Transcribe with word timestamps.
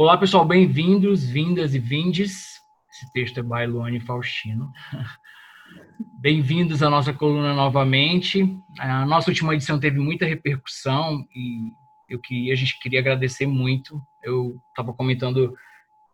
Olá, 0.00 0.16
pessoal, 0.16 0.44
bem-vindos, 0.44 1.28
vindas 1.28 1.74
e 1.74 1.80
vindes. 1.80 2.60
Esse 2.88 3.12
texto 3.12 3.40
é 3.40 3.66
Luane 3.66 3.98
Faustino. 3.98 4.70
Bem-vindos 6.22 6.84
à 6.84 6.88
nossa 6.88 7.12
coluna 7.12 7.52
novamente. 7.52 8.56
A 8.78 9.04
nossa 9.04 9.28
última 9.28 9.56
edição 9.56 9.80
teve 9.80 9.98
muita 9.98 10.24
repercussão 10.24 11.26
e 11.34 11.72
eu 12.08 12.20
que 12.20 12.52
a 12.52 12.54
gente 12.54 12.78
queria 12.78 13.00
agradecer 13.00 13.44
muito. 13.44 14.00
Eu 14.22 14.62
estava 14.68 14.92
comentando, 14.92 15.52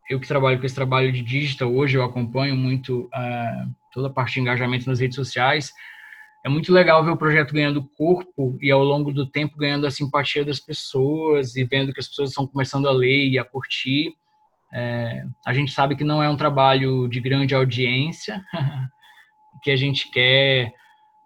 eu 0.09 0.19
que 0.19 0.27
trabalho 0.27 0.59
com 0.59 0.65
esse 0.65 0.75
trabalho 0.75 1.13
de 1.13 1.21
digital 1.21 1.71
hoje, 1.71 1.99
eu 1.99 2.05
acompanho 2.05 2.57
muito 2.57 3.03
uh, 3.15 3.75
toda 3.93 4.09
a 4.09 4.11
parte 4.11 4.33
de 4.33 4.41
engajamento 4.41 4.89
nas 4.89 4.99
redes 4.99 5.15
sociais 5.15 5.75
é 6.45 6.49
muito 6.49 6.71
legal 6.71 7.03
ver 7.03 7.11
o 7.11 7.17
projeto 7.17 7.55
ganhando 7.55 7.89
corpo 7.97 8.59
e 8.61 8.71
ao 8.71 8.85
longo 8.85 9.11
do 9.11 9.27
tempo 9.27 9.57
ganhando 9.57 9.87
a 9.87 9.91
simpatia 9.91 10.45
das 10.45 10.61
pessoas 10.61 11.57
e 11.57 11.65
vendo 11.65 11.91
que 11.91 12.01
as 12.01 12.07
pessoas 12.07 12.29
estão 12.29 12.47
começando 12.47 12.87
a 12.87 12.93
ler 12.93 13.29
e 13.29 13.39
a 13.39 13.45
curtir. 13.45 14.15
É, 14.71 15.25
a 15.47 15.55
gente 15.55 15.73
sabe 15.73 15.97
que 15.97 16.05
não 16.05 16.23
é 16.23 16.29
um 16.29 16.37
trabalho 16.37 17.09
de 17.09 17.19
grande 17.19 17.55
audiência, 17.55 18.45
que 19.63 19.71
a 19.71 19.77
gente 19.77 20.11
quer 20.11 20.75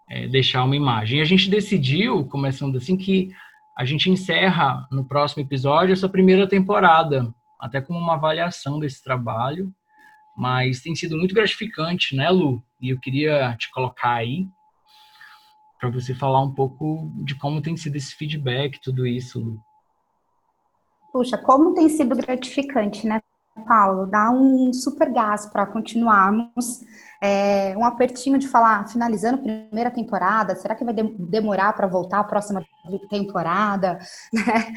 é, 0.09 0.25
deixar 0.29 0.63
uma 0.63 0.75
imagem. 0.75 1.19
A 1.19 1.25
gente 1.25 1.49
decidiu, 1.49 2.25
começando 2.25 2.77
assim, 2.77 2.95
que 2.95 3.29
a 3.77 3.83
gente 3.83 4.09
encerra 4.09 4.87
no 4.89 5.05
próximo 5.05 5.43
episódio 5.43 5.91
essa 5.91 6.07
primeira 6.07 6.47
temporada, 6.47 7.29
até 7.59 7.81
como 7.81 7.99
uma 7.99 8.13
avaliação 8.13 8.79
desse 8.79 9.03
trabalho, 9.03 9.69
mas 10.37 10.81
tem 10.81 10.95
sido 10.95 11.17
muito 11.17 11.35
gratificante, 11.35 12.15
né, 12.15 12.29
Lu? 12.29 12.63
E 12.79 12.89
eu 12.89 12.99
queria 13.01 13.53
te 13.57 13.69
colocar 13.69 14.13
aí 14.13 14.47
para 15.79 15.89
você 15.89 16.13
falar 16.13 16.41
um 16.41 16.53
pouco 16.53 17.09
de 17.23 17.35
como 17.35 17.61
tem 17.61 17.77
sido 17.77 17.95
esse 17.95 18.13
feedback, 18.13 18.79
tudo 18.81 19.07
isso. 19.07 19.57
Puxa, 21.11 21.37
como 21.37 21.73
tem 21.73 21.87
sido 21.87 22.15
gratificante, 22.15 23.07
né, 23.07 23.21
Paulo? 23.59 24.05
Dá 24.05 24.29
um 24.31 24.71
super 24.73 25.11
gás 25.11 25.45
para 25.45 25.65
continuarmos 25.65 26.81
é, 27.21 27.75
um 27.77 27.83
apertinho 27.83 28.39
de 28.39 28.47
falar, 28.47 28.87
finalizando 28.87 29.39
a 29.39 29.41
primeira 29.41 29.91
temporada, 29.91 30.55
será 30.55 30.73
que 30.73 30.85
vai 30.85 30.93
de 30.93 31.03
demorar 31.17 31.73
para 31.73 31.85
voltar 31.85 32.19
a 32.19 32.23
próxima 32.23 32.65
temporada? 33.09 33.99
Né? 34.31 34.73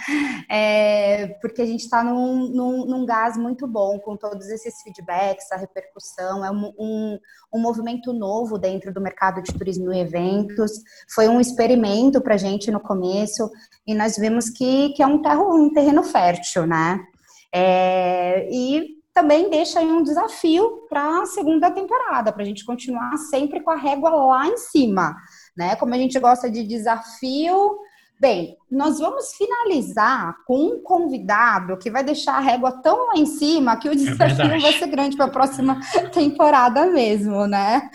É, 0.49 1.27
porque 1.41 1.63
a 1.63 1.67
gente 1.67 1.81
está 1.81 2.03
num, 2.03 2.49
num, 2.49 2.87
num, 2.87 3.07
gás 3.07 3.37
muito 3.37 3.67
bom 3.67 3.99
com 3.99 4.17
todos 4.17 4.49
esses 4.49 4.83
feedbacks, 4.83 5.53
a 5.53 5.57
repercussão, 5.57 6.45
é 6.45 6.51
um, 6.51 6.73
um, 6.79 7.19
um 7.55 7.61
movimento 7.61 8.13
novo 8.13 8.59
dentro 8.59 8.93
do 8.93 9.01
mercado 9.01 9.43
de 9.43 9.53
turismo 9.53 9.93
e 9.93 10.01
eventos, 10.01 10.73
foi 11.15 11.29
um 11.29 11.41
experimento 11.41 12.21
para 12.21 12.35
a 12.35 12.39
gente 12.39 12.71
no 12.71 12.81
começo, 12.81 13.51
e 13.87 13.95
nós 13.95 14.17
vimos 14.17 14.51
que, 14.51 14.91
que 14.91 15.03
é 15.03 15.07
um, 15.07 15.21
terro, 15.21 15.55
um 15.55 15.73
terreno 15.73 16.03
fértil, 16.03 16.67
né? 16.67 17.07
É, 17.55 18.49
e 18.51 19.03
também 19.15 19.51
deixa 19.51 19.81
aí 19.81 19.87
um 19.87 20.03
desafio 20.03 20.87
para 20.89 21.23
a 21.23 21.27
segunda 21.27 21.71
temporada, 21.71 22.33
para 22.33 22.43
a 22.43 22.47
gente 22.47 22.65
continuar 22.65 23.17
sempre 23.19 23.61
com 23.61 23.71
a 23.71 23.77
régua 23.77 24.11
lá 24.11 24.47
em 24.47 24.57
cima, 24.57 25.15
né? 25.57 25.77
Como 25.77 25.95
a 25.95 25.99
gente 25.99 26.19
gosta 26.19 26.51
de 26.51 26.65
desafio. 26.65 27.79
Bem, 28.19 28.57
nós 28.71 29.01
vamos 29.01 29.35
finalizar 29.35 30.37
com 30.47 30.77
um 30.77 30.83
convidado 30.83 31.77
que 31.77 31.91
vai 31.91 32.05
deixar 32.05 32.37
a 32.37 32.41
régua 32.41 32.81
tão 32.81 33.09
lá 33.09 33.15
em 33.17 33.27
cima 33.27 33.77
que 33.77 33.89
o 33.89 33.93
é 33.93 33.97
desafio 33.97 34.45
é 34.45 34.59
vai 34.61 34.73
ser 34.73 34.87
grande 34.87 35.17
para 35.17 35.27
a 35.27 35.31
próxima 35.31 35.81
temporada 36.15 36.87
mesmo, 36.87 37.47
né? 37.47 37.91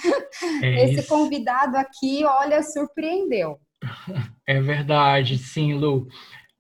É 0.62 0.86
Esse 0.86 1.00
isso. 1.00 1.08
convidado 1.08 1.78
aqui, 1.78 2.24
olha, 2.26 2.62
surpreendeu. 2.62 3.58
É 4.50 4.62
verdade, 4.62 5.38
sim, 5.38 5.74
Lu. 5.74 6.08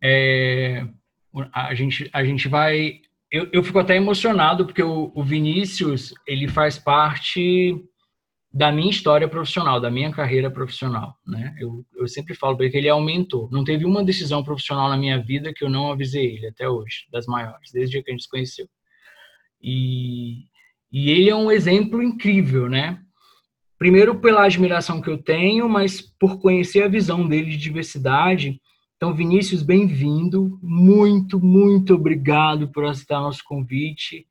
É, 0.04 0.86
a, 1.53 1.73
gente, 1.73 2.09
a 2.14 2.23
gente 2.23 2.47
vai 2.47 3.02
eu, 3.31 3.50
eu 3.52 3.64
fico 3.64 3.80
até 3.80 3.95
emocionado 3.95 4.66
porque 4.66 4.81
o, 4.81 5.11
o 5.14 5.23
Vinícius 5.23 6.14
ele 6.25 6.47
faz 6.47 6.78
parte 6.78 7.75
da 8.53 8.72
minha 8.72 8.89
história 8.89 9.28
profissional, 9.28 9.80
da 9.80 9.92
minha 9.92 10.11
carreira 10.11 10.50
profissional, 10.50 11.16
né? 11.27 11.54
Eu, 11.60 11.86
eu 11.95 12.08
sempre 12.08 12.33
falo 12.33 12.55
para 12.55 12.66
ele 12.66 12.71
que 12.71 12.77
ele 12.77 12.87
é 12.87 12.95
um 12.95 13.04
mentor. 13.04 13.52
Não 13.52 13.64
teve 13.64 13.86
uma 13.86 14.04
decisão 14.04 14.43
profissional 14.43 14.89
na 14.89 14.98
minha 14.98 15.21
vida 15.21 15.54
que 15.54 15.64
eu 15.64 15.70
não 15.70 15.92
avisei 15.92 16.37
ele 16.37 16.48
até 16.48 16.67
hoje, 16.67 17.05
das 17.11 17.27
maiores, 17.27 17.71
desde 17.71 18.02
que 18.02 18.10
a 18.10 18.14
gente 18.14 18.23
se 18.23 18.30
conheceu. 18.30 18.67
E, 19.61 20.45
e 20.92 21.11
ele 21.11 21.30
é 21.30 21.36
um 21.36 21.52
exemplo 21.52 22.02
incrível, 22.02 22.70
né? 22.70 22.99
Primeiro 23.77 24.20
pela 24.20 24.45
admiração 24.45 25.02
que 25.02 25.10
eu 25.10 25.21
tenho, 25.21 25.67
mas 25.67 26.02
por 26.02 26.39
conhecer 26.39 26.83
a 26.83 26.87
visão 26.87 27.27
dele 27.27 27.52
de 27.52 27.58
diversidade 27.58 28.60
então, 28.98 29.14
Vinícius, 29.14 29.62
bem-vindo. 29.62 30.60
Muito, 30.60 31.40
muito 31.40 31.94
obrigado 31.94 32.68
por 32.70 32.84
aceitar 32.84 33.22
nosso 33.22 33.44
convite. 33.46 34.28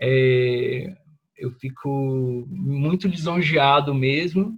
É, 0.00 0.96
eu 1.36 1.50
fico 1.50 2.46
muito 2.48 3.06
lisonjeado 3.06 3.94
mesmo. 3.94 4.56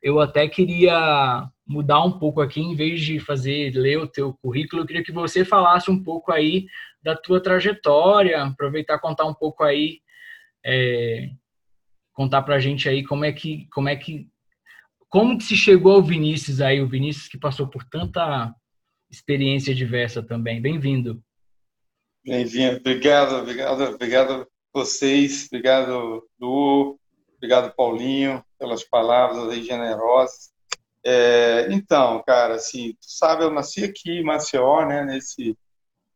Eu 0.00 0.20
até 0.20 0.46
queria 0.46 1.50
mudar 1.66 2.04
um 2.04 2.20
pouco 2.20 2.40
aqui, 2.40 2.60
em 2.60 2.76
vez 2.76 3.00
de 3.00 3.18
fazer 3.18 3.74
ler 3.74 3.98
o 3.98 4.06
teu 4.06 4.32
currículo, 4.34 4.82
eu 4.82 4.86
queria 4.86 5.02
que 5.02 5.10
você 5.10 5.44
falasse 5.44 5.90
um 5.90 6.00
pouco 6.00 6.30
aí 6.30 6.66
da 7.02 7.16
tua 7.16 7.42
trajetória, 7.42 8.44
aproveitar 8.44 9.00
contar 9.00 9.26
um 9.26 9.34
pouco 9.34 9.64
aí, 9.64 10.00
é, 10.64 11.30
contar 12.12 12.42
para 12.42 12.54
a 12.54 12.60
gente 12.60 12.88
aí 12.88 13.02
como 13.02 13.24
é 13.24 13.32
que 13.32 13.66
como 13.72 13.88
é 13.88 13.96
que 13.96 14.28
como 15.08 15.36
que 15.36 15.44
se 15.44 15.56
chegou 15.56 15.94
ao 15.94 16.02
Vinícius 16.02 16.60
aí, 16.60 16.80
o 16.80 16.88
Vinícius 16.88 17.26
que 17.28 17.38
passou 17.38 17.66
por 17.66 17.82
tanta 17.84 18.54
experiência 19.10 19.74
diversa 19.74 20.22
também. 20.22 20.60
Bem-vindo. 20.60 21.22
Bem-vindo. 22.24 22.76
Obrigado, 22.76 23.36
obrigado, 23.36 23.82
obrigado 23.82 24.46
vocês, 24.72 25.46
obrigado, 25.46 26.28
Lu, 26.38 26.98
obrigado, 27.36 27.74
Paulinho, 27.74 28.44
pelas 28.58 28.84
palavras 28.84 29.48
aí 29.48 29.64
generosas. 29.64 30.52
É, 31.04 31.68
então, 31.70 32.22
cara, 32.26 32.56
assim, 32.56 32.92
tu 32.92 33.10
sabe, 33.10 33.44
eu 33.44 33.50
nasci 33.50 33.84
aqui 33.84 34.10
em 34.10 34.24
Maceió, 34.24 34.84
né, 34.86 35.04
nesse 35.04 35.56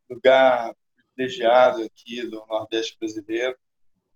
lugar 0.08 0.74
privilegiado 1.14 1.82
aqui 1.82 2.22
do 2.26 2.44
Nordeste 2.46 2.96
brasileiro, 2.98 3.56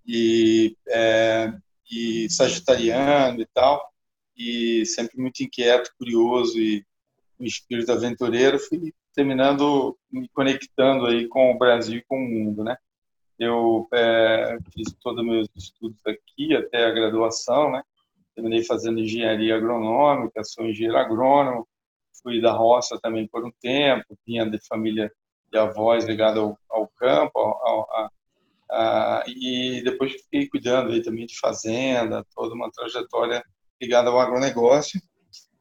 e, 0.07 0.77
é, 0.89 1.53
e 1.91 2.29
sagitariano 2.31 3.41
e 3.41 3.47
tal, 3.47 3.93
e 4.37 4.85
sempre 4.87 5.19
muito 5.19 5.43
inquieto, 5.43 5.91
curioso 5.99 6.59
e 6.59 6.85
o 7.39 7.45
espírito 7.45 7.93
aventureiro, 7.93 8.59
fui 8.59 8.93
terminando 9.15 9.97
me 10.11 10.29
conectando 10.29 11.07
aí 11.07 11.27
com 11.27 11.53
o 11.53 11.59
Brasil 11.59 11.99
e 11.99 12.05
com 12.05 12.17
o 12.17 12.29
mundo, 12.29 12.65
né? 12.65 12.77
Eu 13.39 13.87
é, 13.93 14.59
fiz 14.73 14.95
todos 15.03 15.21
os 15.21 15.27
meus 15.27 15.49
estudos 15.55 16.01
aqui 16.07 16.55
até 16.55 16.85
a 16.85 16.91
graduação, 16.91 17.71
né? 17.71 17.83
Terminei 18.35 18.65
fazendo 18.65 19.01
engenharia 19.01 19.57
agronômica, 19.57 20.45
sou 20.45 20.67
engenheiro 20.67 20.99
agrônomo, 20.99 21.67
fui 22.23 22.41
da 22.41 22.53
roça 22.53 22.99
também 23.01 23.27
por 23.27 23.45
um 23.45 23.53
tempo, 23.61 24.19
vinha 24.27 24.49
de 24.49 24.59
família 24.67 25.13
de 25.51 25.59
avós 25.59 26.05
ligada 26.05 26.41
ao, 26.41 26.59
ao 26.69 26.89
campo, 26.89 27.39
ao, 27.39 27.63
ao, 27.65 28.11
a, 28.71 29.25
e 29.27 29.83
depois 29.85 30.13
fiquei 30.13 30.49
cuidando 30.49 30.93
aí 30.93 31.03
também 31.03 31.27
de 31.27 31.39
fazenda, 31.39 32.27
toda 32.35 32.55
uma 32.55 32.71
trajetória 32.71 33.43
ligada 33.81 34.11
ao 34.11 34.19
agronegócio. 34.19 35.01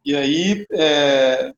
E 0.03 0.15
aí, 0.15 0.65
é, 0.71 1.53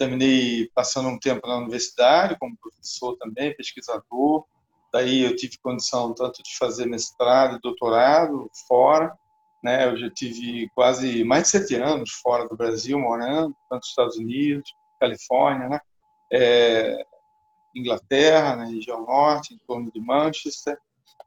terminei 0.00 0.70
passando 0.74 1.10
um 1.10 1.18
tempo 1.18 1.46
na 1.46 1.58
universidade 1.58 2.38
como 2.38 2.56
professor 2.56 3.18
também, 3.18 3.54
pesquisador. 3.54 4.46
Daí 4.90 5.24
eu 5.24 5.36
tive 5.36 5.58
condição 5.58 6.14
tanto 6.14 6.42
de 6.42 6.56
fazer 6.56 6.86
mestrado 6.86 7.60
doutorado 7.60 8.50
fora, 8.66 9.14
né? 9.62 9.86
Eu 9.86 9.98
já 9.98 10.10
tive 10.10 10.70
quase 10.74 11.22
mais 11.22 11.44
de 11.44 11.48
sete 11.50 11.74
anos 11.74 12.12
fora 12.12 12.48
do 12.48 12.56
Brasil, 12.56 12.98
morando, 12.98 13.54
tanto 13.68 13.82
nos 13.82 13.88
Estados 13.88 14.16
Unidos, 14.16 14.74
Califórnia, 14.98 15.68
né? 15.68 15.80
É, 16.32 17.04
Inglaterra, 17.76 18.56
na 18.56 18.64
região 18.64 19.04
norte, 19.04 19.52
em 19.52 19.58
torno 19.66 19.92
de 19.92 20.00
Manchester, 20.00 20.78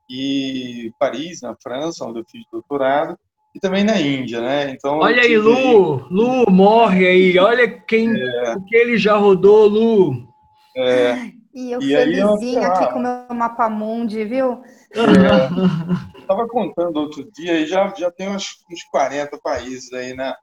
e 0.09 0.91
Paris, 0.97 1.41
na 1.41 1.55
França, 1.61 2.05
onde 2.05 2.19
eu 2.19 2.25
fiz 2.25 2.43
doutorado 2.51 3.17
e 3.55 3.59
também 3.59 3.83
na 3.83 3.99
Índia, 3.99 4.41
né? 4.41 4.71
Então, 4.71 4.99
olha 4.99 5.21
aí, 5.21 5.37
Lu, 5.37 6.07
Lu 6.09 6.49
morre 6.49 7.07
aí, 7.07 7.37
olha 7.37 7.69
quem, 7.69 8.09
é. 8.09 8.55
o 8.55 8.65
que 8.65 8.75
ele 8.75 8.97
já 8.97 9.15
rodou, 9.15 9.67
Lu. 9.67 10.27
É. 10.75 11.31
E 11.53 11.71
eu 11.71 11.79
e 11.79 11.87
felizinha 11.87 12.59
aí, 12.61 12.65
aqui 12.65 12.93
com 12.93 12.99
o 12.99 13.01
meu 13.01 13.35
mapa 13.35 13.69
mundi, 13.69 14.25
viu? 14.25 14.63
Estava 14.89 16.43
é, 16.43 16.47
contando 16.47 16.97
outro 16.97 17.31
dia 17.31 17.59
e 17.59 17.67
já, 17.67 17.93
já 17.95 18.09
tem 18.09 18.27
uns, 18.27 18.63
uns 18.71 18.83
40 18.85 19.37
países 19.37 19.93
aí 19.93 20.15
na, 20.15 20.35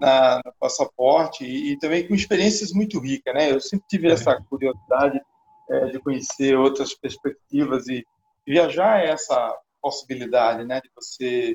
na, 0.00 0.40
no 0.44 0.52
passaporte 0.58 1.44
e, 1.44 1.72
e, 1.72 1.78
também 1.78 2.06
com 2.06 2.14
experiências 2.14 2.72
muito 2.72 2.98
ricas, 2.98 3.32
né? 3.32 3.52
Eu 3.52 3.60
sempre 3.60 3.86
tive 3.88 4.10
essa 4.10 4.42
curiosidade 4.50 5.20
é, 5.70 5.86
de 5.86 6.00
conhecer 6.00 6.56
outras 6.56 6.94
perspectivas 6.94 7.86
e 7.86 8.04
viajar 8.44 9.04
é 9.04 9.10
essa 9.10 9.56
possibilidade, 9.80 10.64
né? 10.64 10.80
De 10.80 10.90
você 10.96 11.54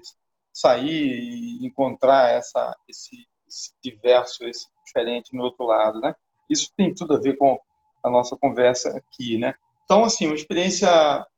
sair 0.54 0.92
e 0.92 1.66
encontrar 1.66 2.32
essa, 2.32 2.76
esse, 2.88 3.28
esse 3.48 3.72
diverso, 3.84 4.46
esse 4.46 4.68
diferente 4.86 5.36
no 5.36 5.44
outro 5.44 5.66
lado, 5.66 6.00
né? 6.00 6.14
Isso 6.50 6.72
tem 6.76 6.94
tudo 6.94 7.16
a 7.16 7.20
ver 7.20 7.38
com 7.38 7.60
a 8.04 8.10
nossa 8.10 8.36
conversa 8.36 8.98
aqui, 8.98 9.38
né? 9.38 9.54
Então, 9.86 10.04
assim, 10.04 10.26
uma 10.26 10.36
experiência 10.36 10.90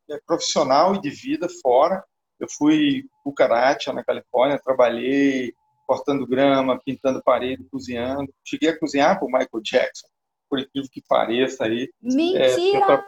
é, 0.10 0.20
profissional 0.26 0.96
e 0.96 1.02
de 1.02 1.10
vida 1.10 1.48
fora. 1.62 2.04
Eu 2.40 2.48
fui 2.50 3.06
Cucaracha, 3.24 3.94
na 3.94 4.04
Califórnia, 4.04 4.62
trabalhei 4.64 5.54
cortando 5.86 6.28
grama, 6.28 6.80
pintando 6.84 7.22
parede, 7.24 7.64
cozinhando. 7.72 8.34
Cheguei 8.44 8.70
a 8.70 8.80
cozinhar 8.80 9.20
com 9.20 9.28
o 9.28 9.32
Michael 9.32 9.62
Jackson, 9.64 10.08
por 10.50 10.60
incrível 10.60 10.90
que 10.92 11.02
pareça 11.08 11.66
aí. 11.66 11.90
Mentira! 12.02 13.04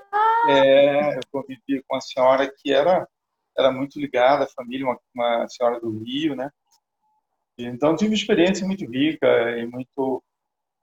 É, 0.48 0.52
eu, 0.52 0.56
é, 0.56 1.18
eu 1.18 1.22
convivi 1.32 1.84
com 1.88 1.96
uma 1.96 2.02
senhora 2.02 2.52
que 2.52 2.72
era, 2.72 3.08
era 3.58 3.72
muito 3.72 4.00
ligada 4.00 4.46
à 4.46 4.48
família, 4.48 4.86
uma, 4.86 5.00
uma 5.14 5.48
senhora 5.48 5.80
do 5.80 6.00
Rio, 6.00 6.36
né? 6.36 6.50
Então, 7.58 7.96
tive 7.96 8.12
uma 8.12 8.16
experiência 8.16 8.68
muito 8.68 8.86
rica 8.86 9.28
e 9.58 9.66
muito, 9.66 10.24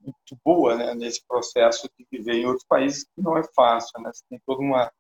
muito 0.01 0.41
boa 0.45 0.75
né, 0.75 0.95
nesse 0.95 1.23
processo 1.27 1.89
de 1.99 2.07
viver 2.11 2.35
em 2.35 2.47
outros 2.47 2.65
países, 2.67 3.05
que 3.05 3.21
não 3.21 3.37
é 3.37 3.43
fácil, 3.55 4.01
né? 4.01 4.11
Você 4.13 4.25
tem 4.29 4.41
toda 4.47 4.63
uma, 4.63 4.91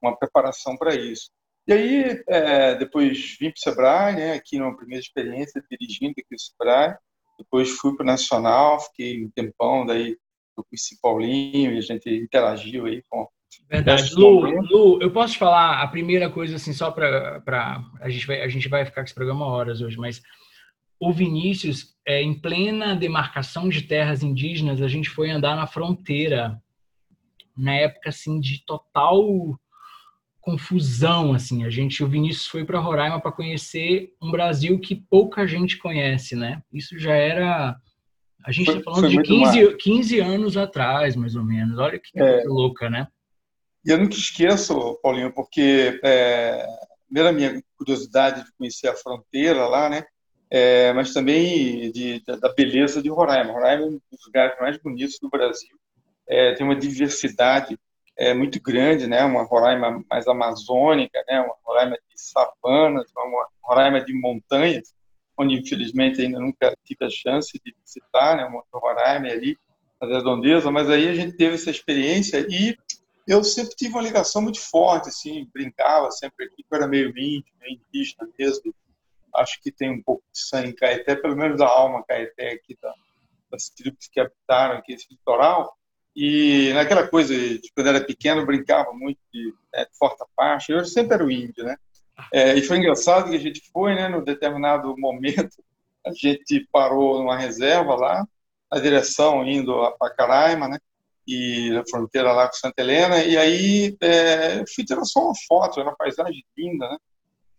uma 0.00 0.16
preparação 0.16 0.76
para 0.76 0.94
isso. 0.94 1.30
E 1.66 1.72
aí, 1.72 2.24
é, 2.26 2.74
depois 2.76 3.36
vim 3.38 3.50
para 3.50 3.58
o 3.58 3.60
Sebrae, 3.60 4.16
né, 4.16 4.32
aqui 4.32 4.58
numa 4.58 4.74
primeira 4.74 5.02
experiência 5.02 5.62
dirigindo 5.70 6.14
aqui 6.18 6.34
o 6.34 6.38
Sebrae. 6.38 6.96
Depois 7.38 7.70
fui 7.70 7.94
para 7.94 8.04
o 8.04 8.06
Nacional, 8.06 8.80
fiquei 8.80 9.22
um 9.22 9.30
tempão, 9.30 9.84
daí 9.84 10.16
eu 10.56 10.64
conheci 10.64 10.98
Paulinho 11.00 11.72
e 11.72 11.78
a 11.78 11.82
gente 11.82 12.08
interagiu 12.08 12.86
aí 12.86 13.02
com. 13.08 13.28
Verdade. 13.70 14.14
Lu, 14.14 14.40
Lu, 14.62 14.98
eu 15.02 15.10
posso 15.10 15.34
te 15.34 15.38
falar 15.38 15.82
a 15.82 15.88
primeira 15.88 16.30
coisa, 16.30 16.56
assim, 16.56 16.72
só 16.72 16.90
para. 16.90 17.84
A, 18.00 18.08
gente 18.08 18.26
vai, 18.26 18.42
a 18.42 18.48
gente 18.48 18.68
vai 18.68 18.84
ficar 18.84 19.02
com 19.02 19.06
esse 19.06 19.14
programa 19.14 19.46
horas 19.46 19.80
hoje, 19.80 19.96
mas 19.98 20.22
o 20.98 21.12
Vinícius, 21.12 21.94
é, 22.06 22.22
em 22.22 22.34
plena 22.34 22.96
demarcação 22.96 23.68
de 23.68 23.82
terras 23.82 24.22
indígenas, 24.22 24.80
a 24.80 24.88
gente 24.88 25.10
foi 25.10 25.30
andar 25.30 25.54
na 25.54 25.66
fronteira, 25.66 26.60
na 27.56 27.74
época, 27.74 28.08
assim, 28.08 28.40
de 28.40 28.64
total 28.64 29.58
confusão, 30.40 31.34
assim. 31.34 31.64
A 31.64 31.70
gente, 31.70 32.02
o 32.02 32.08
Vinícius 32.08 32.46
foi 32.46 32.64
para 32.64 32.80
Roraima 32.80 33.20
para 33.20 33.32
conhecer 33.32 34.14
um 34.20 34.30
Brasil 34.30 34.78
que 34.80 34.96
pouca 34.96 35.46
gente 35.46 35.76
conhece, 35.76 36.34
né? 36.34 36.62
Isso 36.72 36.98
já 36.98 37.14
era 37.14 37.78
a 38.44 38.50
gente 38.50 38.70
está 38.70 38.80
falando 38.82 39.10
de 39.10 39.22
15, 39.22 39.76
15 39.76 40.20
anos 40.20 40.56
atrás, 40.56 41.14
mais 41.14 41.36
ou 41.36 41.44
menos. 41.44 41.78
Olha 41.78 41.98
que 41.98 42.18
é. 42.18 42.32
coisa 42.32 42.48
louca, 42.48 42.88
né? 42.88 43.06
E 43.88 43.90
eu 43.90 43.96
nunca 43.96 44.16
esqueço, 44.16 45.00
Paulinho, 45.02 45.32
porque 45.32 45.98
é, 46.04 46.62
primeiro 47.06 47.30
a 47.30 47.32
minha 47.32 47.62
curiosidade 47.78 48.44
de 48.44 48.52
conhecer 48.52 48.86
a 48.86 48.94
fronteira 48.94 49.66
lá, 49.66 49.88
né? 49.88 50.04
É, 50.50 50.92
mas 50.92 51.14
também 51.14 51.90
de, 51.90 52.22
da 52.22 52.52
beleza 52.52 53.02
de 53.02 53.08
Roraima. 53.08 53.50
Roraima 53.50 53.84
é 53.84 53.86
um 53.86 54.00
dos 54.12 54.26
lugares 54.26 54.60
mais 54.60 54.76
bonitos 54.76 55.18
do 55.18 55.30
Brasil. 55.30 55.74
É, 56.28 56.52
tem 56.52 56.66
uma 56.66 56.76
diversidade 56.76 57.78
é, 58.14 58.34
muito 58.34 58.60
grande, 58.60 59.06
né? 59.06 59.24
Uma 59.24 59.44
Roraima 59.44 60.04
mais 60.10 60.28
amazônica, 60.28 61.24
né? 61.26 61.40
Uma 61.40 61.54
Roraima 61.64 61.96
de 61.96 62.20
savanas, 62.20 63.10
uma 63.16 63.46
Roraima 63.62 64.04
de 64.04 64.12
montanhas, 64.12 64.92
onde 65.34 65.54
infelizmente 65.54 66.20
ainda 66.20 66.38
nunca 66.38 66.76
tive 66.84 67.06
a 67.06 67.10
chance 67.10 67.58
de 67.64 67.74
visitar, 67.82 68.36
né? 68.36 68.44
Uma 68.44 68.62
Roraima 68.70 69.28
ali, 69.28 69.56
a 69.98 70.04
redondeza, 70.06 70.70
mas 70.70 70.90
aí 70.90 71.08
a 71.08 71.14
gente 71.14 71.38
teve 71.38 71.54
essa 71.54 71.70
experiência 71.70 72.46
e 72.50 72.76
eu 73.28 73.44
sempre 73.44 73.76
tive 73.76 73.92
uma 73.92 74.02
ligação 74.02 74.42
muito 74.42 74.60
forte, 74.60 75.10
assim, 75.10 75.48
brincava 75.52 76.10
sempre 76.10 76.46
aqui, 76.46 76.64
eu 76.68 76.76
era 76.76 76.88
meio 76.88 77.10
índio, 77.10 77.52
meio 77.60 77.78
indígena 77.88 78.28
mesmo, 78.38 78.74
acho 79.34 79.60
que 79.62 79.70
tem 79.70 79.90
um 79.90 80.02
pouco 80.02 80.24
de 80.32 80.40
sangue 80.40 80.72
caeté, 80.72 81.14
pelo 81.14 81.36
menos 81.36 81.58
da 81.58 81.66
alma 81.66 82.02
caeté 82.08 82.52
aqui, 82.52 82.76
da, 82.80 82.92
das 83.50 83.68
tribos 83.68 84.08
que 84.08 84.18
habitaram 84.18 84.78
aqui 84.78 84.94
esse 84.94 85.06
litoral, 85.10 85.78
e 86.20 86.72
naquela 86.74 87.06
coisa, 87.06 87.32
de 87.32 87.70
quando 87.72 87.86
era 87.86 88.00
pequeno, 88.00 88.44
brincava 88.44 88.92
muito 88.92 89.20
de, 89.32 89.54
né, 89.72 89.84
de 89.84 90.26
Parte. 90.34 90.72
Eu 90.72 90.84
sempre 90.84 91.14
era 91.14 91.24
o 91.24 91.30
índio, 91.30 91.62
né? 91.62 91.76
É, 92.32 92.56
e 92.56 92.62
foi 92.62 92.78
engraçado 92.78 93.30
que 93.30 93.36
a 93.36 93.40
gente 93.40 93.62
foi, 93.72 93.94
né? 93.94 94.08
No 94.08 94.24
determinado 94.24 94.96
momento, 94.98 95.62
a 96.04 96.10
gente 96.12 96.66
parou 96.72 97.20
numa 97.20 97.36
reserva 97.36 97.94
lá, 97.94 98.26
na 98.68 98.80
direção 98.80 99.46
indo 99.46 99.80
a 99.82 99.92
Pacaraima, 99.92 100.66
né? 100.66 100.78
E 101.30 101.70
na 101.70 101.84
fronteira 101.86 102.32
lá 102.32 102.46
com 102.46 102.54
Santa 102.54 102.80
Helena. 102.80 103.22
E 103.22 103.36
aí 103.36 103.96
é, 104.00 104.60
eu 104.60 104.64
fui 104.74 104.82
tirar 104.84 105.04
só 105.04 105.26
uma 105.26 105.34
foto, 105.46 105.78
era 105.78 105.90
uma 105.90 105.96
paisagem 105.96 106.42
linda, 106.56 106.88
né? 106.88 106.96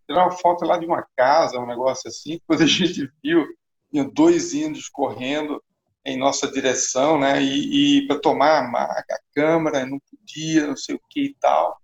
Tirar 0.08 0.24
uma 0.24 0.32
foto 0.32 0.66
lá 0.66 0.78
de 0.80 0.88
uma 0.88 1.06
casa, 1.16 1.60
um 1.60 1.68
negócio 1.68 2.08
assim. 2.08 2.40
Quando 2.48 2.64
a 2.64 2.68
gente 2.68 3.08
viu, 3.24 3.46
tinha 3.92 4.04
dois 4.04 4.56
índios 4.56 4.90
correndo 4.90 5.64
em 6.04 6.18
nossa 6.18 6.52
direção, 6.52 7.20
né? 7.20 7.44
E, 7.44 8.00
e 8.00 8.08
para 8.08 8.20
tomar 8.20 8.64
a, 8.64 8.84
a 8.86 9.20
câmara, 9.36 9.86
não 9.86 10.00
podia, 10.00 10.66
não 10.66 10.76
sei 10.76 10.96
o 10.96 11.02
que 11.08 11.26
e 11.26 11.36
tal. 11.36 11.78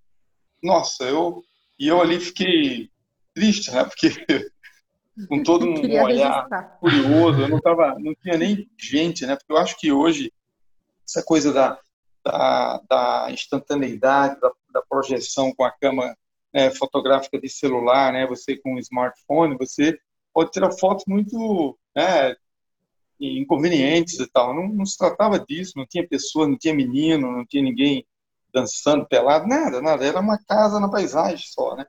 Nossa, 0.64 1.04
eu 1.04 1.44
e 1.78 1.88
eu 1.88 2.02
ali 2.02 2.20
fiquei 2.20 2.90
triste, 3.34 3.72
né? 3.72 3.84
Porque 3.84 4.10
com 5.28 5.44
todo 5.44 5.66
um 5.70 6.04
olhar 6.04 6.08
registrar. 6.08 6.78
curioso, 6.80 7.42
eu 7.42 7.50
não 7.50 7.60
tava, 7.60 7.98
não 8.00 8.16
tinha 8.16 8.38
nem 8.38 8.68
gente, 8.78 9.26
né? 9.26 9.36
Porque 9.36 9.52
eu 9.52 9.58
acho 9.58 9.78
que 9.78 9.92
hoje 9.92 10.32
essa 11.08 11.24
coisa 11.24 11.54
da, 11.54 11.80
da, 12.24 12.82
da 12.90 13.28
instantaneidade, 13.32 14.40
da, 14.40 14.52
da, 14.72 14.82
projeção 14.82 15.54
com 15.54 15.64
a 15.64 15.72
câmera 15.72 16.18
né, 16.54 16.72
fotográfica 16.72 17.40
de 17.40 17.48
celular, 17.50 18.12
né? 18.12 18.26
Você 18.28 18.58
com 18.58 18.76
um 18.76 18.80
smartphone, 18.80 19.58
você 19.58 19.98
pode 20.34 20.52
tirar 20.52 20.72
fotos 20.72 21.06
muito 21.08 21.78
né, 21.96 22.36
inconvenientes 23.20 24.20
e 24.20 24.28
tal. 24.28 24.54
Não, 24.54 24.68
não, 24.68 24.86
se 24.86 24.98
tratava 24.98 25.40
disso, 25.40 25.74
não 25.76 25.86
tinha 25.86 26.08
pessoa, 26.08 26.48
não 26.48 26.58
tinha 26.58 26.74
menino, 26.74 27.32
não 27.32 27.46
tinha 27.46 27.64
ninguém 27.64 28.06
dançando 28.54 29.06
pelado, 29.06 29.48
nada, 29.48 29.82
nada. 29.82 30.06
Era 30.06 30.20
uma 30.20 30.38
casa 30.38 30.80
na 30.80 30.90
paisagem 30.90 31.46
só, 31.48 31.76
né? 31.76 31.86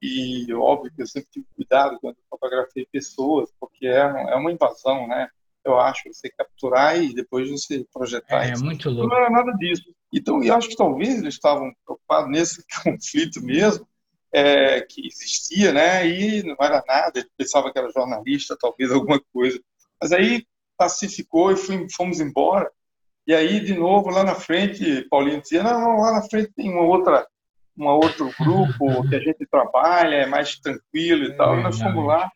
E 0.00 0.52
óbvio 0.54 0.92
que 0.94 1.02
eu 1.02 1.06
sempre 1.06 1.28
tive 1.30 1.46
cuidado 1.54 1.98
quando 2.00 2.16
fotografei 2.30 2.86
pessoas, 2.92 3.50
porque 3.58 3.86
é, 3.86 3.98
é 3.98 4.34
uma 4.36 4.52
invasão, 4.52 5.06
né? 5.08 5.28
Eu 5.66 5.78
acho 5.80 6.02
você 6.12 6.30
capturar 6.30 6.96
e 7.02 7.12
depois 7.14 7.50
você 7.50 7.84
projetar. 7.92 8.46
É, 8.46 8.52
isso. 8.52 8.64
muito 8.64 8.88
louco. 8.88 9.08
Não 9.08 9.16
era 9.16 9.30
nada 9.30 9.52
disso. 9.52 9.82
Então, 10.12 10.42
eu 10.42 10.54
acho 10.54 10.68
que 10.68 10.76
talvez 10.76 11.18
eles 11.18 11.34
estavam 11.34 11.72
preocupados 11.84 12.30
nesse 12.30 12.64
conflito 12.84 13.42
mesmo, 13.42 13.86
é, 14.32 14.80
que 14.80 15.06
existia, 15.06 15.72
né? 15.72 16.06
E 16.06 16.42
não 16.42 16.56
era 16.60 16.82
nada, 16.86 17.18
ele 17.18 17.28
pensava 17.36 17.72
que 17.72 17.78
era 17.78 17.90
jornalista, 17.90 18.56
talvez 18.58 18.92
alguma 18.92 19.20
coisa. 19.32 19.60
Mas 20.00 20.12
aí 20.12 20.46
pacificou 20.76 21.52
e 21.52 21.56
fomos 21.90 22.20
embora. 22.20 22.70
E 23.26 23.34
aí, 23.34 23.60
de 23.60 23.74
novo, 23.74 24.08
lá 24.10 24.22
na 24.22 24.36
frente, 24.36 25.04
Paulinho 25.10 25.42
dizia, 25.42 25.62
não, 25.62 25.80
não 25.80 26.00
lá 26.00 26.12
na 26.12 26.22
frente 26.22 26.52
tem 26.54 26.70
uma 26.70 26.82
outra, 26.82 27.26
uma 27.76 27.92
outro 27.92 28.30
grupo 28.38 29.08
que 29.08 29.16
a 29.16 29.20
gente 29.20 29.44
trabalha, 29.50 30.14
é 30.14 30.26
mais 30.26 30.56
tranquilo 30.60 31.24
e 31.24 31.32
é 31.32 31.34
tal. 31.34 31.58
E 31.58 31.62
nós 31.62 31.80
fomos 31.80 32.06
lá. 32.06 32.30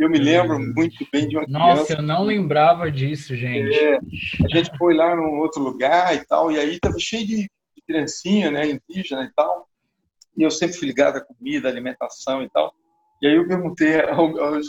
Eu 0.00 0.08
me 0.08 0.18
lembro 0.18 0.58
muito 0.58 1.06
bem 1.12 1.28
de 1.28 1.36
uma 1.36 1.46
Nossa, 1.46 1.84
criança. 1.84 1.92
eu 1.92 2.02
não 2.02 2.24
lembrava 2.24 2.90
disso, 2.90 3.36
gente. 3.36 3.78
É, 3.78 3.96
a 3.98 4.48
gente 4.48 4.76
foi 4.78 4.94
lá 4.94 5.14
num 5.14 5.38
outro 5.40 5.62
lugar 5.62 6.14
e 6.16 6.24
tal, 6.24 6.50
e 6.50 6.58
aí 6.58 6.76
estava 6.76 6.98
cheio 6.98 7.26
de, 7.26 7.36
de 7.36 7.82
criancinha, 7.86 8.50
né, 8.50 8.66
indígena 8.66 9.24
e 9.24 9.32
tal. 9.34 9.68
E 10.34 10.42
eu 10.42 10.50
sempre 10.50 10.78
fui 10.78 10.88
ligado 10.88 11.18
à 11.18 11.20
comida, 11.20 11.68
à 11.68 11.70
alimentação 11.70 12.42
e 12.42 12.48
tal. 12.48 12.72
E 13.20 13.26
aí 13.28 13.36
eu 13.36 13.46
perguntei 13.46 14.00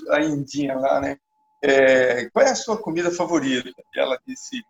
à 0.10 0.20
indinha 0.20 0.76
lá, 0.76 1.00
né, 1.00 1.16
é, 1.64 2.30
qual 2.32 2.46
é 2.46 2.52
a 2.52 2.56
sua 2.56 2.78
comida 2.78 3.10
favorita? 3.10 3.72
E 3.96 4.00
ela 4.00 4.20
disse 4.28 4.62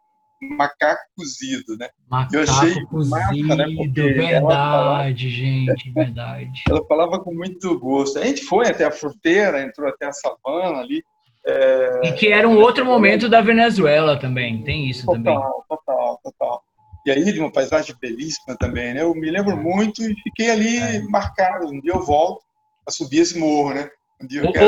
macaco 0.41 1.01
cozido, 1.15 1.77
né? 1.77 1.89
Macaco 2.09 2.35
eu 2.35 2.43
achei 2.43 2.85
cozido, 2.85 3.15
massa, 3.15 3.55
né? 3.55 3.65
verdade, 3.93 4.41
falava, 4.41 5.13
gente, 5.13 5.91
verdade. 5.91 6.63
Ela 6.69 6.85
falava 6.85 7.19
com 7.19 7.33
muito 7.33 7.79
gosto. 7.79 8.19
A 8.19 8.25
gente 8.25 8.43
foi 8.43 8.67
até 8.67 8.85
a 8.85 8.91
fronteira, 8.91 9.61
entrou 9.61 9.87
até 9.87 10.07
a 10.07 10.13
savana 10.13 10.79
ali. 10.79 11.03
É... 11.45 12.07
E 12.07 12.11
que 12.13 12.31
era 12.31 12.47
um 12.47 12.59
outro 12.59 12.85
momento 12.85 13.29
da 13.29 13.41
Venezuela 13.41 14.19
também, 14.19 14.63
tem 14.63 14.89
isso 14.89 15.05
total, 15.05 15.15
também. 15.15 15.33
Total, 15.33 15.65
total, 15.69 16.19
total. 16.23 16.63
E 17.05 17.11
aí 17.11 17.23
de 17.31 17.39
uma 17.39 17.51
paisagem 17.51 17.95
belíssima 17.99 18.55
também, 18.57 18.93
né? 18.93 19.01
Eu 19.01 19.13
me 19.15 19.29
lembro 19.29 19.57
muito 19.57 20.03
e 20.03 20.15
fiquei 20.21 20.51
ali 20.51 20.77
é. 20.77 21.01
marcado. 21.03 21.67
Um 21.67 21.81
dia 21.81 21.93
eu 21.93 22.03
volto 22.03 22.43
a 22.87 22.91
subir 22.91 23.19
esse 23.19 23.39
morro, 23.39 23.73
né? 23.73 23.89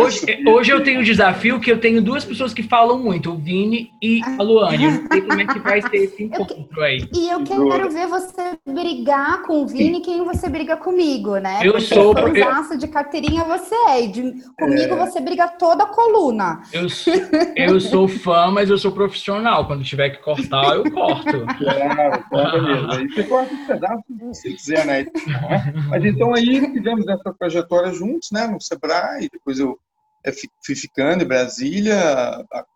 Hoje, 0.01 0.43
hoje 0.47 0.71
eu 0.71 0.83
tenho 0.83 0.99
um 0.99 1.03
desafio 1.03 1.59
que 1.59 1.71
eu 1.71 1.79
tenho 1.79 2.01
duas 2.01 2.25
pessoas 2.25 2.53
que 2.53 2.63
falam 2.63 2.99
muito, 2.99 3.31
o 3.31 3.37
Vini 3.37 3.91
e 4.01 4.21
a 4.23 4.41
Luane. 4.41 4.85
Eu 4.85 4.91
não 4.91 5.07
sei 5.11 5.21
como 5.21 5.41
é 5.41 5.45
que 5.45 5.59
vai 5.59 5.81
ser 5.81 5.97
esse 5.97 6.23
encontro 6.23 6.81
aí. 6.81 7.07
E 7.13 7.29
eu 7.29 7.43
quero 7.43 7.89
ver 7.89 8.07
você 8.07 8.57
brigar 8.67 9.43
com 9.43 9.63
o 9.63 9.67
Vini 9.67 10.01
quem 10.01 10.23
você 10.23 10.49
briga 10.49 10.77
comigo, 10.77 11.37
né? 11.37 11.59
Eu 11.63 11.73
Porque 11.73 11.93
sou... 11.93 12.13
Eu... 12.17 12.77
de 12.77 12.87
carteirinha 12.87 13.43
você 13.43 13.75
é, 13.87 14.03
e 14.03 14.07
de, 14.07 14.21
comigo 14.57 14.93
é... 14.93 14.97
você 14.97 15.19
briga 15.19 15.47
toda 15.47 15.83
a 15.83 15.87
coluna. 15.87 16.61
Eu 16.71 16.89
sou, 16.89 17.13
eu 17.55 17.79
sou 17.79 18.07
fã, 18.07 18.49
mas 18.51 18.69
eu 18.69 18.77
sou 18.77 18.91
profissional. 18.91 19.67
Quando 19.67 19.83
tiver 19.83 20.09
que 20.09 20.23
cortar, 20.23 20.75
eu 20.75 20.91
corto. 20.91 21.43
Claro, 21.63 22.23
claro 22.29 22.63
beleza. 22.63 22.97
Aí 22.97 23.07
você 23.07 23.23
corta 23.23 23.53
os 23.53 23.67
pedaços 23.67 24.03
se 24.33 24.53
quiser, 24.53 24.85
né? 24.85 25.05
Mas 25.89 26.03
então 26.03 26.33
aí 26.33 26.71
tivemos 26.71 27.07
essa 27.07 27.33
trajetória 27.33 27.91
juntos, 27.93 28.31
né? 28.31 28.47
No 28.47 28.61
Sebrae, 28.61 29.29
depois 29.43 29.59
eu 29.59 29.77
fui 30.65 30.75
ficando 30.75 31.23
em 31.23 31.27
Brasília, 31.27 31.97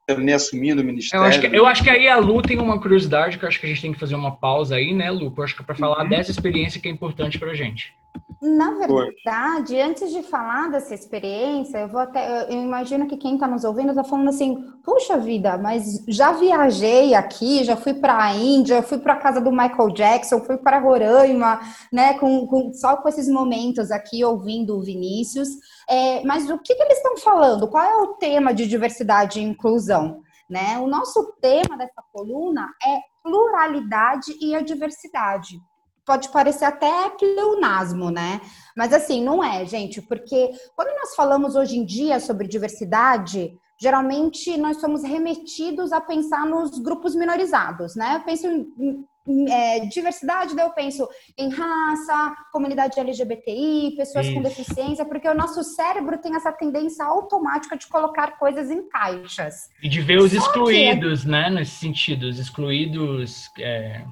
terminei 0.06 0.36
assumindo 0.36 0.82
o 0.82 0.86
ministério. 0.86 1.24
Eu 1.24 1.28
acho, 1.28 1.40
que, 1.40 1.48
eu 1.48 1.66
acho 1.66 1.84
que 1.84 1.90
aí 1.90 2.08
a 2.08 2.18
Lu 2.18 2.42
tem 2.42 2.60
uma 2.60 2.80
curiosidade 2.80 3.38
que 3.38 3.46
eu 3.46 3.48
acho 3.48 3.60
que 3.60 3.66
a 3.66 3.70
gente 3.70 3.82
tem 3.82 3.94
que 3.94 4.00
fazer 4.00 4.16
uma 4.16 4.36
pausa 4.36 4.76
aí, 4.76 4.94
né, 4.94 5.10
Lu? 5.10 5.34
Eu 5.36 5.44
acho 5.44 5.56
que 5.56 5.62
é 5.62 5.66
para 5.66 5.76
falar 5.76 6.04
uhum. 6.04 6.10
dessa 6.10 6.32
experiência 6.32 6.82
que 6.82 6.90
é 6.90 6.92
importante 6.92 7.40
para 7.40 7.52
a 7.52 7.56
gente. 7.56 7.94
Na 8.40 8.72
verdade, 8.72 9.74
Foi. 9.74 9.82
antes 9.82 10.12
de 10.12 10.22
falar 10.22 10.70
dessa 10.70 10.94
experiência, 10.94 11.80
eu 11.80 11.88
vou 11.88 12.00
até. 12.00 12.44
Eu 12.44 12.62
imagino 12.62 13.08
que 13.08 13.18
quem 13.18 13.34
está 13.34 13.48
nos 13.48 13.64
ouvindo 13.64 13.90
está 13.90 14.04
falando 14.04 14.30
assim: 14.30 14.64
puxa 14.84 15.18
vida, 15.18 15.58
mas 15.58 16.04
já 16.08 16.32
viajei 16.34 17.16
aqui, 17.16 17.64
já 17.64 17.76
fui 17.76 17.96
para 17.96 18.16
a 18.16 18.36
Índia, 18.36 18.84
fui 18.84 19.00
para 19.00 19.14
a 19.14 19.20
casa 19.20 19.42
do 19.42 19.52
Michael 19.52 19.90
Jackson, 19.90 20.40
fui 20.42 20.56
para 20.58 20.78
Roraima, 20.78 21.60
né? 21.92 22.14
Com, 22.20 22.46
com, 22.46 22.72
só 22.74 22.98
com 22.98 23.10
esses 23.10 23.28
momentos 23.28 23.90
aqui 23.90 24.24
ouvindo 24.24 24.78
o 24.78 24.84
Vinícius. 24.84 25.50
É, 25.90 26.24
mas 26.24 26.48
o 26.48 26.60
que, 26.60 26.76
que 26.76 26.84
eles 26.84 26.98
estão 26.98 27.18
falando? 27.18 27.68
Qual 27.68 27.84
é 27.84 27.96
o 27.96 28.14
tema 28.16 28.54
de 28.54 28.68
diversidade 28.68 29.40
e 29.40 29.44
inclusão? 29.44 30.22
Né? 30.48 30.78
O 30.80 30.88
nosso 30.88 31.34
tema 31.42 31.76
dessa 31.76 32.02
coluna 32.14 32.70
é 32.86 33.00
pluralidade 33.24 34.32
e 34.40 34.56
a 34.56 34.62
diversidade 34.62 35.60
pode 36.08 36.30
parecer 36.30 36.64
até 36.64 37.10
pleonasmo, 37.10 38.10
né? 38.10 38.40
Mas 38.76 38.94
assim, 38.94 39.22
não 39.22 39.44
é, 39.44 39.66
gente, 39.66 40.02
porque 40.02 40.52
quando 40.74 40.96
nós 40.96 41.14
falamos 41.14 41.58
hoje 41.58 41.78
em 41.78 41.86
dia 41.86 42.18
sobre 42.22 42.48
diversidade, 42.48 43.52
geralmente 43.78 44.56
nós 44.56 44.80
somos 44.80 45.04
remetidos 45.04 45.92
a 45.92 46.00
pensar 46.00 46.46
nos 46.46 46.80
grupos 46.80 47.14
minorizados, 47.14 47.94
né? 47.98 48.16
Eu 48.16 48.22
penso 48.22 48.48
em, 48.48 49.06
em 49.28 49.52
é, 49.52 49.80
diversidade, 49.82 50.56
daí 50.56 50.66
eu 50.66 50.72
penso 50.72 51.06
em 51.38 51.50
raça, 51.50 52.38
comunidade 52.54 52.98
LGBTI, 52.98 53.96
pessoas 53.98 54.28
Isso. 54.28 54.36
com 54.36 54.42
deficiência, 54.42 55.04
porque 55.04 55.28
o 55.28 55.36
nosso 55.36 55.62
cérebro 55.62 56.18
tem 56.20 56.38
essa 56.38 56.54
tendência 56.54 57.04
automática 57.04 57.76
de 57.76 57.86
colocar 57.86 58.40
coisas 58.40 58.72
em 58.72 58.88
caixas. 58.88 59.70
E 59.84 59.90
de 59.90 60.00
ver 60.00 60.20
os 60.20 60.32
Só 60.32 60.38
excluídos, 60.38 61.24
que... 61.24 61.28
né? 61.28 61.50
Nesse 61.50 61.72
sentido, 61.72 62.28
os 62.28 62.40
excluídos. 62.40 63.52
É 63.60 64.06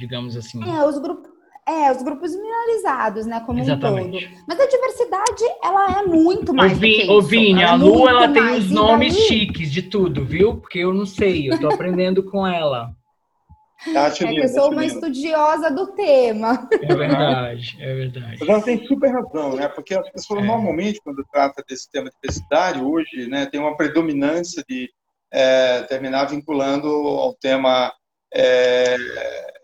digamos 0.00 0.36
assim. 0.36 0.60
É, 0.68 0.84
os 0.84 0.98
grupos. 0.98 1.30
É, 1.68 1.92
os 1.92 2.02
grupos 2.02 2.34
minorizados, 2.34 3.26
né, 3.26 3.40
como 3.46 3.60
Exatamente. 3.60 4.26
um 4.26 4.28
todo. 4.28 4.44
Mas 4.48 4.58
a 4.58 4.66
diversidade, 4.66 5.44
ela 5.62 6.00
é 6.00 6.02
muito 6.02 6.52
mais 6.52 6.72
ô, 6.72 6.76
Vini, 6.76 7.08
ô, 7.08 7.22
Vini, 7.22 7.62
a 7.62 7.74
Lu, 7.74 8.08
ela 8.08 8.28
tem 8.32 8.54
os 8.54 8.70
nomes 8.70 9.14
daí... 9.14 9.22
chiques 9.24 9.70
de 9.70 9.82
tudo, 9.82 10.24
viu? 10.24 10.56
Porque 10.56 10.80
eu 10.80 10.92
não 10.92 11.06
sei, 11.06 11.48
eu 11.48 11.60
tô 11.60 11.68
aprendendo 11.72 12.24
com 12.24 12.44
ela. 12.44 12.90
Acho 13.96 14.24
é 14.24 14.28
que 14.28 14.40
eu 14.40 14.48
sou 14.48 14.72
uma 14.72 14.84
estudiosa 14.84 15.70
do 15.70 15.92
tema. 15.92 16.68
É 16.82 16.94
verdade, 16.94 17.76
é 17.78 17.94
verdade. 17.94 18.36
Mas 18.40 18.48
ela 18.48 18.62
tem 18.62 18.86
super 18.86 19.10
razão, 19.10 19.54
né? 19.54 19.68
Porque 19.68 19.94
as 19.94 20.10
pessoas 20.10 20.42
é. 20.42 20.46
normalmente, 20.46 21.00
quando 21.04 21.24
trata 21.30 21.62
desse 21.68 21.90
tema 21.90 22.10
de 22.10 22.16
diversidade, 22.20 22.82
hoje, 22.82 23.28
né, 23.28 23.46
tem 23.46 23.60
uma 23.60 23.76
predominância 23.76 24.64
de 24.68 24.90
é, 25.32 25.82
terminar 25.82 26.24
vinculando 26.24 26.88
ao 26.88 27.32
tema 27.34 27.92
é, 28.34 28.96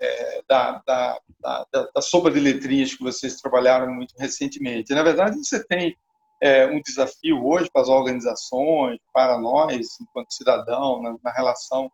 é, 0.00 0.42
da, 0.48 0.82
da, 0.86 1.18
da, 1.40 1.66
da 1.94 2.02
sopa 2.02 2.30
de 2.30 2.40
letrinhas 2.40 2.94
que 2.94 3.02
vocês 3.02 3.40
trabalharam 3.40 3.92
muito 3.92 4.14
recentemente. 4.18 4.94
Na 4.94 5.02
verdade, 5.02 5.36
você 5.36 5.64
tem 5.64 5.96
é, 6.42 6.66
um 6.66 6.80
desafio 6.80 7.44
hoje 7.44 7.70
para 7.72 7.82
as 7.82 7.88
organizações, 7.88 8.98
para 9.12 9.38
nós, 9.38 9.86
enquanto 10.00 10.34
cidadão, 10.34 11.02
na, 11.02 11.16
na 11.22 11.32
relação 11.32 11.90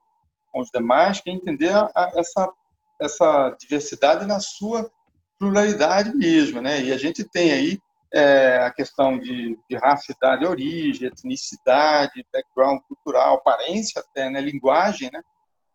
com 0.50 0.61
os 0.61 0.68
demais, 0.71 1.21
que 1.21 1.30
é 1.30 1.32
entender 1.32 1.71
a, 1.71 1.90
a, 1.94 2.12
essa, 2.16 2.52
essa 3.00 3.56
diversidade 3.59 4.26
na 4.26 4.40
sua 4.40 4.90
pluralidade 5.38 6.14
mesmo. 6.14 6.61
Né? 6.61 6.82
E 6.82 6.92
a 6.92 6.99
gente 6.99 7.25
tem 7.25 7.52
aí 7.52 7.78
é, 8.12 8.59
a 8.59 8.71
questão 8.71 9.18
de, 9.18 9.59
de 9.68 9.76
raça, 9.76 10.12
idade, 10.12 10.44
origem, 10.44 11.09
etnicidade, 11.09 12.26
background 12.32 12.80
cultural, 12.87 13.37
aparência 13.37 14.00
até, 14.00 14.28
né? 14.28 14.40
linguagem, 14.40 15.11
né? 15.12 15.23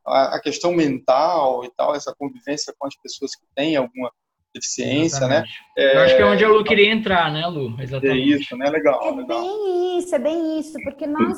A, 0.08 0.40
questão 0.40 0.72
mental 0.72 1.64
e 1.66 1.72
tal, 1.76 1.96
essa 1.96 2.16
convivência 2.16 2.74
com 2.78 2.88
as 2.88 2.96
pessoas 2.96 3.36
que 3.36 3.46
têm 3.56 3.76
alguma 3.76 4.12
deficiência, 4.54 5.28
né? 5.28 5.38
Exatamente. 5.38 5.60
né? 5.78 5.96
Eu 5.96 6.00
acho 6.02 6.16
que 6.16 6.22
é 6.22 6.26
onde 6.26 6.46
a 6.46 6.50
Lu 6.50 6.64
queria 6.64 6.92
entrar, 6.92 7.32
né, 7.32 7.46
Lu? 7.48 7.80
Exatamente. 7.80 8.34
É 8.34 8.38
isso, 8.38 8.58
né? 8.58 8.70
Legal. 8.70 9.00
É 9.04 9.12
legal. 9.12 9.42
bem 9.42 10.00
isso, 10.00 10.16
é 10.16 10.20
bem 10.20 10.60
isso, 10.60 10.74
porque 10.84 11.08
nós, 11.08 11.38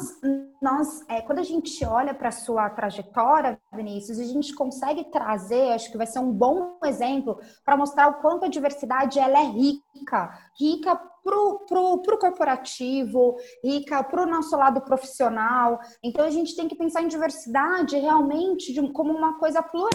nós 0.62 1.10
é, 1.10 1.22
quando 1.22 1.39
a 1.39 1.44
gente 1.44 1.86
olha 1.86 2.13
para 2.13 2.30
a 2.30 2.34
sua 2.34 2.70
trajetória, 2.70 3.60
Vinícius, 3.74 4.20
a 4.20 4.24
gente 4.24 4.54
consegue 4.54 5.06
trazer, 5.12 5.74
acho 5.74 5.92
que 5.92 5.98
vai 5.98 6.08
ser 6.08 6.20
um 6.20 6.32
bom 6.32 6.78
exemplo 6.86 7.39
para 7.66 7.78
mostrar 7.78 8.08
o 8.08 8.22
quanto 8.22 8.46
a 8.46 8.50
diversidade 8.50 9.20
ela 9.20 9.39
é 9.39 9.46
rica, 9.46 10.30
rica 10.60 10.96
pro, 11.24 11.66
pro, 11.68 12.01
pro 12.01 12.20
corporativo, 12.20 13.36
rica 13.63 14.04
pro 14.04 14.25
nosso 14.25 14.56
lado 14.56 14.82
profissional. 14.82 15.80
Então 16.04 16.25
a 16.25 16.30
gente 16.30 16.56
tem 16.56 16.68
que 16.68 16.75
pensar 16.75 17.01
em 17.01 17.08
diversidade 17.08 17.98
realmente 17.98 18.74
de, 18.74 18.82
como 18.92 19.13
uma 19.13 19.38
coisa 19.38 19.62
plural. 19.62 19.89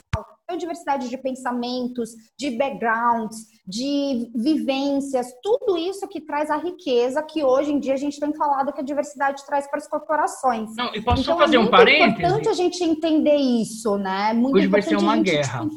Então, 0.44 0.58
diversidade 0.58 1.08
de 1.08 1.16
pensamentos, 1.16 2.10
de 2.38 2.50
backgrounds, 2.50 3.36
de 3.66 4.30
vivências, 4.34 5.28
tudo 5.42 5.78
isso 5.78 6.06
que 6.06 6.20
traz 6.20 6.50
a 6.50 6.58
riqueza 6.58 7.22
que 7.22 7.42
hoje 7.42 7.72
em 7.72 7.80
dia 7.80 7.94
a 7.94 7.96
gente 7.96 8.20
tem 8.20 8.34
falado 8.34 8.70
que 8.70 8.80
a 8.80 8.84
diversidade 8.84 9.44
traz 9.46 9.66
para 9.66 9.78
as 9.78 9.88
corporações. 9.88 10.76
Não, 10.76 10.94
e 10.94 11.00
posso 11.00 11.22
então, 11.22 11.34
só 11.34 11.38
fazer 11.38 11.56
é 11.56 11.60
um 11.60 11.70
parênteses? 11.70 12.20
É 12.20 12.26
importante 12.26 12.48
a 12.50 12.52
gente 12.52 12.84
entender 12.84 13.36
isso, 13.36 13.96
né? 13.96 14.34
Muito 14.34 14.58
hoje 14.58 14.66
vai 14.66 14.82
ser 14.82 14.96
uma 14.96 15.16
guerra. 15.16 15.66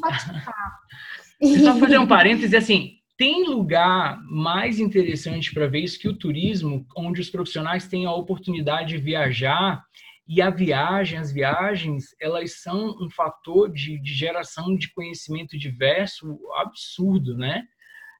Só 1.64 1.76
fazer 1.76 1.98
um 1.98 2.06
parêntese 2.08 2.56
assim, 2.56 2.98
tem 3.16 3.44
lugar 3.48 4.20
mais 4.28 4.78
interessante 4.78 5.54
para 5.54 5.66
ver 5.66 5.80
isso 5.80 5.98
que 5.98 6.08
o 6.08 6.14
turismo, 6.14 6.84
onde 6.96 7.20
os 7.20 7.30
profissionais 7.30 7.86
têm 7.86 8.06
a 8.06 8.12
oportunidade 8.12 8.90
de 8.90 8.98
viajar 8.98 9.82
e 10.28 10.42
a 10.42 10.50
viagem, 10.50 11.18
as 11.18 11.32
viagens, 11.32 12.14
elas 12.20 12.60
são 12.60 12.94
um 13.00 13.08
fator 13.08 13.72
de, 13.72 13.98
de 13.98 14.12
geração 14.12 14.76
de 14.76 14.92
conhecimento 14.92 15.58
diverso 15.58 16.38
absurdo, 16.56 17.34
né? 17.34 17.64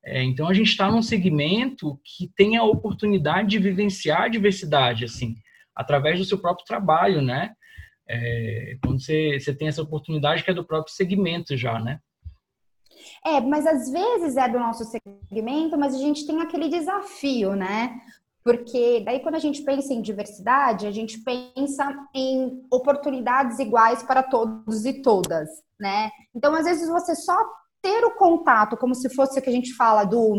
É, 0.03 0.23
então 0.23 0.49
a 0.49 0.55
gente 0.55 0.69
está 0.71 0.91
num 0.91 1.03
segmento 1.03 2.01
que 2.03 2.33
tem 2.35 2.57
a 2.57 2.63
oportunidade 2.63 3.51
de 3.51 3.59
vivenciar 3.59 4.23
a 4.23 4.29
diversidade, 4.29 5.05
assim, 5.05 5.35
através 5.77 6.19
do 6.19 6.25
seu 6.25 6.39
próprio 6.39 6.65
trabalho, 6.65 7.21
né? 7.21 7.53
É, 8.09 8.79
quando 8.83 9.03
você, 9.03 9.39
você 9.39 9.55
tem 9.55 9.69
essa 9.69 9.83
oportunidade 9.83 10.43
que 10.43 10.51
é 10.51 10.55
do 10.55 10.65
próprio 10.65 10.95
segmento 10.95 11.59
já, 11.59 11.79
né? 11.79 12.01
É, 13.23 13.39
mas 13.39 13.67
às 13.67 13.91
vezes 13.91 14.39
é 14.39 14.49
do 14.49 14.59
nosso 14.59 14.85
segmento, 14.85 15.77
mas 15.77 15.95
a 15.95 15.99
gente 15.99 16.27
tem 16.27 16.41
aquele 16.41 16.71
desafio, 16.71 17.55
né? 17.55 18.01
Porque 18.45 19.03
daí 19.05 19.21
quando 19.21 19.35
a 19.35 19.41
gente 19.41 19.63
pensa 19.63 19.93
em 19.93 20.01
diversidade, 20.01 20.87
a 20.87 20.91
gente 20.91 21.23
pensa 21.23 21.95
em 22.15 22.63
oportunidades 22.71 23.59
iguais 23.59 24.03
para 24.03 24.23
todos 24.23 24.85
e 24.85 25.03
todas, 25.03 25.49
né? 25.79 26.11
Então, 26.35 26.55
às 26.55 26.65
vezes 26.65 26.89
você 26.89 27.15
só 27.15 27.37
ter 27.83 28.05
o 28.05 28.17
contato, 28.17 28.77
como 28.77 28.95
se 28.95 29.09
fosse 29.15 29.39
o 29.39 29.43
que 29.43 29.51
a 29.51 29.53
gente 29.53 29.75
fala 29.75 30.05
do 30.05 30.35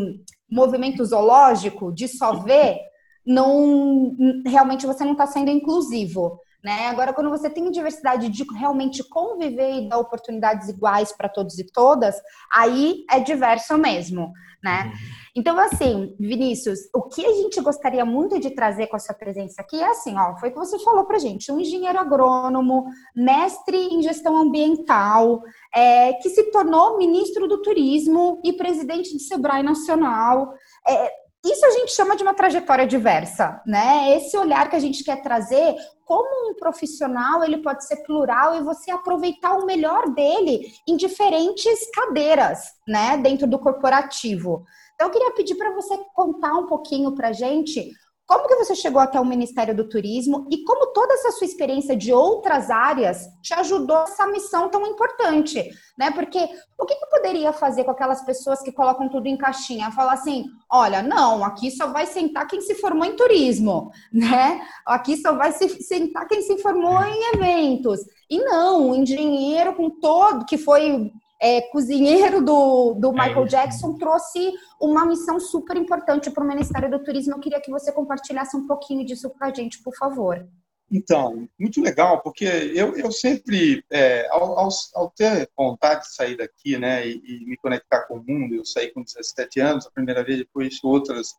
movimento 0.50 1.04
zoológico, 1.04 1.92
de 1.92 2.08
só 2.08 2.32
ver, 2.34 2.78
não 3.24 4.16
realmente 4.46 4.86
você 4.86 5.04
não 5.04 5.12
está 5.12 5.26
sendo 5.26 5.50
inclusivo. 5.50 6.38
Né? 6.62 6.88
Agora, 6.88 7.12
quando 7.14 7.30
você 7.30 7.48
tem 7.48 7.70
diversidade 7.70 8.28
de 8.28 8.44
realmente 8.54 9.02
conviver 9.02 9.78
e 9.78 9.88
dar 9.88 9.98
oportunidades 9.98 10.68
iguais 10.68 11.10
para 11.10 11.28
todos 11.28 11.58
e 11.58 11.64
todas, 11.64 12.14
aí 12.52 13.04
é 13.10 13.18
diverso 13.18 13.78
mesmo, 13.78 14.30
né? 14.62 14.84
Uhum. 14.84 15.20
Então, 15.36 15.58
assim, 15.58 16.14
Vinícius, 16.18 16.80
o 16.94 17.02
que 17.02 17.24
a 17.24 17.32
gente 17.32 17.60
gostaria 17.60 18.04
muito 18.04 18.38
de 18.38 18.50
trazer 18.50 18.88
com 18.88 18.96
a 18.96 18.98
sua 18.98 19.14
presença 19.14 19.62
aqui 19.62 19.80
é 19.80 19.88
assim, 19.88 20.18
ó, 20.18 20.36
foi 20.36 20.48
o 20.48 20.52
que 20.52 20.58
você 20.58 20.78
falou 20.80 21.04
para 21.04 21.18
gente, 21.18 21.52
um 21.52 21.60
engenheiro 21.60 21.98
agrônomo, 21.98 22.84
mestre 23.14 23.76
em 23.76 24.02
gestão 24.02 24.36
ambiental, 24.36 25.40
é, 25.74 26.14
que 26.14 26.28
se 26.28 26.50
tornou 26.50 26.98
ministro 26.98 27.46
do 27.46 27.62
turismo 27.62 28.40
e 28.44 28.52
presidente 28.52 29.16
de 29.16 29.22
Sebrae 29.22 29.62
Nacional. 29.62 30.52
É, 30.86 31.19
isso 31.44 31.64
a 31.64 31.70
gente 31.70 31.92
chama 31.92 32.16
de 32.16 32.22
uma 32.22 32.34
trajetória 32.34 32.86
diversa, 32.86 33.62
né? 33.66 34.14
Esse 34.14 34.36
olhar 34.36 34.68
que 34.68 34.76
a 34.76 34.80
gente 34.80 35.02
quer 35.02 35.22
trazer, 35.22 35.74
como 36.04 36.50
um 36.50 36.54
profissional 36.54 37.42
ele 37.42 37.58
pode 37.58 37.86
ser 37.86 37.96
plural 38.02 38.56
e 38.56 38.62
você 38.62 38.90
aproveitar 38.90 39.56
o 39.56 39.64
melhor 39.64 40.10
dele 40.10 40.70
em 40.86 40.96
diferentes 40.96 41.90
cadeiras, 41.92 42.58
né, 42.86 43.16
dentro 43.16 43.46
do 43.46 43.58
corporativo. 43.58 44.64
Então 44.94 45.08
eu 45.08 45.12
queria 45.12 45.32
pedir 45.32 45.54
para 45.54 45.72
você 45.72 45.96
contar 46.14 46.52
um 46.52 46.66
pouquinho 46.66 47.14
para 47.14 47.32
gente 47.32 47.90
como 48.30 48.46
que 48.46 48.54
você 48.54 48.76
chegou 48.76 49.00
até 49.00 49.18
o 49.18 49.24
Ministério 49.24 49.74
do 49.74 49.88
Turismo 49.88 50.46
e 50.48 50.62
como 50.62 50.92
toda 50.92 51.14
essa 51.14 51.32
sua 51.32 51.44
experiência 51.44 51.96
de 51.96 52.12
outras 52.12 52.70
áreas 52.70 53.28
te 53.42 53.52
ajudou 53.54 53.98
nessa 53.98 54.24
missão 54.28 54.68
tão 54.68 54.86
importante, 54.86 55.68
né? 55.98 56.12
Porque 56.12 56.38
o 56.78 56.86
que, 56.86 56.94
que 56.94 57.06
poderia 57.06 57.52
fazer 57.52 57.82
com 57.82 57.90
aquelas 57.90 58.22
pessoas 58.22 58.62
que 58.62 58.70
colocam 58.70 59.08
tudo 59.08 59.26
em 59.26 59.36
caixinha? 59.36 59.90
Falar 59.90 60.12
assim, 60.12 60.44
olha, 60.70 61.02
não, 61.02 61.44
aqui 61.44 61.72
só 61.72 61.88
vai 61.88 62.06
sentar 62.06 62.46
quem 62.46 62.60
se 62.60 62.76
formou 62.76 63.04
em 63.04 63.16
turismo, 63.16 63.90
né? 64.12 64.64
Aqui 64.86 65.16
só 65.16 65.34
vai 65.34 65.50
se 65.50 65.82
sentar 65.82 66.28
quem 66.28 66.40
se 66.40 66.56
formou 66.58 67.02
em 67.02 67.34
eventos. 67.34 67.98
E 68.30 68.38
não, 68.38 68.90
o 68.90 68.94
engenheiro 68.94 69.74
com 69.74 69.90
todo, 69.90 70.46
que 70.46 70.56
foi 70.56 71.10
é, 71.40 71.62
cozinheiro 71.62 72.44
do, 72.44 72.94
do 72.94 73.08
é 73.08 73.12
Michael 73.12 73.44
é 73.44 73.48
Jackson, 73.48 73.94
trouxe 73.94 74.52
uma 74.80 75.06
missão 75.06 75.40
super 75.40 75.76
importante 75.76 76.30
para 76.30 76.44
o 76.44 76.46
Ministério 76.46 76.90
do 76.90 77.02
Turismo. 77.02 77.34
Eu 77.34 77.40
queria 77.40 77.60
que 77.60 77.70
você 77.70 77.90
compartilhasse 77.90 78.56
um 78.56 78.66
pouquinho 78.66 79.04
disso 79.04 79.30
com 79.30 79.42
a 79.42 79.52
gente, 79.52 79.82
por 79.82 79.96
favor. 79.96 80.46
Então, 80.92 81.48
muito 81.58 81.80
legal, 81.80 82.20
porque 82.20 82.44
eu, 82.44 82.96
eu 82.96 83.12
sempre, 83.12 83.82
é, 83.90 84.28
ao, 84.30 84.58
ao, 84.58 84.68
ao, 84.96 85.10
ter 85.10 85.48
vontade 85.56 86.02
de 86.02 86.14
sair 86.14 86.36
daqui 86.36 86.76
né, 86.76 87.06
e, 87.06 87.22
e, 87.24 87.46
me 87.46 87.56
conectar 87.56 88.02
com 88.02 88.16
o 88.16 88.24
mundo, 88.26 88.56
eu 88.56 88.64
saí 88.64 88.92
com 88.92 89.02
17 89.02 89.60
anos, 89.60 89.86
a 89.86 89.90
primeira 89.92 90.24
vez, 90.24 90.38
depois 90.40 90.82
outras, 90.82 91.36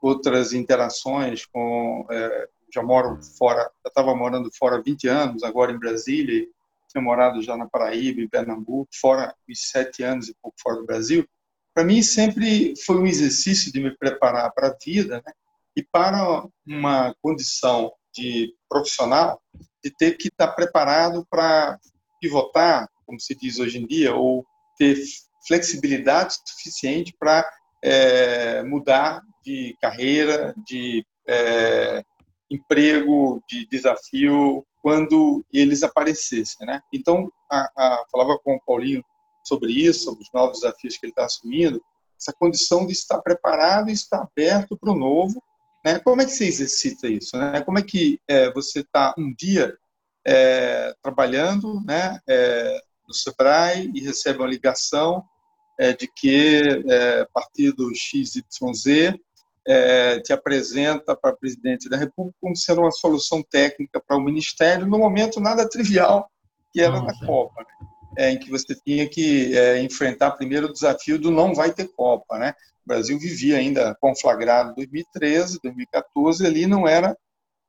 outras 0.00 0.52
interações 0.54 1.44
com. 1.44 2.06
É, 2.10 2.48
já 2.74 2.82
moro 2.82 3.18
fora, 3.38 3.70
já 3.84 3.88
estava 3.88 4.14
morando 4.14 4.50
fora 4.58 4.76
há 4.76 4.82
20 4.82 5.08
anos, 5.08 5.42
agora 5.42 5.72
em 5.72 5.78
Brasília, 5.78 6.46
morado 7.00 7.42
já 7.42 7.56
na 7.56 7.68
Paraíba, 7.68 8.20
em 8.20 8.28
Pernambuco, 8.28 8.88
fora 9.00 9.34
os 9.48 9.70
sete 9.70 10.02
anos 10.02 10.28
e 10.28 10.34
pouco 10.42 10.56
fora 10.60 10.76
do 10.76 10.86
Brasil. 10.86 11.26
Para 11.74 11.84
mim, 11.84 12.02
sempre 12.02 12.74
foi 12.84 12.96
um 12.96 13.06
exercício 13.06 13.72
de 13.72 13.80
me 13.80 13.96
preparar 13.96 14.50
para 14.52 14.68
a 14.68 14.76
vida 14.82 15.22
né, 15.24 15.32
e 15.76 15.82
para 15.82 16.42
uma 16.66 17.14
condição 17.20 17.92
de 18.14 18.54
profissional 18.68 19.40
de 19.84 19.90
ter 19.90 20.16
que 20.16 20.28
estar 20.28 20.48
preparado 20.48 21.26
para 21.30 21.78
pivotar, 22.20 22.88
como 23.04 23.20
se 23.20 23.34
diz 23.34 23.58
hoje 23.58 23.78
em 23.78 23.86
dia, 23.86 24.14
ou 24.14 24.44
ter 24.78 24.96
flexibilidade 25.46 26.36
suficiente 26.46 27.14
para 27.18 27.48
é, 27.82 28.62
mudar 28.62 29.22
de 29.44 29.76
carreira, 29.80 30.54
de 30.66 31.04
é, 31.28 32.02
emprego, 32.50 33.42
de 33.48 33.66
desafio, 33.66 34.66
quando 34.86 35.44
eles 35.52 35.82
aparecessem. 35.82 36.64
Né? 36.64 36.80
Então, 36.92 37.28
a, 37.50 37.70
a, 37.76 38.04
falava 38.08 38.38
com 38.38 38.54
o 38.54 38.60
Paulinho 38.64 39.02
sobre 39.44 39.72
isso, 39.72 40.04
sobre 40.04 40.22
os 40.22 40.30
novos 40.32 40.60
desafios 40.60 40.96
que 40.96 41.06
ele 41.06 41.10
está 41.10 41.24
assumindo, 41.24 41.82
essa 42.16 42.32
condição 42.32 42.86
de 42.86 42.92
estar 42.92 43.20
preparado 43.20 43.90
e 43.90 43.92
estar 43.92 44.22
aberto 44.22 44.78
para 44.78 44.92
o 44.92 44.96
novo 44.96 45.42
né? 45.86 46.00
Como 46.00 46.20
é 46.20 46.24
que 46.24 46.32
você 46.32 46.46
exercita 46.46 47.06
isso? 47.06 47.36
Né? 47.38 47.60
Como 47.60 47.78
é 47.78 47.82
que 47.82 48.18
é, 48.26 48.52
você 48.52 48.80
está 48.80 49.14
um 49.16 49.32
dia 49.32 49.78
é, 50.26 50.92
trabalhando 51.00 51.80
né, 51.84 52.18
é, 52.28 52.80
no 53.06 53.14
Sebrae 53.14 53.88
e 53.94 54.00
recebe 54.00 54.40
uma 54.40 54.48
ligação 54.48 55.24
é, 55.78 55.92
de 55.92 56.08
que 56.08 56.60
é, 56.88 57.24
partido 57.32 57.88
XYZ 57.94 59.14
é, 59.66 60.20
te 60.20 60.32
apresenta 60.32 61.16
para 61.16 61.36
presidente 61.36 61.88
da 61.88 61.96
República 61.96 62.36
como 62.40 62.56
sendo 62.56 62.82
uma 62.82 62.92
solução 62.92 63.42
técnica 63.42 64.00
para 64.00 64.16
o 64.16 64.20
ministério, 64.20 64.86
no 64.86 64.98
momento 64.98 65.40
nada 65.40 65.68
trivial 65.68 66.30
que 66.72 66.80
era 66.80 67.00
Nossa. 67.00 67.20
na 67.20 67.26
Copa, 67.26 67.62
né? 67.62 68.30
em 68.32 68.38
que 68.38 68.50
você 68.50 68.74
tinha 68.74 69.08
que 69.08 69.52
enfrentar 69.82 70.30
primeiro 70.32 70.68
o 70.68 70.72
desafio 70.72 71.18
do 71.18 71.30
não 71.30 71.54
vai 71.54 71.72
ter 71.72 71.88
Copa, 71.88 72.38
né? 72.38 72.54
O 72.84 72.88
Brasil 72.88 73.18
vivia 73.18 73.58
ainda 73.58 73.94
conflagrado 74.00 74.70
em 74.70 74.74
2013, 74.74 75.60
2014, 75.62 76.46
ali 76.46 76.66
não 76.66 76.88
era 76.88 77.16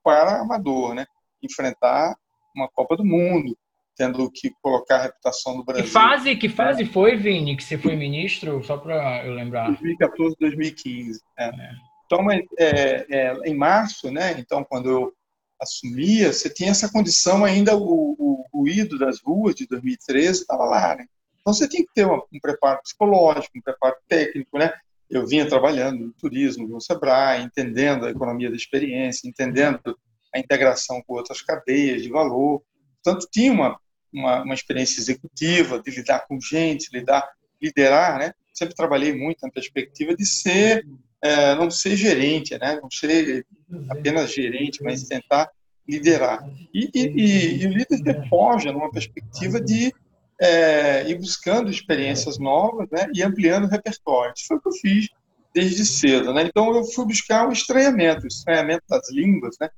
para 0.03 0.39
amador, 0.39 0.93
né? 0.93 1.05
Enfrentar 1.43 2.15
uma 2.55 2.69
Copa 2.69 2.95
do 2.95 3.03
Mundo, 3.03 3.57
tendo 3.97 4.29
que 4.31 4.51
colocar 4.61 4.97
a 4.97 5.03
reputação 5.03 5.57
do 5.57 5.63
Brasil. 5.63 5.85
Que 5.85 5.91
fase, 5.91 6.35
que 6.35 6.49
fase 6.49 6.85
foi, 6.85 7.15
Vini, 7.15 7.57
que 7.57 7.63
você 7.63 7.77
foi 7.77 7.95
ministro? 7.95 8.63
Só 8.63 8.77
para 8.77 9.25
eu 9.25 9.33
lembrar. 9.33 9.67
2014, 9.67 10.35
2015. 10.39 11.21
É. 11.37 11.45
É. 11.45 11.71
Então, 12.05 12.31
é, 12.31 12.45
é, 12.57 13.33
em 13.45 13.55
março, 13.55 14.09
né? 14.11 14.35
Então, 14.39 14.63
quando 14.63 14.89
eu 14.89 15.13
assumia, 15.61 16.31
você 16.31 16.49
tinha 16.49 16.71
essa 16.71 16.89
condição 16.89 17.43
ainda, 17.43 17.75
o, 17.75 18.15
o 18.17 18.45
ruído 18.53 18.97
das 18.97 19.19
ruas 19.19 19.55
de 19.55 19.67
2013 19.67 20.41
estava 20.41 20.63
lá, 20.63 20.95
né? 20.95 21.05
Então, 21.41 21.53
você 21.53 21.67
tinha 21.67 21.83
que 21.83 21.93
ter 21.93 22.05
um, 22.05 22.21
um 22.31 22.39
preparo 22.39 22.81
psicológico, 22.81 23.57
um 23.57 23.61
preparo 23.61 23.95
técnico, 24.07 24.57
né? 24.57 24.71
eu 25.09 25.25
vinha 25.25 25.47
trabalhando 25.47 26.05
no 26.05 26.13
turismo, 26.13 26.67
no 26.67 26.81
Sebrae, 26.81 27.43
entendendo 27.43 28.05
a 28.05 28.11
economia 28.11 28.49
da 28.49 28.55
experiência, 28.55 29.27
entendendo 29.27 29.97
a 30.33 30.39
integração 30.39 31.01
com 31.05 31.13
outras 31.13 31.41
cadeias 31.41 32.01
de 32.01 32.09
valor. 32.09 32.61
Portanto, 33.01 33.27
tinha 33.31 33.51
uma, 33.51 33.79
uma, 34.13 34.43
uma 34.43 34.53
experiência 34.53 34.99
executiva 34.99 35.81
de 35.81 35.91
lidar 35.91 36.25
com 36.27 36.39
gente, 36.39 36.89
lidar, 36.91 37.27
liderar, 37.61 38.19
né? 38.19 38.33
Sempre 38.53 38.75
trabalhei 38.75 39.13
muito 39.13 39.39
na 39.43 39.51
perspectiva 39.51 40.15
de 40.15 40.25
ser, 40.25 40.85
é, 41.21 41.55
não 41.55 41.69
ser 41.69 41.95
gerente, 41.95 42.57
né? 42.57 42.79
Não 42.81 42.89
ser 42.89 43.45
apenas 43.89 44.33
gerente, 44.33 44.83
mas 44.83 45.03
tentar 45.03 45.49
liderar. 45.87 46.43
E, 46.73 46.89
e, 46.93 47.01
e, 47.07 47.63
e 47.63 47.67
o 47.67 47.69
líder 47.69 47.97
se 47.97 48.29
forja 48.29 48.71
numa 48.71 48.91
perspectiva 48.91 49.61
de 49.61 49.93
é, 50.39 51.09
ir 51.09 51.15
buscando 51.15 51.71
experiências 51.71 52.37
novas 52.37 52.87
né, 52.91 53.07
e 53.13 53.23
ampliando 53.23 53.65
o 53.65 53.69
repertório. 53.69 54.33
Isso 54.35 54.47
foi 54.47 54.57
o 54.57 54.61
que 54.61 54.69
eu 54.69 54.73
fiz 54.73 55.07
desde 55.53 55.85
cedo. 55.85 56.33
Né? 56.33 56.43
Então, 56.43 56.75
eu 56.75 56.83
fui 56.83 57.05
buscar 57.05 57.47
o 57.47 57.51
estranhamento, 57.51 58.23
o 58.23 58.27
estranhamento 58.27 58.83
das 58.87 59.09
línguas. 59.11 59.55
Né? 59.59 59.69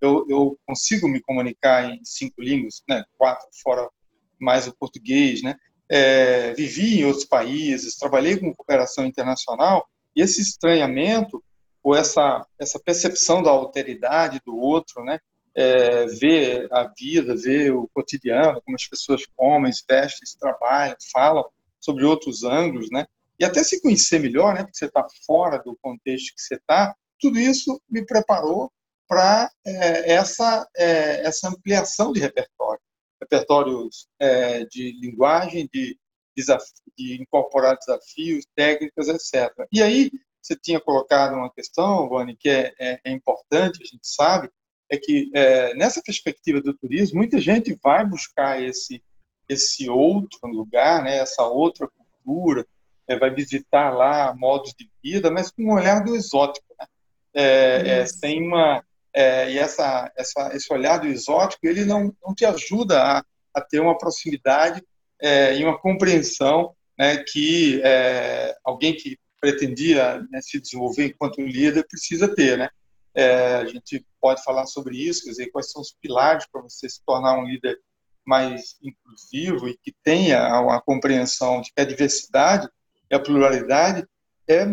Eu, 0.00 0.26
eu 0.28 0.58
consigo 0.66 1.08
me 1.08 1.20
comunicar 1.20 1.90
em 1.90 2.00
cinco 2.04 2.40
línguas, 2.40 2.82
né? 2.88 3.04
quatro 3.16 3.46
fora 3.62 3.88
mais 4.40 4.66
o 4.66 4.76
português. 4.76 5.42
Né? 5.42 5.56
É, 5.88 6.52
vivi 6.54 7.00
em 7.00 7.04
outros 7.04 7.24
países, 7.24 7.96
trabalhei 7.96 8.36
com 8.36 8.54
cooperação 8.54 9.04
internacional, 9.04 9.88
e 10.14 10.22
esse 10.22 10.40
estranhamento, 10.40 11.42
ou 11.82 11.94
essa, 11.94 12.46
essa 12.58 12.78
percepção 12.78 13.42
da 13.42 13.50
alteridade 13.50 14.40
do 14.44 14.56
outro, 14.56 15.04
né? 15.04 15.18
é, 15.58 16.06
ver 16.06 16.68
a 16.72 16.84
vida, 16.96 17.34
ver 17.34 17.72
o 17.72 17.88
cotidiano, 17.92 18.62
como 18.62 18.76
as 18.76 18.86
pessoas 18.86 19.26
comem, 19.34 19.72
vestem, 19.90 20.20
trabalham, 20.38 20.94
falam 21.12 21.44
sobre 21.80 22.04
outros 22.04 22.44
ângulos, 22.44 22.88
né? 22.92 23.06
E 23.40 23.44
até 23.44 23.64
se 23.64 23.82
conhecer 23.82 24.20
melhor, 24.20 24.54
né? 24.54 24.62
Porque 24.62 24.78
você 24.78 24.86
está 24.86 25.04
fora 25.26 25.58
do 25.58 25.76
contexto 25.82 26.32
que 26.32 26.40
você 26.40 26.54
está. 26.54 26.94
Tudo 27.18 27.40
isso 27.40 27.80
me 27.90 28.06
preparou 28.06 28.70
para 29.08 29.50
é, 29.64 30.12
essa 30.12 30.68
é, 30.76 31.26
essa 31.26 31.48
ampliação 31.48 32.12
de 32.12 32.20
repertório, 32.20 32.80
repertórios 33.20 34.06
é, 34.20 34.64
de 34.66 34.92
linguagem, 35.00 35.68
de, 35.72 35.98
de 36.96 37.20
incorporar 37.20 37.76
desafios, 37.78 38.44
técnicas, 38.54 39.08
etc. 39.08 39.50
E 39.72 39.82
aí 39.82 40.10
você 40.40 40.54
tinha 40.54 40.78
colocado 40.78 41.34
uma 41.34 41.50
questão, 41.50 42.08
Vani, 42.08 42.36
que 42.36 42.48
é, 42.48 42.74
é, 42.78 43.00
é 43.04 43.10
importante, 43.10 43.82
a 43.82 43.86
gente 43.86 44.06
sabe, 44.06 44.50
é 44.90 44.96
que 44.96 45.30
é, 45.34 45.74
nessa 45.74 46.02
perspectiva 46.02 46.60
do 46.60 46.74
turismo, 46.74 47.18
muita 47.18 47.40
gente 47.40 47.76
vai 47.82 48.06
buscar 48.06 48.62
esse 48.62 49.02
esse 49.48 49.88
outro 49.88 50.46
lugar, 50.46 51.02
né, 51.02 51.16
essa 51.16 51.42
outra 51.42 51.88
cultura, 51.88 52.66
vai 53.18 53.30
visitar 53.30 53.90
lá 53.90 54.34
modos 54.36 54.74
de 54.74 54.90
vida, 55.02 55.30
mas 55.30 55.50
com 55.50 55.62
um 55.62 55.72
olhar 55.72 56.04
do 56.04 56.14
exótico, 56.14 56.66
né? 56.78 56.86
É, 57.32 58.00
é 58.00 58.06
sem 58.06 58.46
uma 58.46 58.84
é, 59.14 59.50
e 59.50 59.58
essa, 59.58 60.10
essa 60.16 60.54
esse 60.54 60.72
olhar 60.72 60.98
do 60.98 61.06
exótico 61.06 61.66
ele 61.66 61.84
não, 61.84 62.14
não 62.24 62.34
te 62.34 62.44
ajuda 62.44 63.02
a, 63.02 63.24
a 63.54 63.60
ter 63.60 63.80
uma 63.80 63.96
proximidade 63.96 64.82
é, 65.20 65.56
e 65.56 65.64
uma 65.64 65.78
compreensão 65.78 66.74
né, 66.98 67.22
que 67.26 67.80
alguém 68.64 68.94
que 68.94 69.18
pretendia 69.40 70.20
né, 70.30 70.40
se 70.40 70.60
desenvolver 70.60 71.06
enquanto 71.06 71.40
líder 71.40 71.86
precisa 71.86 72.32
ter, 72.34 72.58
né? 72.58 72.68
É, 73.14 73.56
a 73.56 73.64
gente 73.64 74.04
pode 74.20 74.42
falar 74.44 74.66
sobre 74.66 74.96
isso, 74.96 75.24
quer 75.24 75.30
dizer, 75.30 75.50
quais 75.50 75.70
são 75.70 75.82
os 75.82 75.92
pilares 76.00 76.46
para 76.50 76.62
você 76.62 76.88
se 76.88 77.00
tornar 77.04 77.38
um 77.38 77.44
líder 77.44 77.78
mais 78.24 78.76
inclusivo 78.82 79.68
e 79.68 79.76
que 79.76 79.92
tenha 80.04 80.40
a 80.40 80.80
compreensão 80.80 81.60
de 81.60 81.72
que 81.72 81.80
a 81.80 81.84
diversidade 81.84 82.68
e 83.10 83.14
a 83.14 83.18
pluralidade 83.18 84.06
é, 84.46 84.64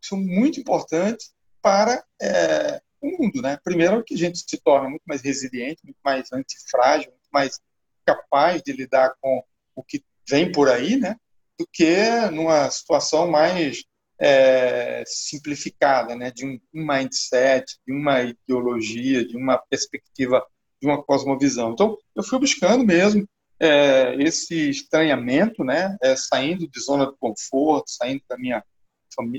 são 0.00 0.18
muito 0.18 0.60
importantes 0.60 1.32
para 1.62 2.04
é, 2.20 2.80
o 3.00 3.22
mundo. 3.22 3.42
Né? 3.42 3.58
Primeiro, 3.62 4.04
que 4.04 4.14
a 4.14 4.18
gente 4.18 4.38
se 4.38 4.60
torna 4.62 4.88
muito 4.88 5.02
mais 5.06 5.22
resiliente, 5.22 5.84
muito 5.84 5.98
mais 6.04 6.32
antifrágil, 6.32 7.10
muito 7.10 7.28
mais 7.32 7.60
capaz 8.04 8.62
de 8.62 8.72
lidar 8.72 9.14
com 9.20 9.42
o 9.74 9.82
que 9.82 10.02
vem 10.28 10.50
por 10.50 10.68
aí, 10.68 10.96
né? 10.96 11.16
do 11.58 11.66
que 11.72 12.06
numa 12.30 12.70
situação 12.70 13.28
mais 13.28 13.82
é, 14.20 15.02
simplificada, 15.06 16.14
né, 16.14 16.30
de 16.30 16.46
um, 16.46 16.58
um, 16.74 16.86
mindset, 16.86 17.78
de 17.86 17.92
uma 17.92 18.22
ideologia, 18.22 19.26
de 19.26 19.36
uma 19.36 19.58
perspectiva, 19.58 20.44
de 20.80 20.88
uma 20.88 21.02
cosmovisão. 21.02 21.72
Então, 21.72 21.96
eu 22.14 22.22
fui 22.22 22.38
buscando 22.38 22.84
mesmo 22.84 23.28
é, 23.60 24.14
esse 24.20 24.70
estranhamento, 24.70 25.64
né, 25.64 25.96
é, 26.00 26.14
saindo 26.16 26.68
de 26.68 26.80
zona 26.80 27.06
de 27.06 27.16
conforto, 27.18 27.90
saindo 27.90 28.22
da 28.28 28.38
minha 28.38 28.62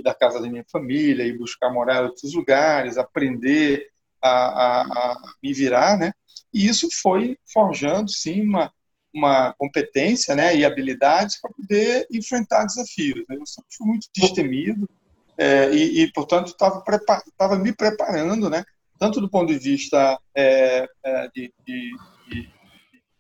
da 0.04 0.14
casa 0.14 0.42
da 0.42 0.50
minha 0.50 0.66
família 0.72 1.24
e 1.24 1.38
buscar 1.38 1.72
morar 1.72 2.02
em 2.02 2.06
outros 2.06 2.34
lugares, 2.34 2.98
aprender 2.98 3.88
a, 4.22 4.30
a, 4.30 4.82
a 4.82 5.34
me 5.42 5.54
virar, 5.54 5.98
né? 5.98 6.12
E 6.54 6.68
isso 6.68 6.88
foi 7.02 7.38
forjando, 7.52 8.10
sim, 8.10 8.42
uma, 8.42 8.72
uma 9.14 9.54
competência 9.54 10.36
né, 10.36 10.56
e 10.56 10.66
habilidades 10.66 11.40
para 11.40 11.52
poder 11.52 12.08
enfrentar 12.12 12.66
desafios. 12.66 13.24
Né? 13.30 13.36
Eu 13.36 13.46
sempre 13.46 13.70
fui 13.78 13.88
muito 13.88 14.08
destemido 14.16 14.90
é, 15.38 15.72
e, 15.72 16.04
e, 16.04 16.12
portanto, 16.12 16.48
estava 16.48 17.56
me 17.58 17.72
preparando, 17.72 18.50
né, 18.50 18.64
tanto 19.00 19.22
do 19.22 19.30
ponto 19.30 19.48
de 19.48 19.58
vista 19.58 20.20
é, 20.36 20.88
é, 21.04 21.28
de, 21.34 21.54
de, 21.66 21.92
de, 22.30 22.50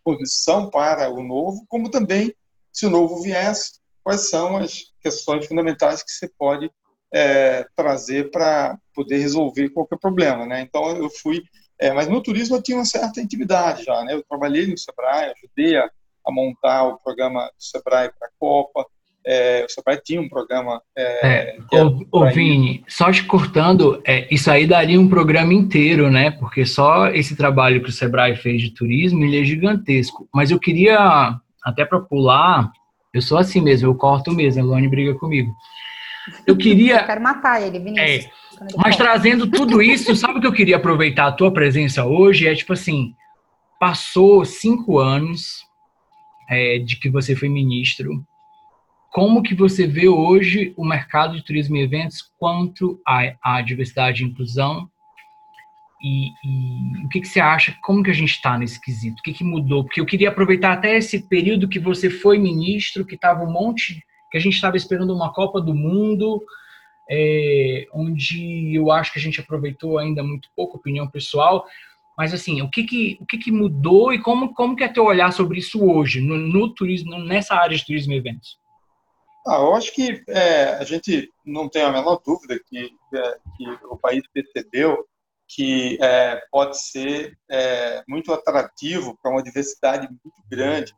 posição 0.03 0.69
para 0.69 1.09
o 1.09 1.23
novo, 1.23 1.65
como 1.67 1.89
também, 1.89 2.33
se 2.73 2.85
o 2.85 2.89
novo 2.89 3.21
viesse, 3.21 3.78
quais 4.09 4.27
são 4.27 4.57
as 4.57 4.85
questões 5.03 5.45
fundamentais 5.45 6.01
que 6.01 6.11
você 6.11 6.27
pode 6.35 6.71
é, 7.13 7.63
trazer 7.75 8.31
para 8.31 8.75
poder 8.91 9.19
resolver 9.19 9.69
qualquer 9.69 9.99
problema, 9.99 10.47
né? 10.47 10.61
Então 10.61 10.97
eu 10.97 11.11
fui, 11.11 11.43
é, 11.79 11.93
mas 11.93 12.07
no 12.07 12.19
turismo 12.19 12.55
eu 12.55 12.61
tinha 12.61 12.79
uma 12.79 12.85
certa 12.85 13.21
intimidade 13.21 13.83
já, 13.83 14.03
né? 14.03 14.15
Eu 14.15 14.23
trabalhei 14.27 14.65
no 14.65 14.75
Sebrae, 14.79 15.31
ajudei 15.31 15.77
a, 15.77 15.87
a 16.25 16.31
montar 16.31 16.85
o 16.85 16.97
programa 16.97 17.45
do 17.45 17.63
Sebrae 17.63 18.09
para 18.17 18.27
a 18.27 18.31
Copa. 18.39 18.83
É, 19.23 19.63
o 19.63 19.69
Sebrae 19.69 20.01
tinha 20.03 20.19
um 20.19 20.29
programa. 20.29 20.81
É, 20.97 21.55
é, 21.71 21.83
ô, 22.11 22.25
Vini, 22.31 22.83
só 22.87 23.11
te 23.11 23.23
cortando, 23.25 24.01
é, 24.07 24.27
isso 24.33 24.49
aí 24.49 24.65
daria 24.65 24.99
um 24.99 25.07
programa 25.07 25.53
inteiro, 25.53 26.09
né? 26.09 26.31
Porque 26.31 26.65
só 26.65 27.09
esse 27.09 27.35
trabalho 27.35 27.83
que 27.83 27.89
o 27.89 27.93
Sebrae 27.93 28.35
fez 28.35 28.59
de 28.59 28.71
turismo 28.71 29.23
ele 29.23 29.39
é 29.39 29.43
gigantesco. 29.43 30.27
Mas 30.33 30.49
eu 30.49 30.59
queria, 30.59 31.39
até 31.63 31.85
para 31.85 31.99
pular, 31.99 32.71
eu 33.13 33.21
sou 33.21 33.37
assim 33.37 33.61
mesmo, 33.61 33.87
eu 33.87 33.95
corto 33.95 34.31
mesmo, 34.31 34.61
a 34.61 34.65
Luane 34.65 34.87
briga 34.87 35.15
comigo. 35.15 35.53
Eu 36.45 36.55
queria. 36.57 37.01
Eu 37.01 37.05
quero 37.05 37.21
matar 37.21 37.61
ele, 37.61 37.79
Vinícius. 37.79 38.25
É, 38.25 38.31
mas 38.77 38.95
trazendo 38.95 39.47
tudo 39.47 39.81
isso, 39.81 40.15
sabe 40.15 40.37
o 40.37 40.41
que 40.41 40.47
eu 40.47 40.53
queria 40.53 40.75
aproveitar 40.75 41.27
a 41.27 41.31
tua 41.31 41.51
presença 41.51 42.05
hoje? 42.05 42.47
É 42.47 42.55
tipo 42.55 42.73
assim: 42.73 43.15
passou 43.79 44.45
cinco 44.45 44.99
anos 44.99 45.63
é, 46.49 46.79
de 46.79 46.97
que 46.97 47.09
você 47.09 47.35
foi 47.35 47.49
ministro. 47.49 48.25
Como 49.11 49.41
que 49.41 49.55
você 49.55 49.87
vê 49.87 50.07
hoje 50.07 50.71
o 50.77 50.85
mercado 50.85 51.35
de 51.35 51.43
turismo 51.43 51.75
e 51.75 51.81
eventos 51.81 52.21
quanto 52.37 53.01
à, 53.07 53.33
à 53.41 53.61
diversidade 53.61 54.23
e 54.23 54.27
inclusão? 54.27 54.87
E, 56.01 56.29
e, 56.43 57.05
o 57.05 57.09
que, 57.09 57.21
que 57.21 57.27
você 57.27 57.39
acha? 57.39 57.75
Como 57.81 58.01
que 58.03 58.09
a 58.09 58.13
gente 58.13 58.31
está 58.31 58.57
nesse 58.57 58.79
quesito? 58.79 59.19
O 59.19 59.23
que, 59.23 59.33
que 59.33 59.43
mudou? 59.43 59.83
Porque 59.83 59.99
eu 59.99 60.05
queria 60.05 60.29
aproveitar 60.29 60.73
até 60.73 60.97
esse 60.97 61.27
período 61.27 61.67
que 61.67 61.79
você 61.79 62.09
foi 62.09 62.37
ministro, 62.37 63.05
que 63.05 63.15
estava 63.15 63.43
um 63.43 63.51
monte 63.51 64.01
que 64.31 64.37
a 64.37 64.41
gente 64.41 64.53
estava 64.53 64.77
esperando 64.77 65.13
uma 65.13 65.33
Copa 65.33 65.59
do 65.59 65.73
Mundo, 65.73 66.41
é, 67.09 67.87
onde 67.91 68.75
eu 68.75 68.91
acho 68.91 69.11
que 69.11 69.19
a 69.19 69.21
gente 69.21 69.41
aproveitou 69.41 69.97
ainda 69.97 70.23
muito 70.23 70.47
pouco, 70.55 70.77
opinião 70.77 71.07
pessoal, 71.07 71.65
mas 72.15 72.33
assim, 72.33 72.61
o 72.61 72.69
que 72.69 72.83
que, 72.83 73.17
o 73.19 73.25
que, 73.25 73.37
que 73.37 73.51
mudou 73.51 74.13
e 74.13 74.21
como, 74.21 74.53
como 74.53 74.75
que 74.75 74.83
é 74.83 74.87
teu 74.87 75.05
olhar 75.05 75.31
sobre 75.31 75.59
isso 75.59 75.83
hoje, 75.83 76.21
no, 76.21 76.37
no 76.37 76.73
turismo, 76.73 77.17
nessa 77.17 77.55
área 77.55 77.75
de 77.75 77.85
turismo 77.85 78.13
e 78.13 78.17
eventos? 78.17 78.59
Ah, 79.47 79.55
eu 79.55 79.73
acho 79.73 79.93
que 79.95 80.21
é, 80.27 80.75
a 80.75 80.83
gente 80.83 81.31
não 81.45 81.67
tem 81.67 81.81
a 81.81 81.91
menor 81.91 82.21
dúvida 82.23 82.59
que, 82.69 82.91
é, 83.13 83.37
que 83.57 83.67
o 83.85 83.97
país 83.97 84.21
percebeu 84.31 85.07
que 85.49 85.97
é, 85.99 86.39
pode 86.51 86.79
ser 86.79 87.35
é, 87.49 88.03
muito 88.07 88.31
atrativo 88.31 89.17
para 89.21 89.31
uma 89.31 89.41
diversidade 89.41 90.07
muito 90.07 90.41
grande 90.47 90.93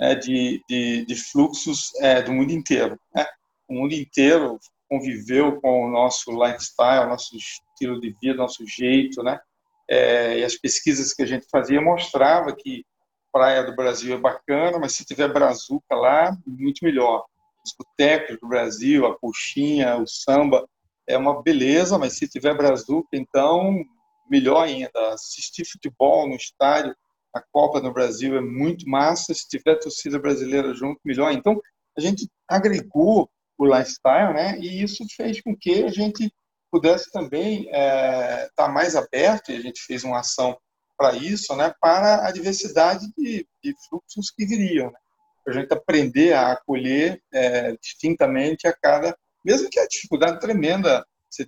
é, 0.00 0.14
de, 0.14 0.62
de, 0.68 1.04
de, 1.04 1.14
fluxos 1.16 1.92
é, 2.00 2.22
do 2.22 2.32
mundo 2.32 2.52
inteiro. 2.52 2.98
Né? 3.14 3.26
O 3.68 3.74
mundo 3.74 3.94
inteiro 3.94 4.58
conviveu 4.88 5.60
com 5.60 5.86
o 5.86 5.90
nosso 5.90 6.30
lifestyle, 6.30 7.08
nosso 7.08 7.36
estilo 7.36 8.00
de 8.00 8.14
vida, 8.22 8.38
nosso 8.38 8.64
jeito, 8.64 9.22
né? 9.24 9.40
É, 9.88 10.38
e 10.38 10.44
as 10.44 10.54
pesquisas 10.54 11.12
que 11.12 11.22
a 11.22 11.26
gente 11.26 11.46
fazia 11.50 11.80
mostrava 11.80 12.54
que 12.54 12.84
praia 13.32 13.64
do 13.64 13.74
Brasil 13.74 14.14
é 14.14 14.18
bacana, 14.18 14.78
mas 14.78 14.92
se 14.92 15.04
tiver 15.04 15.32
brazuca 15.32 15.94
lá, 15.94 16.36
muito 16.46 16.84
melhor. 16.84 17.24
Os 17.64 17.74
botecos 17.76 18.38
do 18.40 18.48
Brasil, 18.48 19.06
a 19.06 19.18
coxinha, 19.18 19.96
o 19.96 20.06
samba, 20.06 20.66
é 21.06 21.16
uma 21.16 21.42
beleza, 21.42 21.98
mas 21.98 22.16
se 22.16 22.28
tiver 22.28 22.56
brazuca, 22.56 23.10
então 23.12 23.84
melhor 24.28 24.64
ainda. 24.64 24.90
Assistir 25.12 25.64
futebol 25.64 26.28
no 26.28 26.36
estádio 26.36 26.94
a 27.36 27.42
Copa 27.52 27.80
no 27.80 27.92
Brasil 27.92 28.36
é 28.36 28.40
muito 28.40 28.88
massa, 28.88 29.34
se 29.34 29.46
tiver 29.46 29.76
torcida 29.76 30.18
brasileira 30.18 30.72
junto, 30.74 31.00
melhor. 31.04 31.32
Então, 31.32 31.60
a 31.96 32.00
gente 32.00 32.28
agregou 32.48 33.30
o 33.58 33.66
lifestyle, 33.66 34.32
né? 34.32 34.58
E 34.58 34.82
isso 34.82 35.04
fez 35.14 35.40
com 35.42 35.54
que 35.54 35.84
a 35.84 35.90
gente 35.90 36.32
pudesse 36.70 37.10
também 37.10 37.64
estar 37.64 37.78
é, 37.78 38.48
tá 38.56 38.68
mais 38.68 38.96
aberto, 38.96 39.50
e 39.50 39.56
a 39.56 39.60
gente 39.60 39.82
fez 39.82 40.02
uma 40.02 40.20
ação 40.20 40.56
para 40.96 41.14
isso, 41.14 41.54
né? 41.54 41.74
Para 41.80 42.26
a 42.26 42.32
diversidade 42.32 43.06
de, 43.16 43.46
de 43.62 43.74
fluxos 43.88 44.30
que 44.30 44.46
viriam, 44.46 44.90
né? 44.90 44.98
A 45.46 45.52
gente 45.52 45.72
aprender 45.72 46.32
a 46.32 46.52
acolher 46.52 47.22
é, 47.32 47.76
distintamente 47.76 48.66
a 48.66 48.72
cada, 48.72 49.16
mesmo 49.44 49.70
que 49.70 49.78
a 49.78 49.86
dificuldade 49.86 50.40
tremenda, 50.40 51.06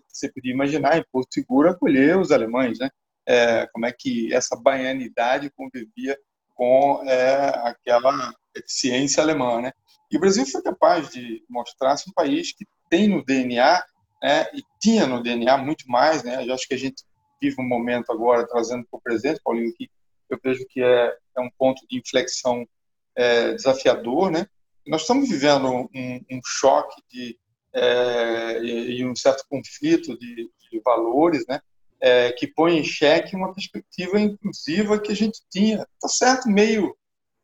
você, 0.09 0.31
podia 0.33 0.53
imaginar 0.53 0.99
em 0.99 1.05
Porto 1.11 1.33
Seguro 1.33 1.71
acolher 1.71 2.19
os 2.19 2.31
alemães, 2.31 2.79
né? 2.79 2.91
é, 3.29 3.67
como 3.67 3.85
é 3.85 3.93
que 3.93 4.33
essa 4.33 4.57
baianidade 4.57 5.51
convivia 5.51 6.19
com 6.55 7.03
é, 7.07 7.69
aquela 7.69 8.35
eficiência 8.57 9.23
alemã, 9.23 9.61
né? 9.61 9.73
E 10.11 10.17
o 10.17 10.21
Brasil 10.21 10.47
foi 10.47 10.63
capaz 10.63 11.11
de 11.11 11.45
mostrar-se 11.49 12.09
um 12.09 12.13
país 12.15 12.53
que 12.53 12.67
tem 12.89 13.07
no 13.07 13.23
DNA, 13.23 13.85
né, 14.23 14.47
e 14.55 14.63
tinha 14.81 15.07
no 15.07 15.23
DNA 15.23 15.59
muito 15.59 15.85
mais, 15.87 16.25
né? 16.25 16.43
Eu 16.45 16.55
acho 16.55 16.67
que 16.67 16.75
a 16.75 16.79
gente 16.79 17.05
vive 17.41 17.61
um 17.61 17.69
momento 17.69 18.11
agora, 18.11 18.49
trazendo 18.49 18.87
para 18.91 18.99
o 18.99 19.03
presente, 19.03 19.41
Paulinho, 19.45 19.75
que 19.77 19.91
eu 20.31 20.39
vejo 20.43 20.67
que 20.71 20.83
é, 20.83 21.15
é 21.37 21.41
um 21.41 21.51
ponto 21.59 21.87
de 21.87 21.99
inflexão 21.99 22.67
é, 23.15 23.53
desafiador, 23.53 24.31
né? 24.31 24.47
Nós 24.87 25.03
estamos 25.03 25.29
vivendo 25.29 25.69
um, 25.69 25.89
um 26.31 26.41
choque 26.43 27.01
de, 27.11 27.39
é, 27.79 28.63
e, 28.63 29.01
e, 29.01 29.07
um 29.07 29.15
certo 29.15 29.45
conflito 29.49 30.19
de, 30.19 30.51
de 30.71 30.81
valores, 30.85 31.45
né? 31.49 31.61
é, 32.01 32.33
que 32.33 32.47
põe 32.47 32.79
em 32.79 32.85
xeque 32.85 33.37
uma 33.37 33.53
perspectiva 33.53 34.21
inclusiva 34.21 34.99
que 34.99 35.13
a 35.13 35.17
gente 35.17 35.41
tinha. 35.51 35.87
Está 35.95 36.09
certo, 36.09 36.49
meio, 36.49 36.97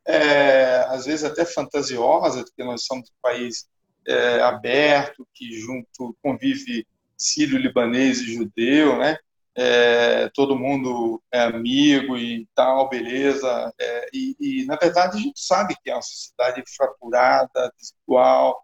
é, 0.06 0.86
às 0.88 1.06
vezes 1.06 1.24
até 1.24 1.44
fantasiosa, 1.44 2.44
porque 2.44 2.62
nós 2.62 2.84
somos 2.84 3.08
um 3.08 3.20
país 3.22 3.68
é, 4.06 4.40
aberto, 4.40 5.26
que 5.34 5.52
junto 5.60 6.16
convive 6.22 6.86
sírio-libanês 7.16 8.20
e 8.20 8.34
judeu, 8.34 8.98
né? 8.98 9.18
É, 9.56 10.28
todo 10.34 10.58
mundo 10.58 11.22
é 11.32 11.40
amigo 11.40 12.18
e 12.18 12.46
tal, 12.54 12.88
beleza. 12.88 13.72
É, 13.78 14.08
e, 14.12 14.36
e, 14.40 14.64
na 14.66 14.76
verdade, 14.76 15.16
a 15.16 15.20
gente 15.20 15.40
sabe 15.40 15.76
que 15.82 15.90
é 15.90 15.94
uma 15.94 16.02
sociedade 16.02 16.62
fraturada, 16.76 17.72
desigual, 17.78 18.63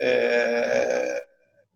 é, 0.00 1.24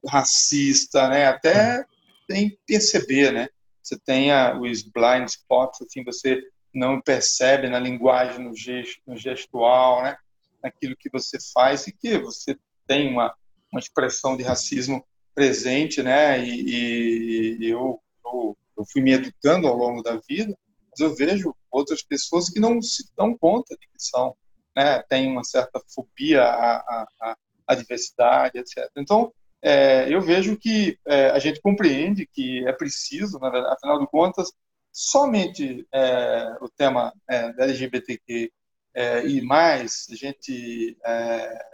racista, 0.08 1.08
né? 1.08 1.26
Até 1.26 1.84
sem 2.30 2.58
perceber, 2.66 3.32
né? 3.32 3.48
Você 3.82 3.98
tem 3.98 4.30
a, 4.30 4.58
os 4.58 4.82
blind 4.82 5.28
spots, 5.28 5.82
assim, 5.82 6.04
você 6.04 6.42
não 6.74 7.00
percebe 7.00 7.68
na 7.68 7.78
linguagem, 7.78 8.44
no, 8.44 8.56
gesto, 8.56 9.00
no 9.06 9.16
gestual, 9.16 10.02
né? 10.02 10.16
Naquilo 10.62 10.96
que 10.96 11.10
você 11.10 11.38
faz 11.52 11.86
e 11.86 11.92
que 11.92 12.18
você 12.18 12.56
tem 12.86 13.08
uma, 13.10 13.34
uma 13.70 13.80
expressão 13.80 14.36
de 14.36 14.42
racismo 14.42 15.04
presente, 15.34 16.02
né? 16.02 16.42
E, 16.44 17.58
e 17.58 17.68
eu, 17.68 18.00
eu, 18.24 18.56
eu, 18.76 18.84
fui 18.90 19.02
me 19.02 19.12
educando 19.12 19.66
ao 19.66 19.76
longo 19.76 20.02
da 20.02 20.20
vida, 20.28 20.56
mas 20.90 21.00
eu 21.00 21.14
vejo 21.14 21.54
outras 21.70 22.02
pessoas 22.02 22.48
que 22.48 22.60
não 22.60 22.80
se 22.80 23.10
dão 23.16 23.36
conta 23.36 23.76
de 23.76 23.86
que 23.86 23.98
são, 23.98 24.36
né? 24.76 25.02
Tem 25.02 25.28
uma 25.28 25.44
certa 25.44 25.80
fobia 25.94 26.42
à, 26.42 27.06
à, 27.20 27.36
à 27.72 27.74
diversidade, 27.74 28.58
etc. 28.58 28.88
Então, 28.96 29.32
é, 29.62 30.12
eu 30.12 30.20
vejo 30.20 30.56
que 30.56 30.98
é, 31.06 31.30
a 31.30 31.38
gente 31.38 31.60
compreende 31.60 32.26
que 32.26 32.66
é 32.66 32.72
preciso, 32.72 33.38
verdade, 33.38 33.66
afinal 33.72 34.00
de 34.00 34.06
contas, 34.08 34.52
somente 34.92 35.86
é, 35.92 36.56
o 36.60 36.68
tema 36.68 37.12
é, 37.28 37.52
da 37.52 37.64
LGBTQ 37.64 38.52
é, 38.94 39.26
e 39.26 39.40
mais, 39.40 40.06
a 40.10 40.14
gente 40.14 40.98
é, 41.04 41.66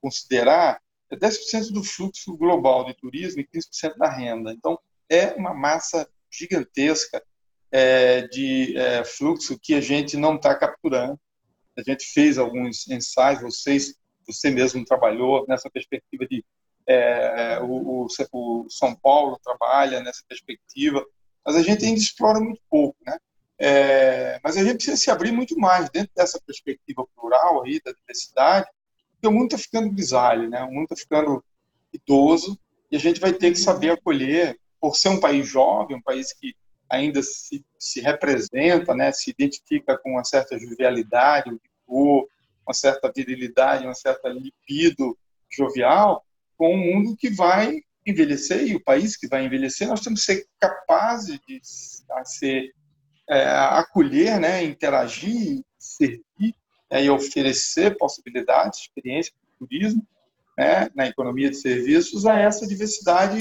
considerar 0.00 0.80
é 1.08 1.14
10% 1.14 1.72
do 1.72 1.84
fluxo 1.84 2.36
global 2.36 2.84
de 2.84 2.94
turismo 2.94 3.40
e 3.40 3.46
15% 3.46 3.96
da 3.96 4.10
renda. 4.10 4.50
Então, 4.50 4.76
é 5.08 5.34
uma 5.34 5.54
massa 5.54 6.08
gigantesca 6.28 7.22
de 8.32 8.74
fluxo 9.16 9.58
que 9.60 9.74
a 9.74 9.80
gente 9.80 10.16
não 10.16 10.36
está 10.36 10.54
capturando. 10.54 11.20
A 11.76 11.82
gente 11.82 12.06
fez 12.06 12.38
alguns 12.38 12.88
ensaios, 12.88 13.42
vocês, 13.42 13.94
você 14.26 14.50
mesmo 14.50 14.84
trabalhou 14.84 15.44
nessa 15.48 15.70
perspectiva 15.70 16.26
de 16.26 16.44
é, 16.86 17.58
o, 17.60 18.06
o, 18.06 18.66
São 18.70 18.94
Paulo 18.94 19.40
trabalha 19.42 20.00
nessa 20.00 20.22
perspectiva, 20.28 21.04
mas 21.44 21.56
a 21.56 21.62
gente 21.62 21.84
ainda 21.84 21.98
explora 21.98 22.38
muito 22.40 22.60
pouco, 22.70 22.96
né? 23.04 23.18
É, 23.58 24.38
mas 24.44 24.56
a 24.56 24.62
gente 24.62 24.76
precisa 24.76 24.96
se 24.96 25.10
abrir 25.10 25.32
muito 25.32 25.58
mais 25.58 25.88
dentro 25.90 26.10
dessa 26.14 26.40
perspectiva 26.40 27.06
plural 27.16 27.64
aí 27.64 27.80
da 27.82 27.90
diversidade, 27.92 28.68
porque 29.12 29.26
o 29.26 29.32
mundo 29.32 29.46
está 29.46 29.58
ficando 29.58 29.90
grisalho, 29.90 30.48
né? 30.48 30.62
O 30.62 30.70
mundo 30.70 30.84
está 30.84 30.96
ficando 30.96 31.42
idoso 31.92 32.58
e 32.90 32.96
a 32.96 33.00
gente 33.00 33.20
vai 33.20 33.32
ter 33.32 33.50
que 33.50 33.58
saber 33.58 33.90
acolher, 33.90 34.58
por 34.80 34.94
ser 34.94 35.08
um 35.08 35.18
país 35.18 35.48
jovem, 35.48 35.96
um 35.96 36.02
país 36.02 36.32
que 36.32 36.54
ainda 36.88 37.22
se, 37.22 37.64
se 37.78 38.00
representa, 38.00 38.94
né? 38.94 39.10
Se 39.10 39.30
identifica 39.30 39.98
com 39.98 40.12
uma 40.12 40.24
certa 40.24 40.58
jovialidade, 40.58 41.50
um 41.50 41.58
vigor, 41.58 42.28
uma 42.66 42.74
certa 42.74 43.12
virilidade, 43.14 43.84
uma 43.84 43.94
certa 43.94 44.28
libido 44.28 45.16
jovial, 45.50 46.24
com 46.56 46.74
um 46.74 46.78
mundo 46.78 47.16
que 47.16 47.30
vai 47.30 47.80
envelhecer 48.06 48.66
e 48.66 48.76
o 48.76 48.82
país 48.82 49.16
que 49.16 49.28
vai 49.28 49.44
envelhecer, 49.44 49.88
nós 49.88 50.00
temos 50.00 50.24
que 50.24 50.32
ser 50.32 50.46
capazes 50.60 51.38
de 51.46 51.60
ser, 52.24 52.72
é, 53.28 53.44
acolher, 53.48 54.38
né, 54.40 54.64
interagir, 54.64 55.62
servir 55.78 56.54
é, 56.90 57.04
e 57.04 57.10
oferecer 57.10 57.96
possibilidades, 57.96 58.80
experiência 58.80 59.32
turismo 59.58 60.06
né, 60.56 60.88
na 60.94 61.06
economia 61.06 61.50
de 61.50 61.56
serviços 61.56 62.26
a 62.26 62.38
essa 62.38 62.66
diversidade 62.66 63.38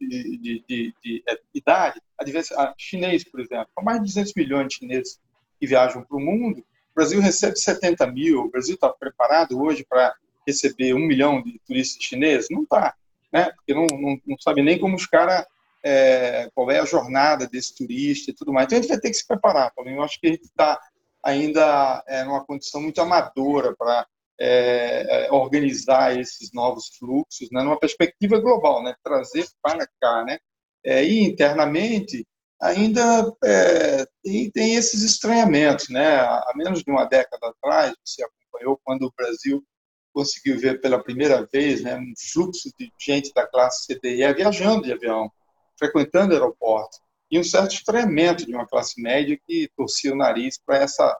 de, 0.00 0.38
de, 0.38 0.64
de, 0.68 0.94
de 1.02 1.24
idade. 1.54 2.00
A 2.18 2.24
diversidade, 2.24 2.70
a 2.70 2.74
chinês, 2.76 3.24
por 3.24 3.40
exemplo, 3.40 3.68
são 3.74 3.84
mais 3.84 3.98
de 3.98 4.06
200 4.06 4.34
milhões 4.34 4.68
de 4.68 4.74
chineses 4.76 5.20
que 5.60 5.66
viajam 5.66 6.02
para 6.02 6.16
o 6.16 6.20
mundo. 6.20 6.64
Brasil 6.98 7.20
recebe 7.20 7.56
70 7.56 8.08
mil. 8.08 8.40
O 8.40 8.50
Brasil 8.50 8.74
está 8.74 8.88
preparado 8.88 9.60
hoje 9.62 9.86
para 9.88 10.12
receber 10.44 10.94
um 10.94 10.98
milhão 11.06 11.40
de 11.40 11.60
turistas 11.64 12.02
chineses? 12.02 12.48
Não 12.50 12.64
está, 12.64 12.92
né? 13.32 13.52
Porque 13.52 13.72
não, 13.72 13.86
não, 13.86 14.20
não 14.26 14.38
sabe 14.40 14.62
nem 14.62 14.80
como 14.80 14.96
os 14.96 15.06
caras 15.06 15.46
é, 15.84 16.50
qual 16.52 16.68
é 16.72 16.80
a 16.80 16.84
jornada 16.84 17.46
desse 17.46 17.72
turista 17.76 18.32
e 18.32 18.34
tudo 18.34 18.52
mais. 18.52 18.66
Então 18.66 18.78
a 18.78 18.82
gente 18.82 18.90
vai 18.90 18.98
ter 18.98 19.10
que 19.10 19.16
se 19.16 19.26
preparar, 19.26 19.72
Paulinho. 19.76 19.98
Eu 19.98 20.02
acho 20.02 20.20
que 20.20 20.26
a 20.26 20.30
gente 20.30 20.42
está 20.42 20.80
ainda 21.22 22.02
é, 22.08 22.24
numa 22.24 22.44
condição 22.44 22.82
muito 22.82 23.00
amadora 23.00 23.76
para 23.76 24.04
é, 24.40 25.26
é, 25.26 25.32
organizar 25.32 26.18
esses 26.18 26.52
novos 26.52 26.88
fluxos, 26.98 27.48
né, 27.52 27.62
numa 27.62 27.78
perspectiva 27.78 28.40
global, 28.40 28.82
né, 28.82 28.94
trazer 29.04 29.46
para 29.62 29.86
cá, 30.00 30.24
né, 30.24 30.38
é, 30.84 31.04
e 31.04 31.22
internamente 31.22 32.26
ainda 32.60 33.32
é, 33.44 34.06
tem, 34.22 34.50
tem, 34.50 34.74
esses 34.74 35.02
estranhamentos, 35.02 35.88
né, 35.88 36.18
há 36.20 36.52
menos 36.56 36.82
de 36.82 36.90
uma 36.90 37.04
década 37.04 37.48
atrás 37.48 37.94
você 38.04 38.22
acompanhou 38.24 38.80
quando 38.84 39.02
o 39.04 39.12
Brasil 39.16 39.64
conseguiu 40.12 40.58
ver 40.58 40.80
pela 40.80 41.02
primeira 41.02 41.46
vez, 41.52 41.82
né, 41.82 41.96
um 41.96 42.12
fluxo 42.32 42.70
de 42.78 42.90
gente 43.00 43.32
da 43.32 43.46
classe 43.46 43.86
CDE 43.86 44.32
viajando 44.34 44.82
de 44.82 44.92
avião, 44.92 45.30
frequentando 45.78 46.32
aeroportos 46.32 46.98
e 47.30 47.38
um 47.38 47.44
certo 47.44 47.74
estranhamento 47.74 48.46
de 48.46 48.54
uma 48.54 48.66
classe 48.66 49.00
média 49.00 49.38
que 49.46 49.70
torcia 49.76 50.12
o 50.12 50.16
nariz 50.16 50.58
para 50.58 50.78
essa 50.78 51.18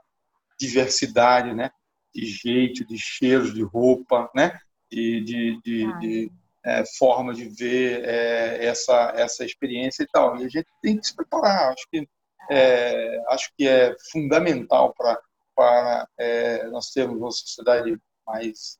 diversidade, 0.59 1.55
né? 1.55 1.71
De 2.15 2.25
jeito, 2.25 2.87
de 2.87 2.99
cheiros, 2.99 3.53
de 3.53 3.63
roupa, 3.63 4.31
né? 4.35 4.59
De, 4.91 5.21
de, 5.21 5.61
de, 5.63 5.99
de 6.01 6.33
é, 6.65 6.85
forma 6.99 7.33
de 7.33 7.49
ver 7.49 8.05
é, 8.05 8.65
essa 8.67 9.13
essa 9.17 9.45
experiência 9.45 10.03
e 10.03 10.07
tal. 10.07 10.37
E 10.37 10.45
a 10.45 10.49
gente 10.49 10.67
tem 10.83 10.99
que 10.99 11.07
se 11.07 11.15
preparar. 11.15 11.73
Acho 11.73 11.87
que 11.91 12.09
é, 12.51 13.23
acho 13.29 13.51
que 13.57 13.67
é 13.67 13.95
fundamental 14.11 14.95
para 14.97 15.19
para 15.55 16.09
é, 16.17 16.69
nós 16.69 16.91
termos 16.91 17.19
uma 17.19 17.33
sociedade 17.33 17.99
mais 18.27 18.79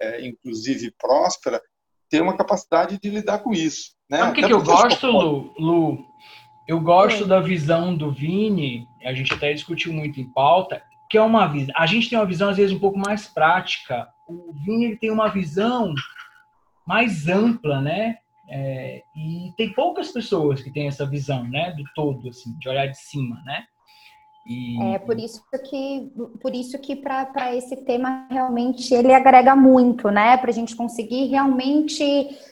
é, 0.00 0.26
inclusive 0.26 0.86
e 0.86 0.90
próspera, 0.92 1.60
ter 2.08 2.22
uma 2.22 2.36
capacidade 2.36 2.98
de 2.98 3.10
lidar 3.10 3.38
com 3.38 3.52
isso. 3.52 3.92
Né? 4.10 4.18
Sabe 4.18 4.30
o 4.30 4.34
que, 4.34 4.46
que 4.46 4.52
eu 4.52 4.62
gosto, 4.62 5.06
Lu? 5.06 5.54
Lu? 5.58 6.04
Eu 6.66 6.80
gosto 6.80 7.24
da 7.24 7.40
visão 7.40 7.96
do 7.96 8.12
Vini, 8.12 8.86
a 9.02 9.14
gente 9.14 9.32
até 9.32 9.52
discutiu 9.52 9.92
muito 9.92 10.20
em 10.20 10.30
pauta, 10.32 10.82
que 11.10 11.16
é 11.16 11.22
uma 11.22 11.46
visão. 11.46 11.74
A 11.76 11.86
gente 11.86 12.10
tem 12.10 12.18
uma 12.18 12.26
visão, 12.26 12.50
às 12.50 12.56
vezes, 12.56 12.76
um 12.76 12.78
pouco 12.78 12.98
mais 12.98 13.26
prática. 13.26 14.08
O 14.28 14.52
Vini 14.52 14.84
ele 14.84 14.96
tem 14.96 15.10
uma 15.10 15.28
visão 15.28 15.94
mais 16.88 17.28
ampla, 17.28 17.82
né? 17.82 18.16
É, 18.50 19.02
e 19.14 19.52
tem 19.58 19.74
poucas 19.74 20.10
pessoas 20.10 20.62
que 20.62 20.72
têm 20.72 20.88
essa 20.88 21.04
visão, 21.04 21.44
né? 21.44 21.70
Do 21.72 21.84
todo, 21.94 22.30
assim, 22.30 22.58
de 22.58 22.66
olhar 22.66 22.86
de 22.86 22.98
cima, 22.98 23.36
né? 23.44 23.64
E... 24.46 24.82
É 24.94 24.98
por 24.98 25.20
isso 25.20 25.42
que, 25.68 26.10
por 26.40 26.54
isso 26.54 26.78
que 26.78 26.96
para 26.96 27.54
esse 27.54 27.76
tema 27.84 28.26
realmente 28.30 28.94
ele 28.94 29.12
agrega 29.12 29.54
muito, 29.54 30.10
né? 30.10 30.38
Para 30.38 30.48
a 30.48 30.54
gente 30.54 30.74
conseguir 30.74 31.26
realmente 31.26 32.02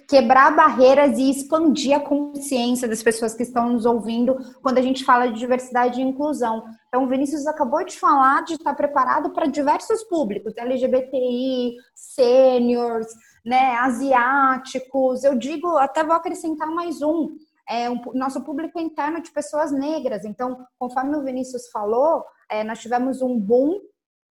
quebrar 0.07 0.55
barreiras 0.55 1.19
e 1.19 1.31
expandir 1.31 1.97
a 1.97 2.01
consciência 2.01 2.87
das 2.87 3.03
pessoas 3.03 3.33
que 3.33 3.45
estão 3.45 3.71
nos 3.71 3.87
ouvindo 3.87 4.37
quando 4.63 4.77
a 4.77 4.83
gente 4.83 5.03
fala 5.03 5.29
de 5.29 5.39
diversidade 5.39 5.99
e 5.99 6.05
inclusão. 6.05 6.65
Então, 6.89 7.05
o 7.05 7.09
Vinícius 7.09 7.47
acabou 7.47 7.83
de 7.83 7.99
falar 7.99 8.45
de 8.45 8.55
estar 8.55 8.75
preparado 8.75 9.31
para 9.31 9.47
diversos 9.47 10.05
públicos, 10.05 10.53
LGBTI, 10.55 11.77
sêniors, 11.95 13.07
né, 13.47 13.77
asiáticos. 13.77 15.23
Eu 15.23 15.39
digo, 15.39 15.79
até 15.79 16.03
vou 16.03 16.17
acrescentar 16.17 16.69
mais 16.69 17.01
um 17.01 17.37
é, 17.69 17.89
um, 17.89 18.01
nosso 18.13 18.43
público 18.43 18.81
interno 18.81 19.23
de 19.23 19.31
pessoas 19.31 19.71
negras. 19.71 20.25
Então, 20.25 20.67
conforme 20.79 21.17
o 21.17 21.23
Vinícius 21.23 21.69
falou, 21.69 22.25
é, 22.51 22.65
nós 22.65 22.81
tivemos 22.81 23.23
um 23.23 23.39
boom 23.39 23.81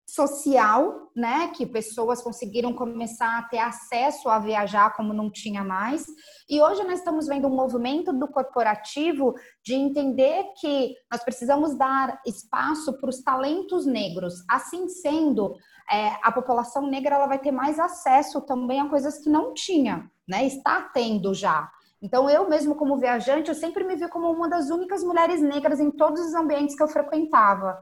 social, 0.08 1.10
né, 1.16 1.50
que 1.56 1.66
pessoas 1.66 2.22
conseguiram 2.22 2.74
começar 2.74 3.38
a 3.38 3.44
ter 3.44 3.60
acesso 3.60 4.28
a 4.30 4.40
viajar 4.40 4.94
como 4.94 5.14
não 5.14 5.32
tinha 5.32 5.64
mais. 5.64 6.06
E 6.50 6.62
hoje 6.62 6.84
nós 6.84 7.00
estamos 7.00 7.28
vendo 7.28 7.48
um 7.48 7.56
movimento 7.56 8.12
do 8.12 8.28
corporativo 8.28 9.34
de 9.64 9.74
entender 9.74 10.46
que 10.60 10.96
nós 11.10 11.24
precisamos 11.24 11.78
dar 11.78 12.22
espaço 12.26 13.00
para 13.00 13.10
os 13.10 13.22
talentos 13.22 13.86
negros. 13.86 14.44
Assim 14.50 14.88
sendo, 14.90 15.56
é, 15.90 16.12
a 16.22 16.32
população 16.32 16.88
negra 16.88 17.16
ela 17.16 17.28
vai 17.28 17.40
ter 17.40 17.52
mais 17.52 17.80
acesso 17.80 18.42
também 18.42 18.82
a 18.82 18.90
coisas 18.90 19.18
que 19.20 19.30
não 19.30 19.54
tinha, 19.54 20.10
né? 20.28 20.46
Está 20.46 20.82
tendo 20.94 21.34
já. 21.34 21.70
Então, 22.02 22.28
eu 22.28 22.50
mesmo 22.50 22.76
como 22.76 22.98
viajante, 22.98 23.50
eu 23.50 23.56
sempre 23.56 23.84
me 23.84 23.96
vi 23.96 24.08
como 24.10 24.32
uma 24.32 24.50
das 24.50 24.72
únicas 24.72 25.04
mulheres 25.04 25.40
negras 25.40 25.80
em 25.80 25.92
todos 25.92 26.20
os 26.20 26.34
ambientes 26.34 26.76
que 26.76 26.82
eu 26.82 26.88
frequentava. 26.88 27.80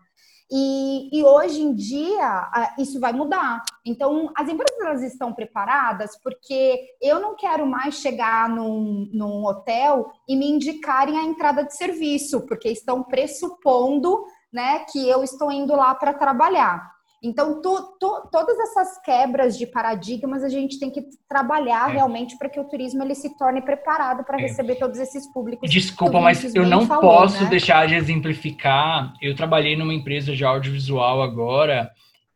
E, 0.51 1.09
e, 1.19 1.23
hoje 1.23 1.61
em 1.61 1.75
dia 1.75 2.49
isso 2.77 2.99
vai 2.99 3.13
mudar. 3.13 3.61
Então, 3.85 4.31
as 4.35 4.49
empresas 4.49 4.79
elas 4.81 5.03
estão 5.03 5.31
preparadas 5.31 6.17
porque 6.23 6.95
eu 6.99 7.19
não 7.19 7.35
quero 7.35 7.67
mais 7.67 7.95
chegar 7.95 8.49
num, 8.49 9.07
num 9.13 9.45
hotel 9.45 10.11
e 10.27 10.35
me 10.35 10.49
indicarem 10.49 11.17
a 11.17 11.23
entrada 11.23 11.63
de 11.63 11.75
serviço, 11.75 12.47
porque 12.47 12.69
estão 12.69 13.03
pressupondo 13.03 14.25
né, 14.51 14.85
que 14.91 15.07
eu 15.07 15.23
estou 15.23 15.51
indo 15.51 15.75
lá 15.75 15.93
para 15.93 16.13
trabalhar. 16.13 16.98
Então, 17.21 17.61
tu, 17.61 17.97
tu, 17.99 18.29
todas 18.31 18.57
essas 18.59 19.01
quebras 19.01 19.57
de 19.57 19.67
paradigmas 19.67 20.41
a 20.41 20.47
gente 20.47 20.79
tem 20.79 20.89
que 20.89 21.03
trabalhar 21.27 21.89
é. 21.89 21.93
realmente 21.93 22.37
para 22.37 22.47
que 22.47 22.59
o 22.59 22.63
turismo 22.63 23.03
ele 23.03 23.13
se 23.13 23.37
torne 23.37 23.61
preparado 23.61 24.23
para 24.23 24.39
é. 24.39 24.43
receber 24.43 24.75
todos 24.75 24.97
esses 24.99 25.31
públicos. 25.33 25.69
Desculpa, 25.69 26.21
mas 26.21 26.55
eu 26.55 26.65
não 26.65 26.87
falou, 26.87 27.01
posso 27.01 27.43
né? 27.43 27.49
deixar 27.49 27.87
de 27.87 27.95
exemplificar. 27.95 29.13
Eu 29.21 29.35
trabalhei 29.35 29.75
numa 29.75 29.93
empresa 29.93 30.33
de 30.33 30.45
audiovisual 30.45 31.21
agora 31.21 31.91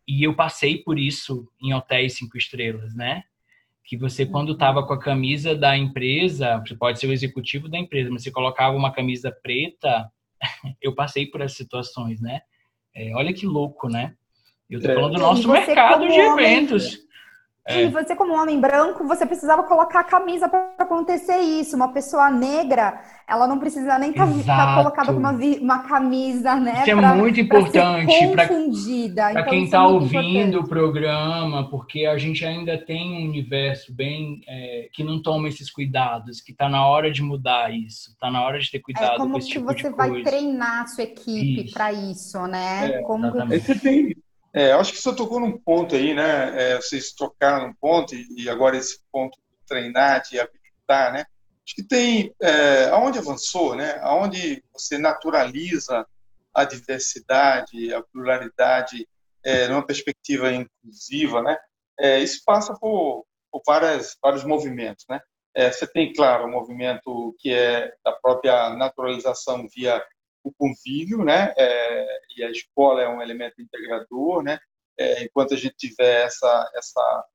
e 0.06 0.22
eu 0.28 0.36
passei 0.36 0.80
por 0.80 1.00
isso 1.00 1.48
em 1.62 1.74
hotéis 1.74 2.18
cinco 2.18 2.38
estrelas, 2.38 2.94
né? 2.94 3.24
Que 3.86 3.96
você, 3.96 4.26
quando 4.26 4.52
estava 4.52 4.82
uhum. 4.82 4.88
com 4.88 4.94
a 4.94 5.00
camisa 5.00 5.56
da 5.56 5.78
empresa, 5.78 6.60
você 6.60 6.76
pode 6.76 7.00
ser 7.00 7.08
o 7.08 7.14
executivo 7.14 7.70
da 7.70 7.78
empresa, 7.78 8.10
mas 8.12 8.24
você 8.24 8.32
colocava 8.32 8.76
uma 8.76 8.92
camisa 8.92 9.32
preta, 9.42 10.10
eu 10.82 10.94
passei 10.94 11.26
por 11.26 11.40
essas 11.40 11.56
situações, 11.56 12.20
né? 12.20 12.42
É, 12.94 13.16
olha 13.16 13.34
que 13.34 13.46
louco, 13.46 13.88
né? 13.88 14.14
Eu 14.74 14.80
estou 14.80 14.92
é. 14.92 14.96
falando 14.96 15.14
do 15.14 15.20
nosso 15.20 15.48
mercado 15.48 16.08
de 16.08 16.20
eventos. 16.20 17.04
É. 17.66 17.84
E 17.84 17.88
você, 17.88 18.14
como 18.14 18.34
homem 18.34 18.60
branco, 18.60 19.08
você 19.08 19.26
precisava 19.26 19.64
colocar 19.64 20.02
a 20.02 20.04
camisa 20.04 20.50
para 20.50 20.74
acontecer 20.80 21.38
isso. 21.38 21.78
Uma 21.78 21.94
pessoa 21.94 22.30
negra, 22.30 23.02
ela 23.26 23.48
não 23.48 23.58
precisa 23.58 23.98
nem 23.98 24.10
estar 24.10 24.28
tá, 24.28 24.66
tá 24.66 24.76
colocada 24.76 25.14
com 25.14 25.20
uma, 25.20 25.32
uma 25.32 25.80
camisa, 25.84 26.56
né? 26.56 26.82
Isso 26.82 26.92
é 26.92 26.96
pra, 26.96 27.12
é 27.12 27.16
muito 27.16 27.40
importante 27.40 28.28
para 28.34 28.44
então, 28.44 29.46
quem 29.50 29.64
está 29.64 29.78
é 29.78 29.86
ouvindo 29.88 30.20
importante. 30.20 30.58
o 30.58 30.68
programa, 30.68 31.70
porque 31.70 32.06
a 32.06 32.18
gente 32.18 32.46
ainda 32.46 32.78
tem 32.78 33.14
um 33.14 33.30
universo 33.30 33.96
bem 33.96 34.42
é, 34.46 34.90
que 34.92 35.02
não 35.02 35.22
toma 35.22 35.48
esses 35.48 35.72
cuidados, 35.72 36.42
que 36.42 36.52
está 36.52 36.68
na 36.68 36.86
hora 36.86 37.10
de 37.10 37.22
mudar 37.22 37.74
isso, 37.74 38.12
está 38.12 38.30
na 38.30 38.44
hora 38.44 38.60
de 38.60 38.70
ter 38.70 38.80
cuidado 38.80 39.14
é 39.14 39.18
com 39.18 39.38
esse 39.38 39.48
tipo 39.48 39.74
de 39.74 39.84
coisa. 39.84 39.96
Como 39.96 40.12
que 40.12 40.18
você 40.20 40.22
vai 40.22 40.22
treinar 40.22 40.82
a 40.82 40.88
sua 40.88 41.06
equipe 41.06 41.72
para 41.72 41.94
isso, 41.94 42.46
né? 42.46 42.96
É, 42.96 43.02
como 43.04 43.28
exatamente. 43.28 43.80
que... 43.80 44.23
É, 44.56 44.72
acho 44.72 44.94
que 44.94 45.02
você 45.02 45.16
tocou 45.16 45.40
num 45.40 45.58
ponto 45.58 45.96
aí, 45.96 46.14
né? 46.14 46.74
É, 46.74 46.76
vocês 46.76 47.12
tocaram 47.12 47.68
num 47.68 47.74
ponto, 47.74 48.14
e, 48.16 48.48
agora 48.48 48.78
esse 48.78 49.00
ponto 49.12 49.36
de 49.36 49.66
treinar, 49.68 50.22
de 50.22 50.40
habilitar, 50.40 51.12
né? 51.12 51.26
Acho 51.66 51.76
que 51.76 51.84
tem, 51.84 52.34
é, 52.40 52.86
aonde 52.90 53.18
avançou, 53.18 53.76
né? 53.76 53.98
Aonde 54.02 54.64
você 54.72 54.98
naturaliza 54.98 56.06
a 56.54 56.64
diversidade, 56.66 57.92
a 57.94 58.04
pluralidade 58.04 59.08
é, 59.44 59.68
numa 59.68 59.86
perspectiva 59.86 60.52
inclusiva, 60.52 61.42
né? 61.42 61.58
É, 62.00 62.20
isso 62.20 62.44
passa 62.46 62.76
por, 62.76 63.26
por 63.52 63.62
várias, 63.66 64.16
vários 64.22 64.44
movimentos, 64.44 65.06
né? 65.10 65.20
É, 65.56 65.72
você 65.72 65.88
tem, 65.88 66.14
claro, 66.14 66.46
o 66.46 66.48
um 66.48 66.52
movimento 66.52 67.36
que 67.40 67.52
é 67.52 67.92
da 68.04 68.12
própria 68.12 68.70
naturalização 68.72 69.68
via 69.68 70.04
o 70.44 70.52
convívio, 70.52 71.24
né? 71.24 71.54
É, 71.58 72.20
e 72.38 72.44
a 72.44 72.52
escola 72.52 73.02
é 73.02 73.08
um 73.08 73.22
elemento 73.22 73.62
integrador, 73.62 74.44
né? 74.44 74.60
É, 75.00 75.24
enquanto 75.24 75.54
a 75.54 75.58
gente 75.58 75.76
tiver 75.76 76.26
essa 76.26 76.72
essa 76.76 77.26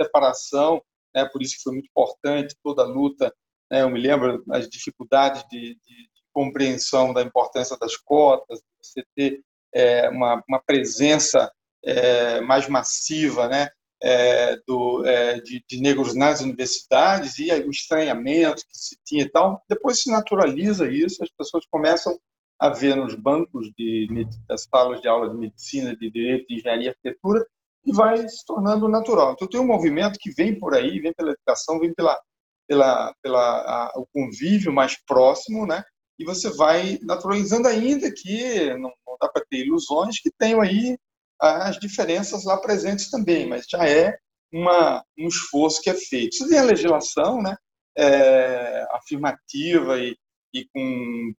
separação, 0.00 0.82
né? 1.14 1.24
Por 1.26 1.42
isso 1.42 1.56
que 1.56 1.62
foi 1.62 1.72
muito 1.72 1.88
importante 1.88 2.56
toda 2.62 2.82
a 2.82 2.86
luta. 2.86 3.34
Né? 3.70 3.82
Eu 3.82 3.90
me 3.90 4.00
lembro 4.00 4.44
as 4.50 4.68
dificuldades 4.68 5.44
de, 5.50 5.74
de, 5.74 6.08
compreensão 6.32 7.12
da 7.12 7.22
importância 7.22 7.76
das 7.78 7.96
cotas, 7.96 8.60
você 8.80 9.04
ter 9.16 9.40
é, 9.74 10.08
uma, 10.08 10.40
uma 10.48 10.62
presença 10.64 11.50
é, 11.84 12.40
mais 12.40 12.68
massiva, 12.68 13.48
né? 13.48 13.70
É, 14.00 14.56
do, 14.64 15.04
é, 15.04 15.40
de, 15.40 15.64
de, 15.68 15.80
negros 15.80 16.14
nas 16.14 16.40
universidades 16.40 17.36
e 17.40 17.50
o 17.50 17.70
estranhamento 17.70 18.62
que 18.62 18.78
se 18.78 18.96
tinha 19.04 19.24
e 19.24 19.28
tal. 19.28 19.60
Depois 19.68 20.00
se 20.00 20.10
naturaliza 20.12 20.88
isso, 20.88 21.24
as 21.24 21.30
pessoas 21.30 21.66
começam 21.68 22.16
a 22.58 22.68
ver 22.70 22.96
nos 22.96 23.14
bancos 23.14 23.70
de, 23.76 24.26
das 24.48 24.64
salas 24.64 25.00
de 25.00 25.08
aula 25.08 25.30
de 25.30 25.36
medicina, 25.36 25.96
de 25.96 26.10
direito, 26.10 26.46
de 26.48 26.56
engenharia 26.56 26.90
arquitetura, 26.90 27.46
e 27.84 27.92
vai 27.92 28.28
se 28.28 28.44
tornando 28.44 28.88
natural. 28.88 29.32
Então, 29.32 29.48
tem 29.48 29.60
um 29.60 29.66
movimento 29.66 30.18
que 30.18 30.30
vem 30.30 30.58
por 30.58 30.74
aí, 30.74 30.98
vem 30.98 31.12
pela 31.14 31.30
educação, 31.30 31.78
vem 31.78 31.94
pela, 31.94 32.20
pela, 32.66 33.14
pela 33.22 33.40
a, 33.40 33.92
o 33.96 34.06
convívio 34.12 34.72
mais 34.72 34.96
próximo, 35.06 35.66
né? 35.66 35.82
E 36.18 36.24
você 36.24 36.50
vai 36.50 36.98
naturalizando 37.02 37.68
ainda 37.68 38.12
que 38.12 38.70
não, 38.74 38.92
não 39.06 39.16
dá 39.20 39.28
para 39.28 39.44
ter 39.48 39.64
ilusões 39.64 40.20
que 40.20 40.30
tenham 40.36 40.60
aí 40.60 40.98
as 41.40 41.78
diferenças 41.78 42.44
lá 42.44 42.56
presentes 42.60 43.08
também, 43.10 43.46
mas 43.46 43.64
já 43.70 43.88
é 43.88 44.18
uma, 44.52 45.04
um 45.16 45.28
esforço 45.28 45.80
que 45.80 45.88
é 45.88 45.94
feito. 45.94 46.34
Isso 46.34 46.48
tem 46.48 46.58
a 46.58 46.64
legislação, 46.64 47.40
né? 47.40 47.56
É, 47.96 48.86
afirmativa 48.92 49.98
e, 49.98 50.16
e 50.52 50.66
com 50.72 51.32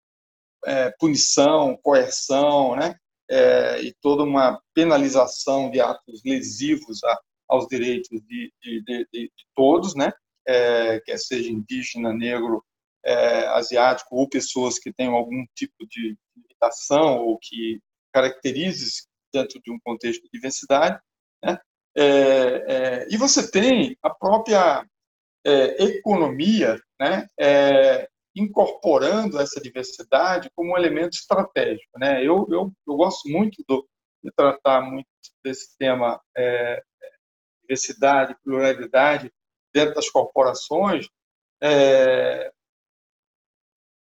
é, 0.65 0.91
punição, 0.99 1.77
coerção, 1.81 2.75
né? 2.75 2.95
É, 3.29 3.81
e 3.83 3.93
toda 4.01 4.23
uma 4.23 4.59
penalização 4.73 5.69
de 5.69 5.79
atos 5.79 6.21
lesivos 6.25 7.03
a, 7.03 7.19
aos 7.47 7.67
direitos 7.67 8.09
de, 8.09 8.51
de, 8.61 8.83
de, 8.83 9.07
de 9.11 9.31
todos, 9.55 9.95
né? 9.95 10.11
É, 10.47 10.99
quer 11.01 11.17
seja 11.17 11.49
indígena, 11.51 12.11
negro, 12.11 12.63
é, 13.05 13.45
asiático 13.47 14.15
ou 14.15 14.27
pessoas 14.27 14.79
que 14.79 14.91
tenham 14.91 15.15
algum 15.15 15.45
tipo 15.55 15.87
de 15.87 16.17
limitação 16.35 17.19
ou 17.19 17.37
que 17.37 17.79
caracterize 18.11 19.03
dentro 19.31 19.61
de 19.61 19.71
um 19.71 19.79
contexto 19.79 20.23
de 20.23 20.29
diversidade, 20.33 20.99
né? 21.43 21.57
É, 21.95 22.03
é, 22.03 23.07
e 23.09 23.17
você 23.17 23.49
tem 23.49 23.97
a 24.01 24.09
própria 24.09 24.85
economia, 25.79 26.79
né? 26.99 27.27
Incorporando 28.35 29.39
essa 29.39 29.59
diversidade 29.59 30.49
como 30.55 30.73
um 30.73 30.77
elemento 30.77 31.13
estratégico. 31.13 31.97
Né? 31.97 32.23
Eu, 32.23 32.47
eu, 32.49 32.71
eu 32.87 32.95
gosto 32.95 33.27
muito 33.29 33.63
do, 33.67 33.87
de 34.23 34.31
tratar 34.31 34.81
muito 34.81 35.07
desse 35.43 35.77
tema 35.77 36.21
é, 36.37 36.81
diversidade, 37.61 38.35
pluralidade 38.43 39.31
dentro 39.73 39.95
das 39.95 40.09
corporações, 40.09 41.07
é, 41.61 42.51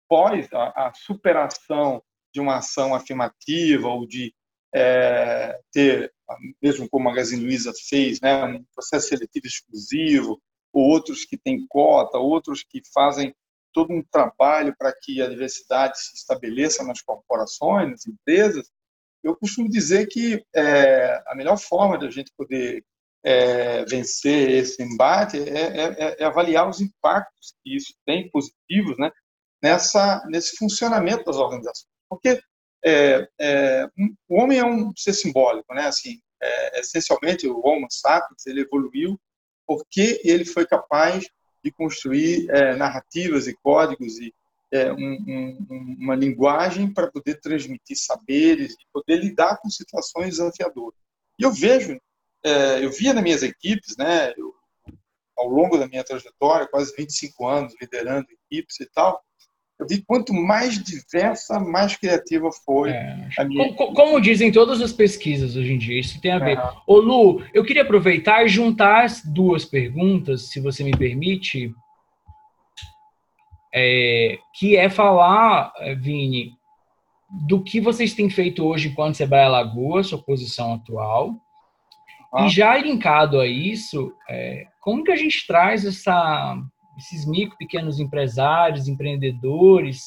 pós 0.08 0.48
a, 0.54 0.88
a, 0.88 0.94
superação 0.94 2.02
de 2.34 2.40
uma 2.40 2.58
ação 2.58 2.94
afirmativa 2.94 3.88
ou 3.88 4.08
de 4.08 4.34
é, 4.74 5.60
ter, 5.72 6.14
mesmo 6.62 6.90
como 6.90 7.08
a 7.08 7.12
Magazine 7.12 7.44
Luiza 7.44 7.74
fez, 7.90 8.22
né, 8.22 8.44
um 8.46 8.64
processo 8.74 9.10
seletivo 9.10 9.48
exclusivo, 9.48 10.42
ou 10.72 10.84
outros 10.84 11.26
que 11.26 11.38
têm 11.38 11.66
cota, 11.68 12.18
outros 12.18 12.64
que 12.64 12.82
fazem 12.94 13.36
todo 13.74 13.94
um 13.94 14.04
trabalho 14.04 14.76
para 14.78 14.94
que 14.94 15.22
a 15.22 15.28
diversidade 15.28 16.00
se 16.00 16.16
estabeleça 16.16 16.84
nas 16.84 17.02
corporações, 17.02 17.90
nas 17.90 18.08
empresas, 18.08 18.70
eu 19.24 19.36
costumo 19.36 19.70
dizer 19.70 20.08
que 20.08 20.44
é, 20.56 21.22
a 21.28 21.36
melhor 21.36 21.58
forma 21.58 21.98
de 21.98 22.08
a 22.08 22.12
gente 22.12 22.32
poder 22.38 22.84
é, 23.24 23.84
vencer 23.86 24.50
esse 24.52 24.82
embate 24.82 25.38
é, 25.38 25.82
é, 25.84 26.16
é, 26.20 26.24
avaliar 26.24 26.70
os 26.70 26.80
impactos 26.80 27.54
que 27.64 27.76
isso 27.76 27.94
tem 28.06 28.30
positivos 28.30 28.98
né, 28.98 29.12
nessa, 29.62 30.24
nesse 30.28 30.56
funcionamento 30.56 31.26
das 31.26 31.36
organizações. 31.36 31.92
Porque 32.10 32.42
é, 32.86 33.28
é, 33.40 33.90
um, 33.98 34.16
o 34.30 34.42
homem 34.42 34.60
é 34.60 34.66
um 34.66 34.94
ser 34.96 35.14
simbólico, 35.14 35.74
né? 35.74 35.88
Assim, 35.88 36.22
essencialmente 36.76 37.48
o 37.48 37.60
Homo 37.66 37.88
sapiens 37.90 38.46
ele 38.46 38.62
evoluiu 38.62 39.20
porque 39.66 40.22
ele 40.24 40.46
foi 40.46 40.68
capaz 40.68 41.28
de 41.64 41.72
construir 41.72 42.50
é, 42.50 42.76
narrativas 42.76 43.48
e 43.48 43.56
códigos 43.62 44.18
e 44.20 44.34
é, 44.72 44.92
um, 44.92 44.98
um, 44.98 45.96
uma 46.00 46.16
linguagem 46.16 46.94
para 46.94 47.10
poder 47.10 47.40
transmitir 47.40 47.98
saberes 47.98 48.74
e 48.74 48.86
poder 48.92 49.18
lidar 49.18 49.58
com 49.58 49.70
situações 49.70 50.38
desafiadoras. 50.38 51.00
E 51.40 51.44
eu 51.44 51.52
vejo, 51.52 52.00
é, 52.44 52.84
eu 52.84 52.92
via 52.92 53.14
nas 53.14 53.24
minhas 53.24 53.44
equipes, 53.44 53.96
né, 53.98 54.34
eu, 54.36 54.54
ao 55.38 55.48
longo 55.48 55.78
da 55.78 55.88
minha 55.88 56.04
trajetória, 56.04 56.68
quase 56.68 56.94
25 56.98 57.48
anos 57.48 57.74
liderando 57.80 58.28
equipes 58.32 58.80
e 58.80 58.86
tal, 58.88 59.24
eu 59.80 59.88
vi 59.88 60.02
quanto 60.02 60.34
mais 60.34 60.82
diversa, 60.82 61.60
mais 61.60 61.96
criativa 61.96 62.50
foi 62.52 62.90
é, 62.90 63.30
a 63.38 63.44
minha. 63.44 63.74
Como, 63.76 63.94
como, 63.94 64.22
dizem 64.22 64.52
todas 64.52 64.82
as 64.82 64.92
pesquisas 64.92 65.56
hoje 65.56 65.74
em 65.74 65.78
dia, 65.78 66.00
isso 66.00 66.20
tem 66.20 66.32
a 66.32 66.40
ver. 66.40 66.58
É. 66.58 66.74
Ô 66.88 66.98
Lu, 66.98 67.44
eu 67.54 67.64
queria 67.64 67.84
aproveitar 67.84 68.44
e 68.44 68.50
juntar 68.50 69.04
as 69.04 69.24
duas 69.24 69.66
perguntas, 69.66 70.50
se 70.50 70.60
você 70.60 70.84
me 70.84 70.92
permite. 70.92 71.74
É, 73.80 74.40
que 74.58 74.76
é 74.76 74.90
falar, 74.90 75.72
é, 75.78 75.94
Vini, 75.94 76.54
do 77.48 77.62
que 77.62 77.80
vocês 77.80 78.16
têm 78.16 78.30
feito 78.30 78.66
hoje 78.66 78.88
enquanto 78.88 79.16
Sebrae 79.16 79.48
Lagoa, 79.48 80.04
sua 80.04 80.18
posição 80.18 80.74
atual. 80.74 81.36
Ah. 82.34 82.46
E 82.46 82.50
já 82.50 82.76
linkado 82.78 83.40
a 83.40 83.46
isso, 83.46 84.12
é, 84.28 84.66
como 84.82 85.04
que 85.04 85.12
a 85.12 85.16
gente 85.16 85.46
traz 85.46 85.86
essa 85.86 86.58
esses 86.98 87.26
micro, 87.26 87.58
pequenos 87.58 88.00
empresários, 88.00 88.88
empreendedores, 88.88 90.06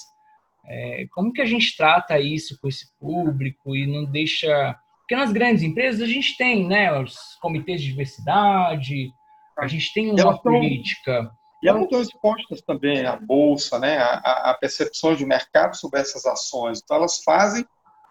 é, 0.66 1.06
como 1.12 1.32
que 1.32 1.40
a 1.40 1.46
gente 1.46 1.76
trata 1.76 2.18
isso 2.18 2.58
com 2.60 2.68
esse 2.68 2.86
público 2.98 3.76
e 3.76 3.86
não 3.86 4.04
deixa... 4.04 4.76
Porque 5.00 5.16
nas 5.16 5.32
grandes 5.32 5.62
empresas 5.62 6.02
a 6.02 6.06
gente 6.06 6.36
tem 6.36 6.66
né, 6.66 6.92
os 6.98 7.16
comitês 7.40 7.80
de 7.80 7.88
diversidade, 7.88 9.12
a 9.58 9.66
gente 9.66 9.92
tem 9.92 10.12
uma 10.12 10.38
política... 10.38 11.30
E 11.62 11.68
elas 11.68 11.82
estão 11.82 12.00
expostas 12.00 12.62
também 12.62 13.04
à 13.04 13.16
bolsa, 13.16 13.78
né, 13.78 13.98
a, 13.98 14.50
a 14.50 14.54
percepções 14.54 15.18
de 15.18 15.26
mercado 15.26 15.76
sobre 15.76 16.00
essas 16.00 16.24
ações. 16.24 16.80
Então, 16.82 16.96
elas 16.96 17.22
fazem 17.22 17.66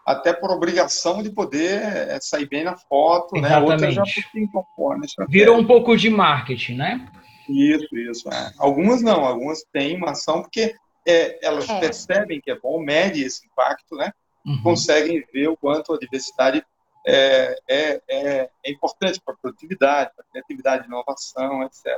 até 0.06 0.34
por 0.34 0.52
obrigação 0.52 1.22
de 1.22 1.30
poder 1.30 1.82
é, 1.82 2.20
sair 2.22 2.48
bem 2.48 2.64
na 2.64 2.76
foto, 2.76 3.36
Exatamente. 3.36 3.70
né? 3.70 3.74
Outras 3.74 3.96
já 3.96 4.04
incorporam. 4.36 5.02
Virou 5.28 5.58
um 5.58 5.66
pouco 5.66 5.96
de 5.96 6.10
marketing, 6.10 6.76
né? 6.76 7.12
Isso, 7.50 7.98
isso. 7.98 8.30
É. 8.30 8.54
Algumas 8.58 9.02
não, 9.02 9.26
algumas 9.26 9.64
têm 9.72 9.98
uma 9.98 10.12
ação 10.12 10.42
porque 10.42 10.76
é, 11.08 11.46
elas 11.46 11.70
é. 11.70 11.80
percebem 11.80 12.40
que 12.40 12.52
é 12.52 12.60
bom, 12.60 12.80
medem 12.80 13.24
esse 13.24 13.46
impacto, 13.46 13.96
né? 13.96 14.12
Uhum. 14.46 14.62
Conseguem 14.64 15.24
ver 15.34 15.48
o 15.50 15.58
quanto 15.58 15.94
a 15.94 15.98
diversidade 15.98 16.64
é, 17.08 17.56
é, 17.68 18.02
é, 18.10 18.50
é 18.66 18.72
importante 18.72 19.20
para 19.24 19.34
a 19.34 19.38
produtividade, 19.38 20.12
para 20.16 20.26
a 20.26 20.32
criatividade, 20.32 20.88
inovação, 20.88 21.64
etc. 21.64 21.98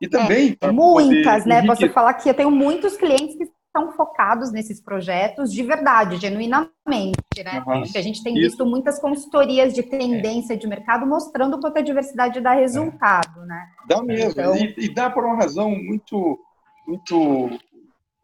E 0.00 0.08
também. 0.08 0.56
É, 0.60 0.70
muitas, 0.70 1.44
né? 1.44 1.64
Posso 1.66 1.88
falar 1.90 2.14
que 2.14 2.28
eu 2.28 2.34
tenho 2.34 2.50
muitos 2.50 2.96
clientes 2.96 3.36
que 3.36 3.57
estão 3.78 3.92
focados 3.92 4.50
nesses 4.50 4.80
projetos 4.80 5.52
de 5.52 5.62
verdade, 5.62 6.16
genuinamente, 6.16 7.42
né? 7.44 7.62
Uhum. 7.66 7.82
Porque 7.82 7.98
a 7.98 8.02
gente 8.02 8.22
tem 8.22 8.34
Isso. 8.34 8.50
visto 8.50 8.66
muitas 8.66 8.98
consultorias 8.98 9.72
de 9.72 9.82
tendência 9.82 10.56
de 10.56 10.66
mercado 10.66 11.06
mostrando 11.06 11.56
o 11.56 11.60
quanto 11.60 11.78
a 11.78 11.82
diversidade 11.82 12.40
dá 12.40 12.52
resultado, 12.52 13.42
é. 13.42 13.46
né? 13.46 13.68
Dá 13.88 14.02
mesmo, 14.02 14.30
então... 14.40 14.56
e, 14.56 14.74
e, 14.78 14.94
dá 14.94 15.08
por 15.08 15.24
uma 15.24 15.36
razão 15.36 15.70
muito, 15.70 16.38
muito 16.86 17.50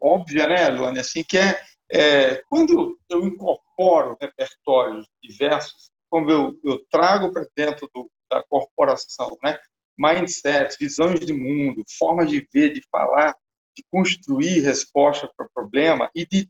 óbvia, 0.01 0.47
né, 0.47 0.69
Luane? 0.69 0.99
Assim, 0.99 1.23
que 1.23 1.37
é, 1.37 1.59
é 1.91 2.43
quando 2.49 2.97
eu 3.09 3.25
incorporo 3.25 4.17
repertórios 4.19 5.07
diversos, 5.23 5.89
como 6.09 6.29
eu, 6.29 6.53
eu 6.63 6.79
trago 6.91 7.31
para 7.31 7.45
dentro 7.55 7.89
do, 7.93 8.09
da 8.29 8.43
corporação, 8.43 9.37
né? 9.43 9.57
Mindset, 9.97 10.75
visões 10.77 11.21
de 11.21 11.31
mundo, 11.31 11.81
formas 11.97 12.29
de 12.29 12.45
ver, 12.53 12.73
de 12.73 12.81
falar, 12.91 13.33
de 13.75 13.83
construir 13.91 14.61
resposta 14.61 15.29
para 15.35 15.45
o 15.45 15.49
problema 15.53 16.09
e 16.15 16.25
de 16.25 16.49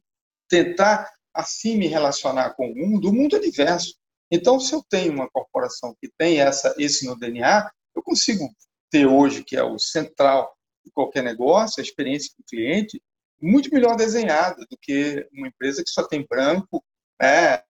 tentar 0.49 1.09
assim 1.33 1.77
me 1.77 1.87
relacionar 1.87 2.51
com 2.51 2.71
o 2.71 2.75
mundo, 2.75 3.09
o 3.09 3.13
mundo 3.13 3.35
é 3.35 3.39
diverso. 3.39 3.95
Então, 4.31 4.59
se 4.59 4.73
eu 4.73 4.83
tenho 4.89 5.13
uma 5.13 5.29
corporação 5.29 5.95
que 5.99 6.09
tem 6.17 6.39
essa, 6.39 6.73
esse 6.77 7.05
no 7.05 7.17
DNA, 7.17 7.69
eu 7.95 8.01
consigo 8.01 8.49
ter 8.89 9.05
hoje, 9.05 9.43
que 9.43 9.55
é 9.55 9.63
o 9.63 9.77
central 9.77 10.55
de 10.83 10.91
qualquer 10.91 11.23
negócio, 11.23 11.81
a 11.81 11.83
experiência 11.83 12.31
do 12.37 12.43
cliente, 12.45 13.01
muito 13.41 13.73
melhor 13.73 13.95
desenhada 13.95 14.65
do 14.69 14.77
que 14.81 15.27
uma 15.33 15.47
empresa 15.47 15.83
que 15.83 15.89
só 15.89 16.07
tem 16.07 16.25
branco, 16.27 16.83
né, 17.21 17.61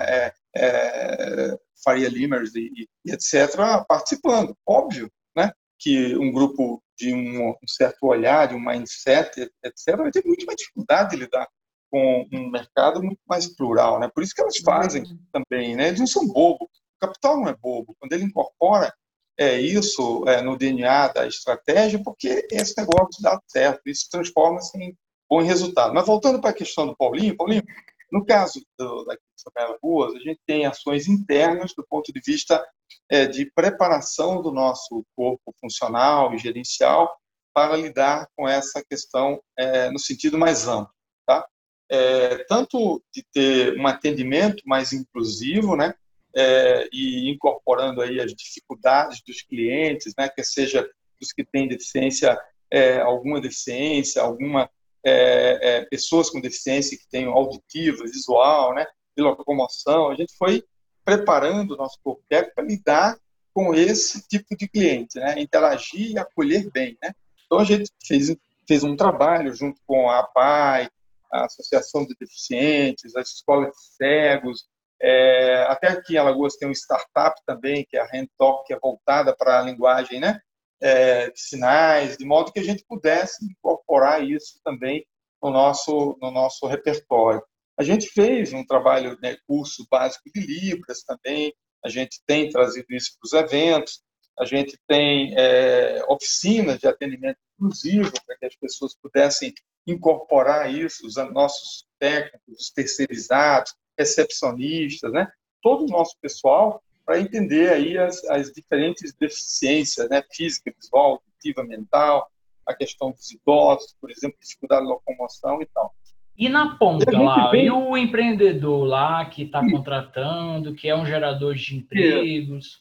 é, 0.00 0.32
é, 0.54 1.58
Faria 1.82 2.08
Limers 2.08 2.54
e, 2.54 2.88
e, 3.04 3.12
etc., 3.12 3.56
participando. 3.88 4.56
Óbvio 4.66 5.10
né, 5.36 5.50
que 5.78 6.16
um 6.16 6.32
grupo 6.32 6.82
de 6.98 7.14
um, 7.14 7.50
um, 7.50 7.68
certo 7.68 8.04
olhar, 8.06 8.48
de 8.48 8.54
um 8.54 8.60
mindset, 8.60 9.50
etc., 9.64 9.96
vai 9.96 10.10
ter 10.10 10.24
muito 10.24 10.44
mais 10.44 10.56
dificuldade 10.56 11.10
de 11.10 11.16
lidar 11.16 11.48
com 11.90 12.26
um 12.32 12.50
mercado 12.50 13.02
muito 13.02 13.20
mais 13.26 13.46
plural, 13.46 13.98
né? 13.98 14.10
Por 14.12 14.22
isso 14.22 14.34
que 14.34 14.40
elas 14.40 14.58
fazem 14.58 15.02
uhum. 15.04 15.18
também, 15.32 15.76
né? 15.76 15.88
Eles 15.88 16.00
não 16.00 16.06
são 16.06 16.26
bobos. 16.26 16.68
O 16.96 17.06
capital 17.06 17.38
não 17.38 17.48
é 17.48 17.56
bobo. 17.56 17.94
Quando 17.98 18.12
ele 18.12 18.24
incorpora 18.24 18.92
é, 19.38 19.58
isso 19.60 20.24
é, 20.26 20.42
no 20.42 20.56
DNA 20.56 21.08
da 21.08 21.26
estratégia, 21.26 22.02
porque 22.02 22.46
esse 22.50 22.76
negócio 22.76 23.22
dá 23.22 23.40
certo, 23.46 23.82
isso 23.86 24.08
transforma-se 24.10 24.76
em 24.76 24.94
bom 25.30 25.40
resultado. 25.40 25.94
Mas 25.94 26.06
voltando 26.06 26.40
para 26.40 26.50
a 26.50 26.54
questão 26.54 26.86
do 26.86 26.96
Paulinho, 26.96 27.36
Paulinho, 27.36 27.62
no 28.10 28.24
caso 28.24 28.60
do, 28.76 29.04
da 29.04 29.16
Isabela 29.38 29.78
Ruas, 29.82 30.14
a 30.14 30.18
gente 30.18 30.40
tem 30.46 30.66
ações 30.66 31.06
internas 31.06 31.72
do 31.74 31.86
ponto 31.86 32.12
de 32.12 32.20
vista 32.20 32.64
é, 33.10 33.26
de 33.26 33.50
preparação 33.52 34.42
do 34.42 34.52
nosso 34.52 35.04
corpo 35.16 35.54
funcional 35.60 36.34
e 36.34 36.38
gerencial 36.38 37.16
para 37.54 37.76
lidar 37.76 38.28
com 38.36 38.48
essa 38.48 38.84
questão 38.88 39.40
é, 39.58 39.90
no 39.90 39.98
sentido 39.98 40.38
mais 40.38 40.68
amplo, 40.68 40.92
tá? 41.26 41.46
É, 41.90 42.44
tanto 42.44 43.02
de 43.12 43.24
ter 43.32 43.78
um 43.78 43.86
atendimento 43.86 44.62
mais 44.66 44.92
inclusivo, 44.92 45.74
né? 45.74 45.94
é, 46.38 46.88
e 46.92 47.30
incorporando 47.30 48.00
aí 48.00 48.20
as 48.20 48.32
dificuldades 48.32 49.20
dos 49.26 49.42
clientes, 49.42 50.14
né, 50.16 50.28
que 50.28 50.42
seja 50.44 50.88
os 51.20 51.32
que 51.32 51.44
têm 51.44 51.68
deficiência, 51.68 52.38
é, 52.70 53.00
alguma 53.00 53.40
deficiência, 53.40 54.22
alguma 54.22 54.70
é, 55.04 55.58
é 55.60 55.84
pessoas 55.86 56.30
com 56.30 56.40
deficiência 56.40 56.96
que 56.96 57.08
tenham 57.08 57.32
auditiva, 57.32 58.04
visual, 58.04 58.74
né, 58.74 58.86
de 59.16 59.22
locomoção, 59.22 60.10
a 60.10 60.14
gente 60.14 60.32
foi 60.36 60.62
preparando 61.08 61.72
o 61.72 61.76
nosso 61.78 61.98
corpo 62.04 62.22
técnico 62.28 62.56
para 62.56 62.64
lidar 62.64 63.18
com 63.54 63.74
esse 63.74 64.28
tipo 64.28 64.54
de 64.54 64.68
cliente, 64.68 65.18
né, 65.18 65.40
interagir 65.40 66.12
e 66.12 66.18
acolher 66.18 66.70
bem, 66.70 66.98
né. 67.02 67.12
Então 67.46 67.58
a 67.60 67.64
gente 67.64 67.90
fez 68.06 68.36
fez 68.66 68.84
um 68.84 68.94
trabalho 68.94 69.54
junto 69.54 69.80
com 69.86 70.10
a 70.10 70.18
APAI, 70.18 70.90
a 71.32 71.46
Associação 71.46 72.04
de 72.04 72.14
Deficientes, 72.20 73.16
as 73.16 73.30
escolas 73.30 73.70
de 73.70 73.96
cegos, 73.96 74.68
é, 75.00 75.62
até 75.62 75.88
aqui 75.88 76.14
em 76.14 76.16
Alagoas 76.18 76.56
tem 76.56 76.68
um 76.68 76.72
startup 76.72 77.40
também, 77.46 77.86
que 77.88 77.96
é 77.96 78.02
a 78.02 78.08
Handtalk, 78.12 78.66
que 78.66 78.74
é 78.74 78.78
voltada 78.78 79.34
para 79.34 79.60
a 79.60 79.62
linguagem 79.62 80.20
né, 80.20 80.38
é, 80.82 81.30
de 81.30 81.40
sinais, 81.40 82.18
de 82.18 82.26
modo 82.26 82.52
que 82.52 82.60
a 82.60 82.64
gente 82.64 82.84
pudesse 82.86 83.42
incorporar 83.46 84.22
isso 84.22 84.60
também 84.62 85.06
no 85.42 85.50
nosso, 85.50 86.18
no 86.20 86.30
nosso 86.30 86.66
repertório. 86.66 87.42
A 87.78 87.84
gente 87.84 88.08
fez 88.08 88.52
um 88.52 88.66
trabalho, 88.66 89.16
né, 89.22 89.36
curso 89.46 89.86
básico 89.88 90.28
de 90.34 90.40
Libras 90.40 91.02
também, 91.02 91.54
a 91.84 91.88
gente 91.88 92.20
tem 92.26 92.50
trazido 92.50 92.86
isso 92.90 93.16
para 93.20 93.26
os 93.26 93.32
eventos, 93.32 94.02
a 94.38 94.44
gente 94.44 94.78
tem 94.86 95.34
é, 95.36 96.04
oficinas 96.08 96.78
de 96.78 96.88
atendimento 96.88 97.38
inclusivo 97.54 98.12
para 98.26 98.36
que 98.36 98.46
as 98.46 98.56
pessoas 98.56 98.96
pudessem 99.00 99.52
incorporar 99.86 100.72
isso, 100.72 101.06
os 101.06 101.14
nossos 101.32 101.86
técnicos, 101.98 102.60
os 102.60 102.70
terceirizados, 102.70 103.74
recepcionistas, 103.98 105.12
né? 105.12 105.26
todo 105.62 105.84
o 105.84 105.88
nosso 105.88 106.16
pessoal 106.20 106.82
para 107.04 107.20
entender 107.20 107.70
aí 107.70 107.96
as, 107.96 108.22
as, 108.24 108.52
diferentes 108.52 109.14
deficiências, 109.14 110.08
né? 110.08 110.22
física, 110.30 110.72
visual, 110.78 111.22
auditiva, 111.22 111.64
mental, 111.64 112.30
a 112.66 112.74
questão 112.74 113.10
dos 113.10 113.30
idosos, 113.30 113.96
por 114.00 114.10
exemplo, 114.10 114.38
dificuldade 114.40 114.82
de 114.82 114.88
locomoção 114.88 115.62
e 115.62 115.66
tal. 115.66 115.94
E 116.38 116.48
na 116.48 116.76
ponta 116.76 117.10
lá, 117.10 117.50
vem... 117.50 117.66
e 117.66 117.70
o 117.70 117.96
empreendedor 117.96 118.84
lá 118.84 119.24
que 119.24 119.42
está 119.42 119.60
contratando, 119.60 120.72
que 120.72 120.88
é 120.88 120.94
um 120.94 121.04
gerador 121.04 121.56
de 121.56 121.76
empregos? 121.76 122.80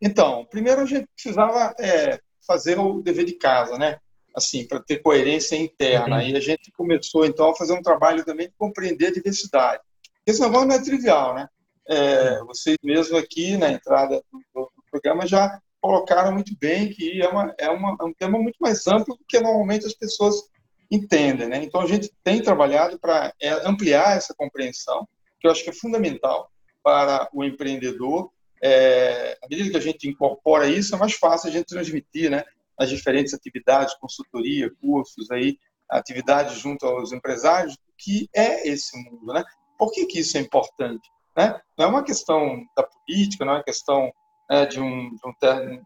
Então, 0.00 0.44
primeiro 0.44 0.82
a 0.82 0.86
gente 0.86 1.08
precisava 1.12 1.74
é, 1.80 2.20
fazer 2.46 2.78
o 2.78 3.02
dever 3.02 3.24
de 3.24 3.32
casa, 3.32 3.76
né? 3.76 3.98
Assim, 4.32 4.66
para 4.66 4.80
ter 4.80 4.98
coerência 4.98 5.56
interna. 5.56 6.18
Uhum. 6.18 6.22
E 6.22 6.36
a 6.36 6.40
gente 6.40 6.70
começou, 6.70 7.24
então, 7.24 7.50
a 7.50 7.56
fazer 7.56 7.72
um 7.72 7.82
trabalho 7.82 8.24
também 8.24 8.46
de 8.46 8.54
compreender 8.56 9.08
a 9.08 9.12
diversidade. 9.12 9.82
Esse 10.24 10.40
negócio 10.40 10.68
não 10.68 10.76
é 10.76 10.82
trivial, 10.82 11.34
né? 11.34 11.48
É, 11.88 12.42
vocês 12.44 12.76
mesmo 12.82 13.16
aqui 13.16 13.56
na 13.56 13.72
entrada 13.72 14.22
do, 14.32 14.40
do, 14.54 14.70
programa 14.90 15.26
já 15.26 15.60
colocaram 15.80 16.32
muito 16.32 16.56
bem 16.58 16.88
que 16.88 17.20
é, 17.20 17.28
uma, 17.28 17.54
é, 17.58 17.68
uma, 17.68 17.96
é 18.00 18.04
um 18.04 18.14
tema 18.14 18.38
muito 18.38 18.56
mais 18.58 18.86
amplo 18.86 19.16
do 19.16 19.24
que 19.28 19.38
normalmente 19.40 19.84
as 19.84 19.92
pessoas 19.92 20.48
entendem, 20.90 21.48
né? 21.48 21.62
Então 21.62 21.80
a 21.80 21.86
gente 21.86 22.10
tem 22.22 22.42
trabalhado 22.42 22.98
para 22.98 23.32
é, 23.40 23.50
ampliar 23.66 24.16
essa 24.16 24.34
compreensão, 24.34 25.08
que 25.40 25.46
eu 25.46 25.50
acho 25.50 25.62
que 25.62 25.70
é 25.70 25.74
fundamental 25.74 26.50
para 26.82 27.28
o 27.32 27.44
empreendedor. 27.44 28.30
É, 28.62 29.38
à 29.42 29.48
medida 29.48 29.70
que 29.70 29.76
a 29.76 29.80
gente 29.80 30.08
incorpora 30.08 30.66
isso, 30.66 30.94
é 30.94 30.98
mais 30.98 31.14
fácil 31.14 31.48
a 31.48 31.52
gente 31.52 31.66
transmitir, 31.66 32.30
né? 32.30 32.44
As 32.78 32.88
diferentes 32.88 33.34
atividades, 33.34 33.94
consultoria, 33.94 34.70
cursos 34.80 35.30
aí, 35.30 35.58
atividades 35.88 36.58
junto 36.58 36.86
aos 36.86 37.12
empresários, 37.12 37.76
que 37.98 38.28
é 38.34 38.68
esse 38.68 38.96
mundo, 38.96 39.32
né? 39.32 39.44
Por 39.78 39.90
que, 39.92 40.06
que 40.06 40.20
isso 40.20 40.36
é 40.36 40.40
importante? 40.40 41.08
Né? 41.36 41.60
Não 41.76 41.86
é 41.86 41.88
uma 41.88 42.04
questão 42.04 42.64
da 42.76 42.84
política, 42.84 43.44
não 43.44 43.54
é 43.54 43.56
uma 43.56 43.64
questão 43.64 44.12
né, 44.48 44.66
de, 44.66 44.80
um, 44.80 45.10
de 45.10 45.20
uma 45.24 45.34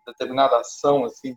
determinada 0.07 0.59
ação 0.59 1.05
assim, 1.05 1.35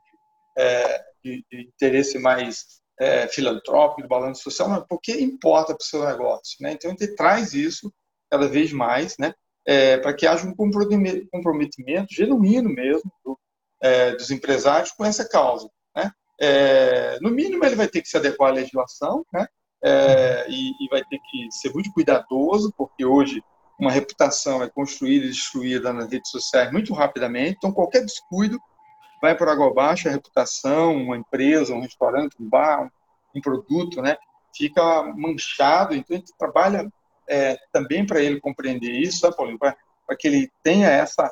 é, 0.57 1.03
de, 1.23 1.45
de, 1.49 1.61
interesse 1.61 2.19
mais 2.19 2.80
é, 2.99 3.27
filantrópico, 3.27 4.01
de 4.01 4.07
balanço 4.07 4.43
social, 4.43 4.69
mas 4.69 4.83
porque 4.87 5.11
importa 5.19 5.75
para 5.75 5.83
o 5.83 5.85
seu 5.85 6.05
negócio. 6.05 6.57
Né? 6.59 6.73
Então, 6.73 6.91
gente 6.91 7.15
traz 7.15 7.53
isso 7.53 7.91
cada 8.29 8.47
vez 8.47 8.71
mais 8.71 9.17
né, 9.17 9.33
é, 9.65 9.97
para 9.97 10.13
que 10.13 10.27
haja 10.27 10.47
um 10.47 10.55
comprometimento 10.55 12.13
genuíno 12.13 12.69
mesmo 12.69 13.11
do, 13.23 13.37
é, 13.81 14.15
dos 14.15 14.31
empresários 14.31 14.91
com 14.91 15.03
essa 15.05 15.27
causa. 15.27 15.69
Né? 15.95 16.11
É, 16.39 17.19
no 17.21 17.29
mínimo, 17.29 17.65
ele 17.65 17.75
vai 17.75 17.87
ter 17.87 18.01
que 18.01 18.07
se 18.07 18.17
adequar 18.17 18.51
à 18.51 18.53
legislação, 18.53 19.25
né? 19.33 19.47
é, 19.83 20.45
e, 20.47 20.71
e, 20.79 20.87
vai 20.89 21.03
ter 21.03 21.19
que 21.29 21.51
ser 21.51 21.73
muito 21.73 21.91
cuidadoso, 21.91 22.73
porque 22.77 23.03
hoje 23.03 23.43
uma 23.79 23.91
reputação 23.91 24.61
é 24.61 24.69
construída 24.69 25.25
e 25.25 25.29
destruída 25.29 25.91
nas 25.91 26.09
redes 26.09 26.29
sociais 26.29 26.71
muito 26.71 26.93
rapidamente, 26.93 27.55
então 27.57 27.71
qualquer 27.71 28.05
descuido 28.05 28.59
vai 29.21 29.37
por 29.37 29.47
água 29.47 29.67
abaixo 29.67 30.07
a 30.07 30.11
reputação, 30.11 30.95
uma 30.95 31.17
empresa, 31.17 31.73
um 31.73 31.81
restaurante, 31.81 32.35
um 32.39 32.49
bar, 32.49 32.91
um, 33.35 33.39
produto, 33.39 34.01
né, 34.01 34.17
fica 34.55 35.03
manchado, 35.15 35.95
então 35.95 36.15
a 36.15 36.19
gente 36.19 36.33
trabalha 36.37 36.91
é, 37.29 37.57
também 37.71 38.05
para 38.05 38.21
ele 38.21 38.41
compreender 38.41 38.91
isso, 38.91 39.19
sabe, 39.19 39.37
Paulinho, 39.37 39.59
para 39.59 39.75
que 40.17 40.27
ele 40.27 40.51
tenha 40.63 40.89
essa 40.89 41.31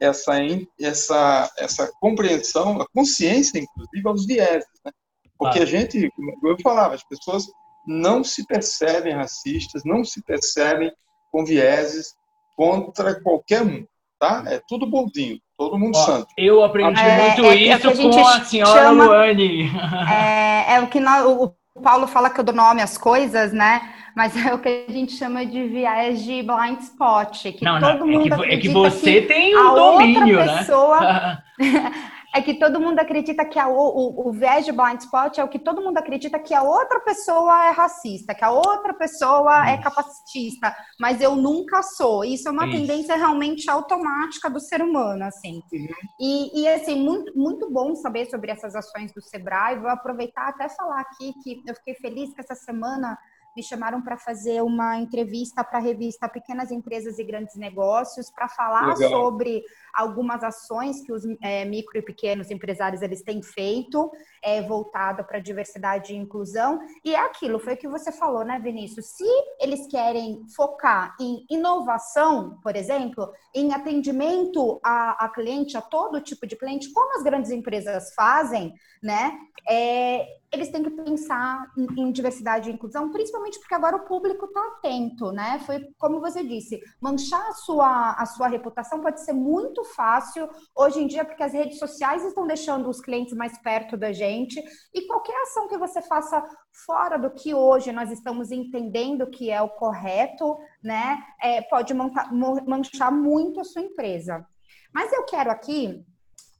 essa 0.00 0.34
essa 0.80 1.52
essa 1.58 1.92
compreensão, 2.00 2.80
a 2.80 2.86
consciência 2.94 3.58
inclusive 3.58 4.08
aos 4.08 4.26
vieses, 4.26 4.68
né? 4.84 4.92
Porque 5.36 5.60
ah. 5.60 5.62
a 5.62 5.66
gente, 5.66 6.10
como 6.10 6.48
eu 6.48 6.56
falava, 6.60 6.94
as 6.94 7.04
pessoas 7.04 7.46
não 7.86 8.22
se 8.22 8.44
percebem 8.46 9.14
racistas, 9.14 9.82
não 9.84 10.04
se 10.04 10.22
percebem 10.22 10.92
com 11.32 11.44
vieses 11.44 12.14
contra 12.56 13.20
qualquer 13.20 13.62
um, 13.62 13.86
tá? 14.18 14.44
É 14.46 14.60
tudo 14.68 14.86
bondinho, 14.86 15.40
todo 15.58 15.76
mundo 15.76 15.98
Ó, 15.98 16.04
santo. 16.04 16.28
Eu 16.36 16.62
aprendi 16.62 17.00
é, 17.00 17.20
muito 17.20 17.44
é, 17.46 17.56
isso 17.56 17.88
é 17.88 17.90
a 17.90 17.96
com 17.96 18.18
a 18.20 18.44
senhora 18.44 18.80
chama, 18.80 19.04
Luane. 19.04 19.70
É, 20.08 20.74
é, 20.74 20.80
o 20.80 20.86
que 20.86 21.00
nós, 21.00 21.24
o 21.26 21.52
Paulo 21.82 22.06
fala 22.06 22.30
que 22.30 22.38
eu 22.38 22.44
dou 22.44 22.54
nome 22.54 22.80
às 22.80 22.96
coisas, 22.96 23.52
né? 23.52 23.82
Mas 24.14 24.36
é 24.36 24.54
o 24.54 24.58
que 24.58 24.86
a 24.88 24.92
gente 24.92 25.12
chama 25.12 25.44
de 25.44 25.64
viés 25.64 26.22
de 26.22 26.42
blind 26.42 26.80
spot, 26.80 27.42
que 27.52 27.64
não, 27.64 27.80
todo 27.80 27.98
não, 28.00 28.06
mundo 28.06 28.44
é 28.44 28.48
que, 28.48 28.54
é 28.54 28.56
que 28.56 28.68
você 28.68 29.20
que 29.20 29.26
tem 29.26 29.56
um 29.56 29.74
domínio, 29.74 30.38
né? 30.38 30.58
Pessoa... 30.58 31.42
é 32.34 32.42
que 32.42 32.54
todo 32.54 32.80
mundo 32.80 32.98
acredita 32.98 33.44
que 33.44 33.58
a, 33.58 33.68
o, 33.68 34.28
o 34.28 34.32
viés 34.32 34.64
de 34.64 34.72
blind 34.72 35.00
spot 35.00 35.38
é 35.38 35.44
o 35.44 35.48
que 35.48 35.58
todo 35.58 35.82
mundo 35.82 35.96
acredita 35.96 36.38
que 36.38 36.52
a 36.52 36.62
outra 36.62 37.00
pessoa 37.00 37.66
é 37.66 37.70
racista, 37.70 38.34
que 38.34 38.44
a 38.44 38.50
outra 38.50 38.92
pessoa 38.92 39.68
é 39.68 39.78
capacitista, 39.78 40.74
mas 41.00 41.20
eu 41.20 41.34
nunca 41.34 41.82
sou. 41.82 42.24
Isso 42.24 42.48
é 42.48 42.50
uma 42.50 42.66
Isso. 42.66 42.76
tendência 42.76 43.16
realmente 43.16 43.70
automática 43.70 44.50
do 44.50 44.60
ser 44.60 44.82
humano, 44.82 45.24
assim. 45.24 45.62
Uhum. 45.72 45.88
E, 46.20 46.62
e, 46.62 46.68
assim, 46.68 47.00
muito, 47.00 47.36
muito 47.36 47.70
bom 47.70 47.94
saber 47.94 48.26
sobre 48.26 48.50
essas 48.50 48.74
ações 48.74 49.12
do 49.12 49.22
Sebrae. 49.22 49.78
Vou 49.78 49.90
aproveitar 49.90 50.48
até 50.48 50.68
falar 50.68 51.00
aqui 51.00 51.32
que 51.42 51.62
eu 51.66 51.74
fiquei 51.76 51.94
feliz 51.94 52.34
que 52.34 52.40
essa 52.40 52.54
semana 52.54 53.18
me 53.58 53.62
chamaram 53.62 54.00
para 54.00 54.16
fazer 54.16 54.62
uma 54.62 54.98
entrevista 54.98 55.64
para 55.64 55.78
a 55.78 55.82
revista 55.82 56.28
Pequenas 56.28 56.70
Empresas 56.70 57.18
e 57.18 57.24
Grandes 57.24 57.56
Negócios 57.56 58.30
para 58.30 58.48
falar 58.48 58.94
Legal. 58.94 59.10
sobre 59.10 59.64
algumas 59.98 60.44
ações 60.44 61.00
que 61.02 61.12
os 61.12 61.24
é, 61.42 61.64
micro 61.64 61.98
e 61.98 62.02
pequenos 62.02 62.50
empresários 62.50 63.02
eles 63.02 63.22
têm 63.22 63.42
feito 63.42 64.10
é, 64.42 64.62
voltado 64.62 65.24
para 65.24 65.40
diversidade 65.40 66.12
e 66.12 66.16
inclusão. 66.16 66.78
E 67.04 67.14
é 67.14 67.18
aquilo, 67.18 67.58
foi 67.58 67.74
o 67.74 67.76
que 67.76 67.88
você 67.88 68.12
falou, 68.12 68.44
né, 68.44 68.60
Vinícius? 68.60 69.06
Se 69.06 69.24
eles 69.60 69.86
querem 69.88 70.46
focar 70.54 71.16
em 71.20 71.44
inovação, 71.50 72.58
por 72.62 72.76
exemplo, 72.76 73.32
em 73.54 73.72
atendimento 73.72 74.78
a, 74.84 75.24
a 75.24 75.28
cliente, 75.28 75.76
a 75.76 75.82
todo 75.82 76.20
tipo 76.20 76.46
de 76.46 76.56
cliente, 76.56 76.92
como 76.92 77.16
as 77.16 77.24
grandes 77.24 77.50
empresas 77.50 78.14
fazem, 78.14 78.72
né? 79.02 79.36
É, 79.68 80.26
eles 80.50 80.70
têm 80.70 80.82
que 80.82 80.90
pensar 80.90 81.70
em, 81.76 82.02
em, 82.02 82.12
diversidade 82.12 82.70
e 82.70 82.72
inclusão, 82.72 83.10
principalmente 83.10 83.58
porque 83.58 83.74
agora 83.74 83.96
o 83.96 84.06
público 84.06 84.46
está 84.46 84.60
atento, 84.68 85.30
né? 85.30 85.58
Foi 85.66 85.86
como 85.98 86.20
você 86.20 86.42
disse, 86.42 86.80
manchar 87.00 87.48
a 87.48 87.52
sua, 87.52 88.12
a 88.12 88.24
sua 88.24 88.48
reputação 88.48 89.00
pode 89.00 89.20
ser 89.20 89.34
muito 89.34 89.84
fácil 89.94 90.48
hoje 90.74 91.00
em 91.00 91.06
dia, 91.06 91.24
porque 91.24 91.42
as 91.42 91.52
redes 91.52 91.78
sociais 91.78 92.24
estão 92.24 92.46
deixando 92.46 92.88
os 92.88 93.00
clientes 93.00 93.34
mais 93.34 93.58
perto 93.58 93.96
da 93.96 94.12
gente. 94.12 94.62
E 94.94 95.06
qualquer 95.06 95.40
ação 95.42 95.68
que 95.68 95.76
você 95.76 96.00
faça 96.02 96.42
fora 96.86 97.18
do 97.18 97.30
que 97.30 97.54
hoje 97.54 97.92
nós 97.92 98.10
estamos 98.10 98.50
entendendo 98.50 99.30
que 99.30 99.50
é 99.50 99.60
o 99.60 99.68
correto, 99.68 100.56
né, 100.82 101.22
é, 101.42 101.62
pode 101.62 101.92
manchar 101.94 103.12
muito 103.12 103.60
a 103.60 103.64
sua 103.64 103.82
empresa. 103.82 104.46
Mas 104.92 105.12
eu 105.12 105.24
quero 105.24 105.50
aqui 105.50 106.04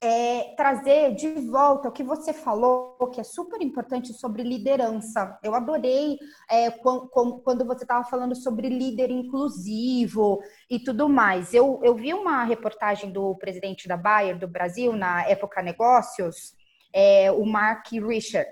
é, 0.00 0.54
trazer 0.56 1.14
de 1.14 1.28
volta 1.48 1.88
o 1.88 1.92
que 1.92 2.02
você 2.02 2.32
falou, 2.32 2.96
que 3.12 3.20
é 3.20 3.24
super 3.24 3.60
importante 3.60 4.12
sobre 4.12 4.42
liderança. 4.42 5.38
Eu 5.42 5.54
adorei 5.54 6.18
é, 6.50 6.70
quando, 6.70 7.08
quando, 7.42 7.64
você 7.64 7.84
estava 7.84 8.04
falando 8.04 8.36
sobre 8.36 8.68
líder 8.68 9.10
inclusivo 9.10 10.40
e 10.70 10.78
tudo 10.78 11.08
mais. 11.08 11.52
Eu, 11.52 11.80
eu 11.82 11.94
vi 11.94 12.14
uma 12.14 12.44
reportagem 12.44 13.10
do 13.10 13.34
presidente 13.36 13.88
da 13.88 13.96
Bayer 13.96 14.38
do 14.38 14.46
Brasil, 14.46 14.92
na 14.92 15.26
Época 15.26 15.62
Negócios, 15.62 16.54
é, 16.92 17.32
o 17.32 17.44
Mark 17.44 17.90
Richard. 17.92 18.50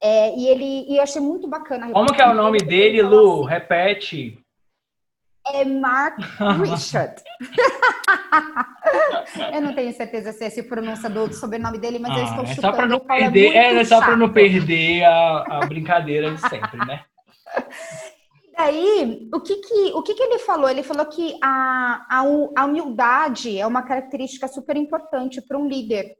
É, 0.00 0.36
e 0.36 0.46
ele 0.46 0.86
e 0.88 0.96
eu 0.96 1.02
achei 1.02 1.20
muito 1.20 1.48
bacana. 1.48 1.90
Como 1.90 2.12
que 2.12 2.20
é 2.20 2.28
o 2.28 2.34
nome 2.34 2.58
dele, 2.58 3.02
Lu? 3.02 3.44
Assim, 3.44 3.50
Repete. 3.50 4.43
É 5.46 5.64
Mark 5.64 6.18
Richard. 6.62 7.22
eu 9.52 9.60
não 9.60 9.74
tenho 9.74 9.92
certeza 9.92 10.32
se 10.32 10.44
é 10.44 10.50
se 10.50 10.62
pronuncia 10.62 11.10
do 11.10 11.32
sobrenome 11.32 11.78
dele, 11.78 11.98
mas 11.98 12.12
ah, 12.12 12.18
eu 12.18 12.24
estou 12.24 12.44
é 12.44 12.46
chutando. 12.46 12.72
Só 12.72 12.72
para 12.72 12.86
não 12.86 13.00
perder, 13.00 13.56
é, 13.56 13.74
é 13.74 13.84
só 13.84 14.00
para 14.00 14.16
não 14.16 14.32
perder 14.32 15.04
a, 15.04 15.44
a 15.48 15.66
brincadeira 15.66 16.34
de 16.34 16.40
sempre, 16.40 16.78
né? 16.86 17.04
Daí, 18.56 19.28
o 19.34 19.40
que 19.40 19.56
que, 19.56 19.92
o 19.94 20.02
que 20.02 20.14
que 20.14 20.22
ele 20.22 20.38
falou? 20.38 20.70
Ele 20.70 20.84
falou 20.84 21.04
que 21.06 21.36
a, 21.42 22.06
a, 22.08 22.22
a 22.56 22.64
humildade 22.64 23.58
é 23.58 23.66
uma 23.66 23.82
característica 23.82 24.46
super 24.46 24.76
importante 24.76 25.42
para 25.42 25.58
um 25.58 25.66
líder. 25.66 26.14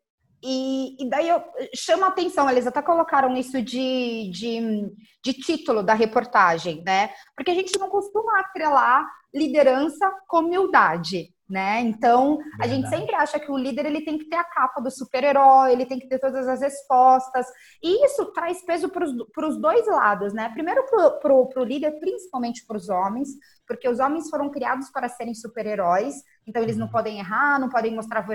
E, 0.47 1.03
e, 1.03 1.09
daí 1.09 1.31
eu 1.31 1.43
chama 1.75 2.05
a 2.05 2.09
atenção, 2.11 2.51
eles 2.51 2.67
até 2.67 2.83
colocaram 2.83 3.35
isso 3.35 3.63
de, 3.63 4.31
de, 4.31 4.93
de, 5.25 5.33
título 5.33 5.83
da 5.83 5.95
reportagem, 5.95 6.83
né? 6.85 7.09
Porque 7.35 7.51
a 7.51 7.55
gente 7.55 7.79
não 7.79 7.89
costuma 7.89 8.41
atrelar 8.41 9.09
liderança 9.35 10.13
com 10.29 10.41
humildade 10.41 11.33
né? 11.55 11.81
Então, 11.83 12.37
Verdade. 12.37 12.63
a 12.63 12.67
gente 12.67 12.89
sempre 12.89 13.15
acha 13.15 13.39
que 13.39 13.51
o 13.51 13.57
líder 13.57 13.87
ele 13.87 14.05
tem 14.05 14.19
que 14.19 14.25
ter 14.25 14.35
a 14.35 14.43
capa 14.43 14.81
do 14.81 14.91
super-herói, 14.91 15.71
ele 15.71 15.87
tem 15.87 16.01
que 16.01 16.09
ter 16.09 16.19
todas 16.19 16.49
as 16.49 16.61
respostas. 16.61 17.47
E 17.81 18.05
isso 18.05 18.27
traz 18.33 18.61
peso 18.65 18.89
para 18.89 19.47
os 19.49 19.61
dois 19.61 19.87
lados, 19.87 20.35
né? 20.35 20.49
Primeiro 20.49 20.85
para 21.23 21.33
o 21.33 21.65
líder, 21.65 21.93
principalmente 22.01 22.67
para 22.67 22.77
os 22.77 22.89
homens, 22.89 23.29
porque 23.69 23.89
os 23.89 24.01
homens 24.01 24.29
foram 24.29 24.51
criados 24.51 24.91
para 24.91 25.09
serem 25.09 25.33
super-heróis, 25.33 26.15
então 26.47 26.63
eles 26.63 26.77
não 26.77 26.87
uhum. 26.87 26.93
podem 26.93 27.19
errar, 27.19 27.59
não 27.59 27.69
podem 27.69 27.95
mostrar 27.95 28.27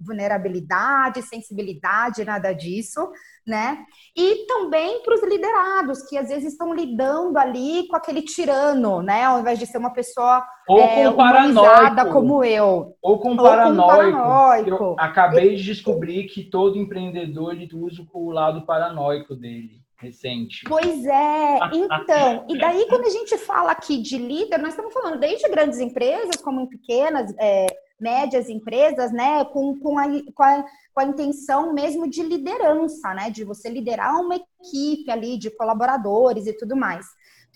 vulnerabilidade, 0.00 1.22
sensibilidade, 1.22 2.24
nada 2.24 2.52
disso, 2.52 3.10
né? 3.46 3.84
E 4.16 4.46
também 4.46 5.02
para 5.02 5.14
os 5.14 5.22
liderados, 5.22 6.02
que 6.08 6.16
às 6.16 6.28
vezes 6.28 6.52
estão 6.52 6.72
lidando 6.72 7.36
ali 7.38 7.86
com 7.88 7.96
aquele 7.96 8.22
tirano, 8.22 9.02
né? 9.02 9.24
Ao 9.24 9.40
invés 9.40 9.58
de 9.58 9.66
ser 9.66 9.78
uma 9.78 9.92
pessoa 9.92 10.46
ou 10.68 10.80
é, 10.80 11.04
com 11.04 11.16
paranoico, 11.16 12.12
como 12.12 12.44
eu. 12.44 12.96
Ou 13.02 13.18
com 13.18 13.36
paranoico. 13.36 13.82
Ou 13.82 13.88
com 13.88 14.12
paranoico. 14.12 14.84
Eu 14.84 14.96
acabei 14.98 15.56
de 15.56 15.64
descobrir 15.64 16.24
que 16.24 16.44
todo 16.44 16.78
empreendedor 16.78 17.54
ele 17.54 17.68
usa 17.74 18.06
o 18.12 18.30
lado 18.30 18.62
paranoico 18.64 19.34
dele 19.34 19.82
recente. 19.96 20.64
Pois 20.68 21.06
é, 21.06 21.58
então, 21.72 22.44
e 22.48 22.58
daí 22.58 22.86
quando 22.90 23.06
a 23.06 23.10
gente 23.10 23.38
fala 23.38 23.70
aqui 23.70 24.02
de 24.02 24.18
líder, 24.18 24.58
nós 24.58 24.70
estamos 24.70 24.92
falando 24.92 25.18
desde 25.18 25.48
grandes 25.48 25.78
empresas, 25.78 26.36
como 26.42 26.60
em 26.60 26.66
pequenas, 26.66 27.32
é, 27.38 27.66
médias 28.00 28.48
empresas, 28.48 29.12
né, 29.12 29.44
com, 29.44 29.78
com, 29.78 29.96
a, 29.96 30.06
com, 30.34 30.42
a, 30.42 30.64
com 30.92 31.00
a 31.00 31.04
intenção 31.04 31.72
mesmo 31.72 32.10
de 32.10 32.22
liderança, 32.22 33.14
né, 33.14 33.30
de 33.30 33.44
você 33.44 33.68
liderar 33.68 34.20
uma 34.20 34.34
equipe 34.34 35.08
ali 35.08 35.38
de 35.38 35.50
colaboradores 35.50 36.48
e 36.48 36.52
tudo 36.52 36.76
mais. 36.76 37.06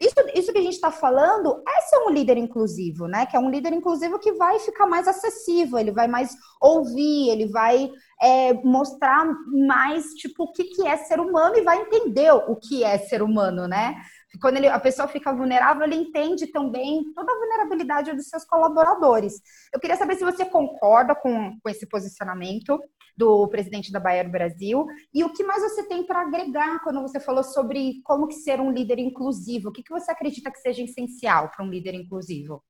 Isso, 0.01 0.15
isso 0.35 0.53
que 0.53 0.59
a 0.59 0.63
gente 0.63 0.75
está 0.75 0.91
falando 0.91 1.63
é 1.67 1.81
ser 1.81 1.99
um 1.99 2.11
líder 2.11 2.37
inclusivo, 2.37 3.07
né? 3.07 3.25
Que 3.25 3.37
é 3.37 3.41
um 3.41 3.49
líder 3.49 3.73
inclusivo 3.73 4.19
que 4.19 4.33
vai 4.33 4.59
ficar 4.59 4.87
mais 4.87 5.09
acessível, 5.09 5.79
ele 5.79 5.91
vai 5.91 6.07
mais 6.07 6.37
ouvir, 6.61 7.31
ele 7.31 7.47
vai 7.47 7.91
é, 8.21 8.53
mostrar 8.53 9.27
mais, 9.47 10.13
tipo, 10.15 10.45
o 10.45 10.53
que, 10.53 10.65
que 10.65 10.87
é 10.87 10.99
ser 10.99 11.19
humano 11.19 11.57
e 11.57 11.63
vai 11.63 11.81
entender 11.81 12.31
o 12.31 12.57
que 12.57 12.85
é 12.85 12.99
ser 12.99 13.23
humano, 13.23 13.67
né? 13.67 13.97
Quando 14.41 14.57
ele, 14.57 14.69
a 14.69 14.81
pessoa 14.81 15.09
fica 15.09 15.33
vulnerável, 15.33 15.85
ele 15.85 15.97
entende 15.97 16.47
também 16.49 17.13
toda 17.15 17.33
a 17.33 17.39
vulnerabilidade 17.39 18.13
dos 18.15 18.29
seus 18.29 18.45
colaboradores. 18.45 19.41
Eu 19.73 19.81
queria 19.81 19.97
saber 19.97 20.17
se 20.17 20.25
você 20.25 20.45
concorda 20.45 21.15
com, 21.15 21.59
com 21.61 21.69
esse 21.69 21.87
posicionamento 21.87 22.81
do 23.17 23.49
presidente 23.49 23.91
da 23.91 23.99
Bayer 23.99 24.31
Brasil. 24.31 24.87
E 25.13 25.25
o 25.25 25.33
que 25.33 25.43
mais 25.43 25.63
você 25.63 25.83
tem 25.89 26.05
para 26.05 26.21
agregar 26.21 26.83
quando 26.83 27.01
você 27.01 27.19
falou 27.19 27.43
sobre 27.43 28.01
como 28.05 28.29
que 28.29 28.35
ser 28.35 28.61
um 28.61 28.71
líder 28.71 28.99
inclusivo? 28.99 29.71
O 29.71 29.73
que, 29.73 29.83
que 29.83 29.93
você 29.93 30.11
acredita 30.11 30.51
que 30.51 30.61
seja 30.61 30.83
essencial 30.83 31.51
para 31.51 31.65
um 31.65 31.71
líder 31.71 31.95
inclusivo? 31.95 32.63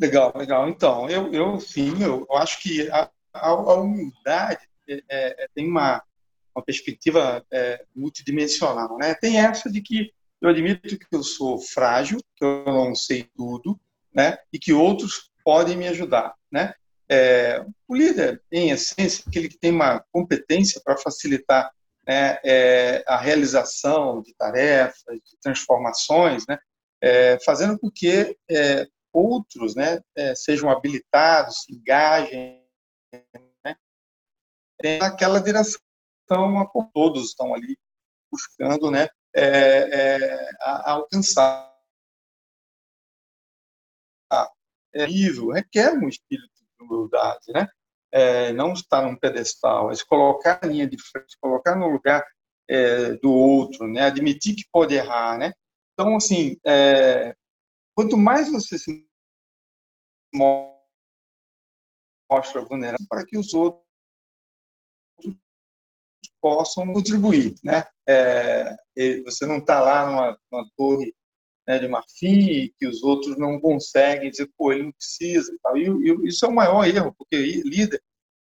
Legal, 0.00 0.32
legal. 0.34 0.68
Então, 0.68 1.08
eu, 1.10 1.32
eu 1.32 1.60
sim, 1.60 2.02
eu, 2.02 2.26
eu 2.30 2.36
acho 2.36 2.62
que 2.62 2.88
a, 2.90 3.10
a, 3.34 3.48
a 3.50 3.74
humildade 3.74 4.68
é, 4.88 5.02
é, 5.08 5.48
tem 5.54 5.68
uma, 5.68 6.02
uma 6.54 6.64
perspectiva 6.64 7.44
é, 7.52 7.84
multidimensional. 7.94 8.96
Né? 8.96 9.14
Tem 9.14 9.38
essa 9.38 9.70
de 9.70 9.82
que 9.82 10.12
eu 10.40 10.48
admito 10.48 10.98
que 10.98 11.06
eu 11.12 11.22
sou 11.22 11.58
frágil, 11.58 12.20
que 12.36 12.44
eu 12.44 12.64
não 12.64 12.94
sei 12.94 13.28
tudo, 13.36 13.78
né? 14.14 14.38
e 14.52 14.58
que 14.58 14.72
outros 14.72 15.30
podem 15.44 15.76
me 15.76 15.88
ajudar. 15.88 16.34
Né? 16.50 16.74
É, 17.08 17.64
o 17.86 17.94
líder, 17.94 18.42
em 18.52 18.70
essência, 18.70 19.24
aquele 19.26 19.48
que 19.48 19.58
tem 19.58 19.72
uma 19.72 20.04
competência 20.12 20.80
para 20.84 20.96
facilitar 20.96 21.70
né, 22.06 22.38
é, 22.44 23.04
a 23.06 23.16
realização 23.16 24.22
de 24.22 24.34
tarefas, 24.34 25.16
de 25.16 25.36
transformações, 25.42 26.46
né, 26.46 26.58
é, 27.02 27.38
fazendo 27.44 27.78
com 27.78 27.90
que 27.90 28.36
é, 28.50 28.86
outros 29.12 29.74
né, 29.74 30.00
é, 30.16 30.34
sejam 30.34 30.70
habilitados, 30.70 31.62
se 31.62 31.74
engajem 31.74 32.62
né, 33.64 33.76
naquela 35.00 35.40
direção 35.40 35.80
a 36.30 36.66
todos 36.92 37.30
estão 37.30 37.54
ali 37.54 37.76
buscando 38.30 38.90
né, 38.90 39.08
é, 39.38 40.50
a, 40.60 40.70
a 40.70 40.92
alcançar. 40.92 41.68
É, 44.94 45.06
nível 45.06 45.50
requer 45.50 45.92
um 45.92 46.08
espírito 46.08 46.58
humildade, 46.80 47.52
né? 47.52 47.68
É, 48.10 48.52
não 48.52 48.72
estar 48.72 49.02
num 49.02 49.16
pedestal, 49.16 49.90
é 49.90 49.94
se 49.94 50.06
colocar 50.06 50.60
na 50.62 50.68
linha 50.68 50.88
de 50.88 50.96
frente, 50.98 51.36
colocar 51.40 51.76
no 51.76 51.88
lugar 51.88 52.26
é, 52.68 53.12
do 53.14 53.30
outro, 53.32 53.86
né? 53.86 54.02
Admitir 54.02 54.54
que 54.56 54.64
pode 54.72 54.94
errar, 54.94 55.38
né? 55.38 55.52
Então, 55.92 56.16
assim, 56.16 56.56
é, 56.64 57.34
quanto 57.94 58.16
mais 58.16 58.50
você 58.50 58.78
se 58.78 59.06
mostra 62.30 62.62
vulnerável 62.62 63.06
para 63.08 63.26
que 63.26 63.36
os 63.36 63.52
outros 63.52 63.87
possam 66.40 66.92
contribuir, 66.92 67.54
né? 67.62 67.84
É, 68.08 68.76
você 69.24 69.46
não 69.46 69.58
está 69.58 69.80
lá 69.80 70.06
numa, 70.06 70.38
numa 70.50 70.70
torre 70.76 71.14
né, 71.66 71.78
de 71.78 71.86
marfim 71.86 72.72
que 72.78 72.86
os 72.86 73.02
outros 73.02 73.36
não 73.36 73.60
conseguem 73.60 74.30
dizer, 74.30 74.50
pô, 74.56 74.72
ele 74.72 74.84
não 74.84 74.92
precisa 74.92 75.52
e 75.52 75.58
tal. 75.58 75.76
E, 75.76 75.86
e 75.86 76.28
isso 76.28 76.46
é 76.46 76.48
o 76.48 76.54
maior 76.54 76.86
erro, 76.86 77.14
porque 77.16 77.36
líder, 77.36 78.02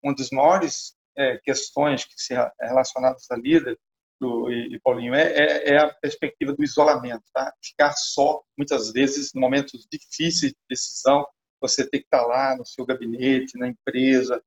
uma 0.04 0.14
das 0.14 0.30
maiores 0.30 0.96
é, 1.18 1.38
questões 1.40 2.06
que 2.06 2.14
se 2.16 2.36
relacionadas 2.62 3.26
a 3.32 3.36
líder 3.36 3.78
do, 4.20 4.52
e, 4.52 4.76
e 4.76 4.80
Paulinho 4.80 5.16
é, 5.16 5.32
é, 5.32 5.70
é, 5.70 5.78
a 5.78 5.94
perspectiva 5.94 6.54
do 6.54 6.64
isolamento, 6.64 7.24
tá? 7.34 7.52
Ficar 7.64 7.94
só, 7.94 8.44
muitas 8.56 8.92
vezes, 8.92 9.34
em 9.36 9.40
momentos 9.40 9.88
difíceis 9.92 10.52
de 10.52 10.58
decisão, 10.70 11.26
você 11.60 11.88
tem 11.88 12.02
que 12.02 12.08
estar 12.08 12.26
lá 12.26 12.56
no 12.56 12.66
seu 12.66 12.86
gabinete, 12.86 13.58
na 13.58 13.68
empresa, 13.68 14.42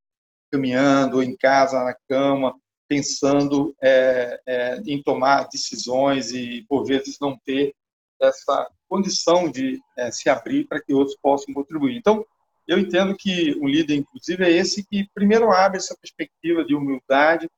caminhando, 0.53 1.17
ou 1.17 1.23
em 1.23 1.37
casa, 1.37 1.83
na 1.85 1.95
cama, 2.09 2.55
pensando 2.91 3.73
é, 3.81 4.41
é, 4.45 4.83
em 4.85 5.01
tomar 5.01 5.49
decisões 5.49 6.33
e, 6.33 6.67
por 6.69 6.85
vezes, 6.85 7.19
não 7.21 7.39
ter 7.47 7.73
essa 8.21 8.69
condição 8.89 9.49
de 9.49 9.79
é, 9.97 10.11
se 10.11 10.29
abrir 10.29 10.67
para 10.67 10.83
que 10.83 10.93
outros 10.93 11.17
possam 11.23 11.55
contribuir. 11.55 11.97
Então, 11.97 12.27
eu 12.67 12.81
entendo 12.81 13.17
que 13.17 13.57
um 13.63 13.69
líder, 13.69 13.95
inclusive, 13.95 14.45
é 14.45 14.51
esse 14.51 14.85
que 14.85 15.09
primeiro 15.15 15.53
abre 15.53 15.79
essa 15.79 15.97
perspectiva 16.03 16.65
de 16.65 16.75
humildade 16.75 17.49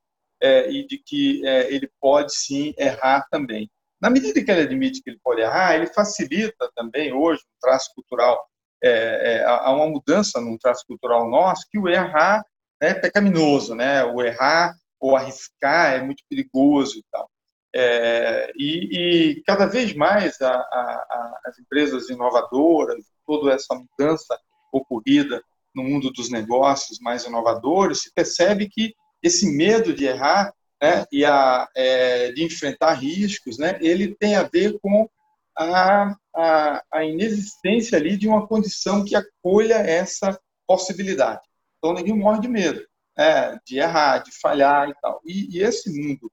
é, 0.43 0.71
e 0.71 0.87
de 0.87 0.99
que 0.99 1.47
é, 1.47 1.73
ele 1.73 1.91
pode 1.99 2.35
sim 2.35 2.75
errar 2.77 3.27
também. 3.31 3.71
Na 4.03 4.11
medida 4.11 4.45
que 4.45 4.51
ele 4.51 4.61
admite 4.61 5.03
que 5.03 5.09
ele 5.09 5.21
pode 5.25 5.41
errar, 5.41 5.75
ele 5.75 5.87
facilita 5.87 6.71
também 6.77 7.11
hoje 7.11 7.41
um 7.41 7.59
traço 7.59 7.91
cultural, 7.95 8.39
é, 8.85 9.45
há 9.47 9.73
uma 9.73 9.87
mudança 9.87 10.41
no 10.41 10.59
traço 10.59 10.85
cultural 10.87 11.31
nosso 11.31 11.67
que 11.71 11.79
o 11.79 11.89
errar 11.89 12.45
é 12.81 12.93
pecaminoso, 12.93 13.77
né? 13.77 14.05
O 14.05 14.21
errar 14.21 14.75
ou 15.03 15.17
arriscar 15.17 15.95
é 15.95 16.01
muito 16.01 16.23
perigoso 16.31 16.97
e 16.97 17.05
tal. 17.11 17.29
É, 17.75 18.53
e, 18.57 19.33
e, 19.33 19.43
cada 19.43 19.67
vez 19.67 19.93
mais 19.95 20.41
a, 20.41 20.53
a, 20.53 21.41
as 21.47 21.59
empresas 21.59 22.09
inovadoras, 22.09 23.05
toda 23.27 23.53
essa 23.53 23.75
mudança 23.75 24.39
ocorrida 24.73 25.43
no 25.75 25.83
mundo 25.83 26.13
dos 26.13 26.31
negócios 26.31 27.01
mais 27.01 27.25
inovadores, 27.25 28.03
se 28.03 28.13
percebe 28.15 28.69
que 28.69 28.95
esse 29.23 29.47
medo 29.47 29.93
de 29.93 30.05
errar 30.05 30.53
né, 30.81 31.05
e 31.11 31.25
a, 31.25 31.69
é, 31.75 32.31
de 32.33 32.45
enfrentar 32.45 32.93
riscos, 32.93 33.59
né, 33.59 33.79
ele 33.81 34.15
tem 34.15 34.37
a 34.37 34.43
ver 34.45 34.79
com 34.81 35.09
a, 35.57 36.15
a, 36.35 36.83
a 36.93 37.05
inexistência 37.05 37.99
ali 37.99 38.17
de 38.17 38.29
uma 38.29 38.47
condição 38.47 39.05
que 39.05 39.17
acolha 39.17 39.77
essa 39.77 40.39
possibilidade. 40.67 41.41
Então, 41.79 41.95
ninguém 41.95 42.17
morre 42.17 42.41
de 42.41 42.49
medo 42.49 42.87
né, 43.17 43.59
de 43.67 43.79
errar, 43.79 44.19
de 44.19 44.31
falhar 44.41 44.89
e 44.89 44.95
tal. 45.01 45.21
E, 45.25 45.57
e 45.57 45.63
esse 45.63 45.91
mundo 45.91 46.31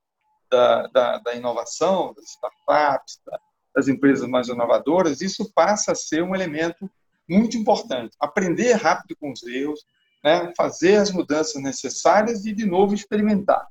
da, 0.49 0.87
da, 0.87 1.17
da 1.19 1.35
inovação, 1.35 2.13
das 2.13 2.25
startups, 2.25 3.19
das 3.75 3.87
empresas 3.87 4.27
mais 4.27 4.47
inovadoras, 4.47 5.21
isso 5.21 5.51
passa 5.53 5.91
a 5.91 5.95
ser 5.95 6.23
um 6.23 6.35
elemento 6.35 6.89
muito 7.29 7.57
importante. 7.57 8.15
Aprender 8.19 8.73
rápido 8.73 9.15
com 9.17 9.31
os 9.31 9.43
erros, 9.43 9.85
né? 10.23 10.51
fazer 10.57 10.95
as 10.95 11.11
mudanças 11.11 11.61
necessárias 11.61 12.45
e, 12.45 12.53
de 12.53 12.65
novo, 12.65 12.93
experimentar. 12.93 13.67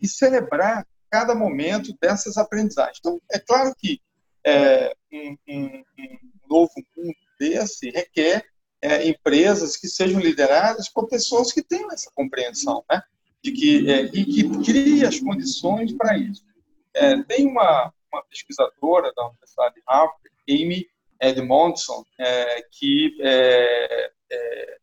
E 0.00 0.06
celebrar 0.06 0.86
cada 1.10 1.34
momento 1.34 1.94
dessas 2.00 2.36
aprendizagens. 2.36 2.98
Então, 3.00 3.20
é 3.32 3.38
claro 3.38 3.74
que 3.76 4.00
é, 4.46 4.94
um, 5.12 5.36
um, 5.48 5.84
um, 5.98 6.18
novo 6.48 6.72
mundo 6.96 7.66
se 7.66 7.90
requer 7.90 8.44
é, 8.82 9.06
empresas 9.06 9.76
que 9.76 9.88
sejam 9.88 10.20
lideradas 10.20 10.88
por 10.88 11.08
pessoas 11.08 11.52
que 11.52 11.62
tenham 11.62 11.90
essa 11.92 12.10
compreensão, 12.14 12.84
né? 12.90 13.02
De 13.42 13.52
que, 13.52 13.90
é, 13.90 14.04
e 14.04 14.24
que 14.24 14.48
criem 14.64 15.04
as 15.04 15.18
condições 15.18 15.92
para 15.92 16.16
isso. 16.18 16.44
É, 16.94 17.22
tem 17.22 17.46
uma, 17.46 17.92
uma 18.12 18.22
pesquisadora 18.24 19.12
da 19.14 19.28
Universidade 19.28 19.74
de 19.76 19.82
Harvard, 19.88 20.20
Amy 20.48 20.86
Edmondson, 21.20 22.04
é, 22.18 22.62
que, 22.72 23.16
é, 23.20 24.10
é, 24.30 24.76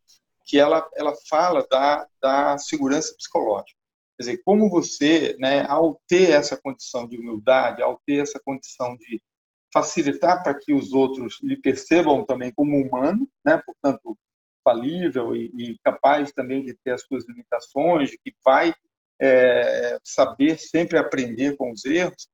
que 0.46 0.60
ela, 0.60 0.88
ela 0.96 1.14
fala 1.30 1.66
da, 1.70 2.08
da 2.22 2.58
segurança 2.58 3.14
psicológica. 3.16 3.78
Quer 4.18 4.24
dizer, 4.24 4.42
como 4.44 4.70
você, 4.70 5.36
né, 5.40 5.66
ao 5.68 6.02
ter 6.08 6.32
essa 6.32 6.58
condição 6.58 7.08
de 7.08 7.18
humildade, 7.18 7.84
ao 7.84 8.02
ter 8.06 8.24
essa 8.24 8.40
condição 8.40 8.96
de 8.98 9.22
facilitar 9.78 10.42
para 10.44 10.58
que 10.58 10.74
os 10.74 10.94
outros 10.94 11.40
lhe 11.42 11.56
percebam 11.56 12.26
também 12.26 12.52
como 12.52 12.78
humano, 12.78 13.28
né, 13.46 13.62
portanto, 13.66 14.18
falível 14.64 15.36
e, 15.36 15.52
e 15.58 15.78
capaz 15.84 16.32
também 16.32 16.64
de 16.64 16.74
ter 16.84 16.92
as 16.92 17.04
suas 17.04 17.28
limitações, 17.28 18.12
que 18.12 18.34
vai 18.44 18.74
é, 19.22 19.98
saber 20.04 20.60
sempre 20.60 20.98
aprender 20.98 21.56
com 21.56 21.72
os 21.72 21.86
erros, 21.86 22.28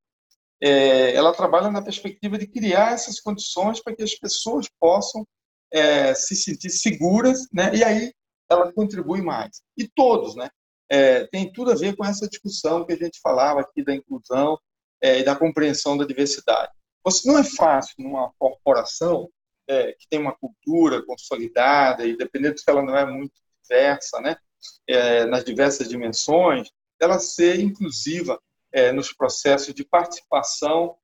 é, 0.62 1.14
ela 1.14 1.34
trabalha 1.34 1.70
na 1.70 1.82
perspectiva 1.82 2.38
de 2.38 2.48
criar 2.48 2.94
essas 2.94 3.20
condições 3.20 3.82
para 3.82 3.96
que 3.96 4.04
as 4.04 4.16
pessoas 4.16 4.68
possam 4.80 5.26
é, 5.72 6.14
se 6.14 6.36
sentir 6.36 6.70
seguras, 6.70 7.48
né? 7.52 7.76
E 7.76 7.84
aí 7.84 8.14
ela 8.50 8.72
contribui 8.72 9.22
mais. 9.22 9.62
E 9.78 9.88
todos, 9.88 10.36
né? 10.36 10.50
É, 10.89 11.28
tem 11.28 11.52
tudo 11.52 11.72
a 11.72 11.76
ver 11.76 11.96
com 11.96 12.06
essa 12.06 12.28
discussão 12.28 12.86
que 12.86 12.94
a 12.94 12.98
gente 12.98 13.20
falava 13.22 13.62
aqui 13.62 13.84
da 13.84 13.94
inclusão 13.94 14.58
é, 15.02 15.20
e 15.20 15.24
da 15.24 15.36
compreensão 15.36 15.98
da 15.98 16.06
diversidade. 16.06 16.72
Você 17.04 17.30
não 17.30 17.38
é 17.38 17.43
fácil 17.43 17.95
numa 17.99 18.32
corporação 18.38 19.30
é, 19.68 19.93
que 19.93 20.08
tem 20.10 20.20
uma 20.20 20.36
cultura 20.36 21.04
consolidada 21.06 22.06
e 22.06 22.18
dependendo 22.18 22.60
se 22.60 22.66
ela 22.68 22.82
não 22.82 22.97
é 22.97 23.06
muito 23.06 23.34
diversa, 23.62 24.20
né? 24.22 24.36
É, 24.88 25.26
nas 25.26 25.43
diversas 25.43 25.89
dimensões, 25.89 26.70
ela 26.99 27.20
ser 27.20 27.60
inclusiva 27.60 28.39
é, 28.72 28.91
nos 28.91 29.14
processos 29.14 29.74
de 29.74 29.86
participação 29.86 30.95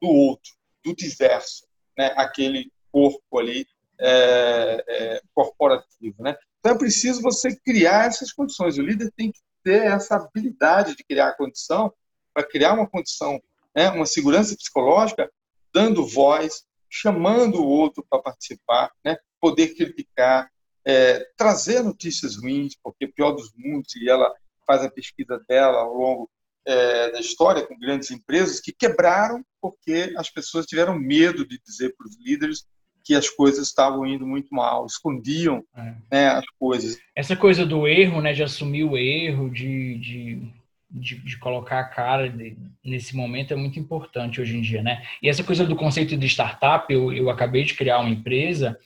do 0.00 0.08
outro, 0.08 0.52
do 0.84 0.94
diverso, 0.94 1.66
né? 1.96 2.12
aquele 2.16 2.70
corpo 2.92 3.38
ali 3.38 3.66
é, 3.98 4.84
é, 4.86 5.20
corporativo. 5.34 6.22
Né? 6.22 6.36
Então 6.60 6.72
é 6.72 6.78
preciso 6.78 7.22
você 7.22 7.56
criar 7.56 8.06
essas 8.06 8.32
condições. 8.32 8.78
O 8.78 8.82
líder 8.82 9.10
tem 9.16 9.32
que 9.32 9.40
ter 9.64 9.82
essa 9.86 10.16
habilidade 10.16 10.94
de 10.94 11.02
criar 11.02 11.28
a 11.28 11.36
condição 11.36 11.92
para 12.32 12.46
criar 12.46 12.74
uma 12.74 12.86
condição, 12.86 13.42
né? 13.74 13.90
uma 13.90 14.06
segurança 14.06 14.54
psicológica, 14.54 15.30
dando 15.76 16.06
voz, 16.06 16.64
chamando 16.88 17.60
o 17.60 17.66
outro 17.66 18.02
para 18.08 18.22
participar, 18.22 18.90
né? 19.04 19.18
poder 19.38 19.74
criticar, 19.74 20.50
é, 20.86 21.22
trazer 21.36 21.82
notícias 21.82 22.36
ruins, 22.36 22.74
porque 22.82 23.06
pior 23.06 23.32
dos 23.32 23.52
mundos, 23.54 23.94
e 23.94 24.08
ela 24.08 24.32
faz 24.66 24.82
a 24.82 24.90
pesquisa 24.90 25.38
dela 25.46 25.80
ao 25.80 25.92
longo 25.92 26.30
é, 26.64 27.10
da 27.10 27.20
história 27.20 27.66
com 27.66 27.78
grandes 27.78 28.10
empresas 28.10 28.58
que 28.58 28.72
quebraram 28.72 29.44
porque 29.60 30.14
as 30.16 30.30
pessoas 30.30 30.64
tiveram 30.64 30.98
medo 30.98 31.46
de 31.46 31.60
dizer 31.62 31.94
para 31.94 32.08
os 32.08 32.16
líderes 32.18 32.64
que 33.04 33.14
as 33.14 33.28
coisas 33.28 33.68
estavam 33.68 34.06
indo 34.06 34.26
muito 34.26 34.48
mal, 34.52 34.86
escondiam 34.86 35.62
é. 35.76 35.94
né, 36.10 36.28
as 36.28 36.46
coisas. 36.58 36.98
Essa 37.14 37.36
coisa 37.36 37.66
do 37.66 37.86
erro, 37.86 38.22
né, 38.22 38.32
de 38.32 38.42
assumir 38.42 38.84
o 38.84 38.96
erro, 38.96 39.50
de, 39.50 39.98
de, 39.98 40.52
de, 40.96 41.16
de 41.16 41.38
colocar 41.38 41.80
a 41.80 41.84
cara 41.84 42.28
de, 42.28 42.56
nesse 42.84 43.14
momento 43.14 43.52
é 43.52 43.56
muito 43.56 43.78
importante 43.78 44.40
hoje 44.40 44.56
em 44.56 44.60
dia, 44.60 44.82
né? 44.82 45.02
E 45.22 45.28
essa 45.28 45.44
coisa 45.44 45.64
do 45.64 45.76
conceito 45.76 46.16
de 46.16 46.26
startup, 46.26 46.92
eu, 46.92 47.12
eu 47.12 47.28
acabei 47.28 47.64
de 47.64 47.74
criar 47.74 48.00
uma 48.00 48.10
empresa 48.10 48.78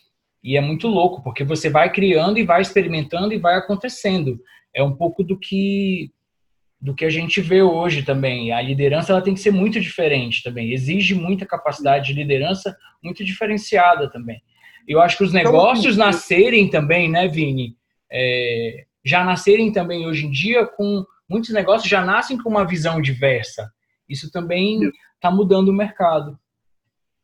e 0.43 0.57
é 0.57 0.61
muito 0.61 0.89
louco, 0.89 1.23
porque 1.23 1.45
você 1.45 1.71
vai 1.71 1.93
criando 1.93 2.39
e 2.39 2.45
vai 2.45 2.61
experimentando 2.61 3.33
e 3.33 3.39
vai 3.39 3.57
acontecendo. 3.57 4.41
É 4.75 4.83
um 4.83 4.95
pouco 4.95 5.23
do 5.23 5.39
que 5.39 6.11
do 6.81 6.95
que 6.95 7.05
a 7.05 7.11
gente 7.11 7.43
vê 7.43 7.61
hoje 7.61 8.03
também. 8.03 8.53
A 8.53 8.63
liderança 8.63 9.13
ela 9.13 9.21
tem 9.21 9.35
que 9.35 9.41
ser 9.41 9.51
muito 9.51 9.79
diferente 9.79 10.43
também. 10.43 10.73
Exige 10.73 11.15
muita 11.15 11.45
capacidade 11.45 12.07
de 12.07 12.15
liderança 12.15 12.75
muito 13.03 13.23
diferenciada 13.23 14.11
também. 14.11 14.41
Eu 14.89 14.99
acho 14.99 15.19
que 15.19 15.25
os 15.25 15.35
então, 15.35 15.53
negócios 15.53 15.99
nascerem 15.99 16.71
também, 16.71 17.11
né, 17.11 17.29
Vini? 17.29 17.77
É, 18.11 18.87
já 19.05 19.23
nascerem 19.23 19.71
também 19.71 20.07
hoje 20.07 20.27
em 20.27 20.31
dia 20.31 20.67
com 20.67 21.05
muitos 21.31 21.51
negócios 21.51 21.89
já 21.89 22.05
nascem 22.05 22.37
com 22.37 22.49
uma 22.49 22.67
visão 22.67 23.01
diversa. 23.01 23.73
Isso 24.09 24.31
também 24.31 24.81
está 25.15 25.31
mudando 25.31 25.69
o 25.69 25.73
mercado. 25.73 26.39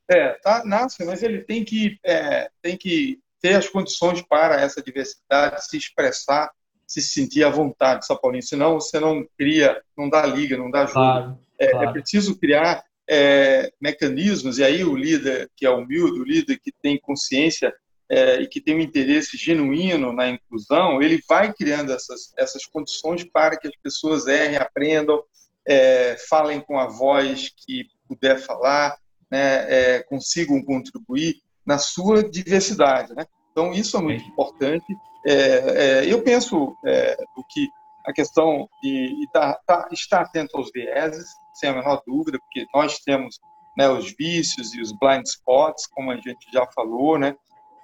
É, 0.09 0.35
tá, 0.35 0.65
nasce, 0.65 1.05
mas 1.05 1.23
ele 1.23 1.41
tem 1.41 1.65
que, 1.65 1.99
é, 2.05 2.49
tem 2.63 2.77
que 2.77 3.19
ter 3.41 3.55
as 3.55 3.69
condições 3.69 4.23
para 4.23 4.61
essa 4.61 4.81
diversidade 4.81 5.67
se 5.67 5.77
expressar 5.77 6.51
se 6.87 7.03
sentir 7.03 7.45
à 7.45 7.51
vontade, 7.51 8.07
São 8.07 8.17
Paulinho. 8.17 8.43
Senão 8.43 8.75
você 8.75 9.01
não 9.01 9.27
cria, 9.37 9.83
não 9.97 10.09
dá 10.09 10.25
liga, 10.25 10.57
não 10.57 10.71
dá 10.71 10.83
ajuda. 10.83 10.95
Claro, 10.95 11.39
é, 11.59 11.67
é 11.67 11.71
claro. 11.71 11.89
é, 11.89 11.93
preciso 11.93 12.39
criar 12.39 12.85
é, 13.09 13.73
mecanismos, 13.81 14.59
e 14.59 14.65
aí 14.65 14.85
o 14.85 14.97
líder 14.97 15.51
que 15.57 15.67
é 15.67 15.71
humilde, 15.71 16.21
o 16.21 16.25
líder 16.25 16.59
que 16.59 16.73
tem 16.83 16.99
consciência 16.99 17.75
é, 18.09 18.41
e 18.41 18.47
que 18.47 18.61
tem 18.61 18.77
um 18.77 18.81
interesse 18.81 19.37
genuíno 19.37 20.13
na 20.13 20.29
inclusão, 20.29 21.03
ele 21.03 21.21
vai 21.29 21.53
criando 21.53 21.93
essas, 21.93 22.33
essas 22.37 22.65
condições 22.67 23.25
para 23.25 23.57
que 23.57 23.67
as 23.67 23.77
pessoas 23.83 24.27
errem, 24.27 24.57
aprendam, 24.57 25.23
é, 25.67 26.17
falem 26.29 26.61
com 26.61 26.79
a 26.79 26.87
voz 26.87 27.51
que 27.57 27.87
puder 28.09 28.39
falar, 28.39 28.97
né, 29.31 29.67
é, 29.69 30.03
consigam 30.05 30.63
contribuir 30.63 31.37
na 31.65 31.79
sua 31.79 32.23
diversidade. 32.23 33.13
Né? 33.15 33.27
Então, 33.51 33.73
isso 33.73 33.97
é 33.97 34.01
muito 34.01 34.25
importante 34.25 34.87
é, 35.27 35.33
é, 35.33 36.13
eu 36.13 36.23
penso 36.23 36.77
é, 36.87 37.17
do 37.35 37.43
que 37.51 37.69
a 38.07 38.13
questão 38.13 38.69
de 38.81 39.29
tá, 39.33 39.59
tá, 39.67 39.89
estar 39.91 40.21
atento 40.21 40.57
aos 40.57 40.71
vieses, 40.73 41.27
sem 41.53 41.69
a 41.69 41.73
menor 41.73 42.01
dúvida, 42.07 42.39
porque 42.39 42.65
nós 42.73 43.01
temos 43.01 43.41
né, 43.77 43.89
os 43.89 44.15
vícios 44.17 44.73
e 44.73 44.81
os 44.81 44.93
blind 44.93 45.27
spots, 45.27 45.89
como 45.89 46.13
a 46.13 46.17
gente 46.17 46.47
já 46.53 46.65
falou, 46.69 47.19
né? 47.19 47.35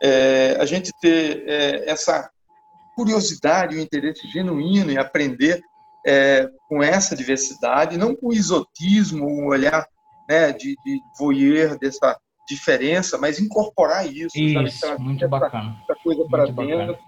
É, 0.03 0.57
a 0.59 0.65
gente 0.65 0.91
ter 1.01 1.45
é, 1.47 1.91
essa 1.91 2.31
curiosidade, 2.97 3.77
o 3.77 3.79
um 3.79 3.83
interesse 3.83 4.27
genuíno 4.29 4.91
em 4.91 4.99
aprender 4.99 5.63
é, 6.07 6.49
com 6.69 6.83
essa 6.83 7.15
diversidade, 7.15 7.97
não 7.97 8.15
com 8.15 8.29
o 8.29 8.33
exotismo, 8.33 9.27
um 9.27 9.47
olhar 9.47 9.87
né, 10.29 10.53
de, 10.53 10.77
de 10.85 11.01
voyeur 11.19 11.79
dessa 11.79 12.19
diferença, 12.49 13.17
mas 13.19 13.39
incorporar 13.39 14.07
isso. 14.07 14.37
Isso, 14.39 14.79
sabe? 14.79 15.03
muito 15.03 15.25
essa, 15.25 15.29
bacana. 15.29 15.77
Essa 15.89 16.01
coisa 16.03 16.25
para 16.29 16.47
dentro 16.47 16.99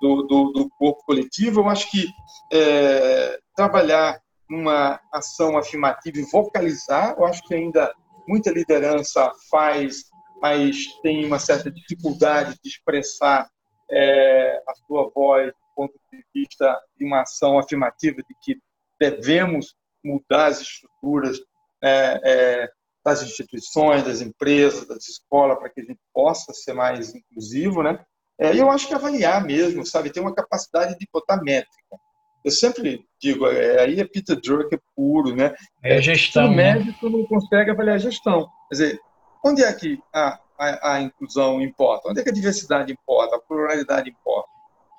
do, 0.00 0.22
do, 0.22 0.52
do, 0.52 0.70
corpo 0.78 1.02
coletivo. 1.04 1.60
Eu 1.60 1.68
acho 1.68 1.90
que 1.90 2.08
é, 2.52 3.38
trabalhar 3.56 4.20
uma 4.48 5.00
ação 5.12 5.56
afirmativa 5.56 6.18
e 6.18 6.30
vocalizar, 6.30 7.14
eu 7.16 7.24
acho 7.24 7.42
que 7.44 7.54
ainda 7.54 7.92
muita 8.28 8.50
liderança 8.50 9.30
faz, 9.50 10.04
mas 10.42 10.88
tem 11.02 11.24
uma 11.24 11.38
certa 11.38 11.70
dificuldade 11.70 12.58
de 12.60 12.68
expressar 12.68 13.48
é, 13.88 14.60
a 14.66 14.74
sua 14.74 15.08
voz 15.14 15.52
do 15.52 15.74
ponto 15.76 15.94
de 16.12 16.24
vista 16.34 16.76
de 16.98 17.04
uma 17.04 17.22
ação 17.22 17.60
afirmativa 17.60 18.16
de 18.16 18.34
que 18.42 18.60
devemos 18.98 19.76
mudar 20.04 20.46
as 20.46 20.60
estruturas 20.60 21.38
é, 21.80 22.20
é, 22.24 22.70
das 23.04 23.22
instituições, 23.22 24.02
das 24.02 24.20
empresas, 24.20 24.86
das 24.86 25.08
escolas, 25.08 25.58
para 25.58 25.70
que 25.70 25.80
a 25.80 25.84
gente 25.84 26.00
possa 26.12 26.52
ser 26.52 26.72
mais 26.72 27.14
inclusivo, 27.14 27.82
né? 27.82 28.04
É, 28.38 28.58
eu 28.58 28.68
acho 28.68 28.88
que 28.88 28.94
avaliar 28.94 29.44
mesmo, 29.44 29.86
sabe? 29.86 30.10
Tem 30.10 30.22
uma 30.22 30.34
capacidade 30.34 30.98
de 30.98 31.06
botar 31.12 31.40
métrica. 31.40 31.96
Eu 32.44 32.50
sempre 32.50 33.04
digo, 33.20 33.46
é, 33.46 33.80
aí 33.80 34.00
é 34.00 34.04
Peter 34.04 34.40
Drucker 34.40 34.80
puro, 34.96 35.36
né? 35.36 35.54
É 35.84 36.02
gestão. 36.02 36.46
O 36.46 36.56
né? 36.56 36.74
médico 36.74 37.08
né? 37.08 37.18
não 37.18 37.26
consegue 37.26 37.70
avaliar 37.70 37.96
a 37.96 38.00
gestão. 38.00 38.48
Quer 38.68 38.74
dizer, 38.74 39.00
onde 39.44 39.62
é 39.62 39.72
que 39.72 39.98
a, 40.12 40.38
a, 40.58 40.94
a, 40.94 41.02
inclusão 41.02 41.60
importa? 41.60 42.08
Onde 42.08 42.20
é 42.20 42.22
que 42.22 42.30
a 42.30 42.34
diversidade 42.34 42.92
importa? 42.92 43.36
A 43.36 43.40
pluralidade 43.40 44.10
importa? 44.10 44.48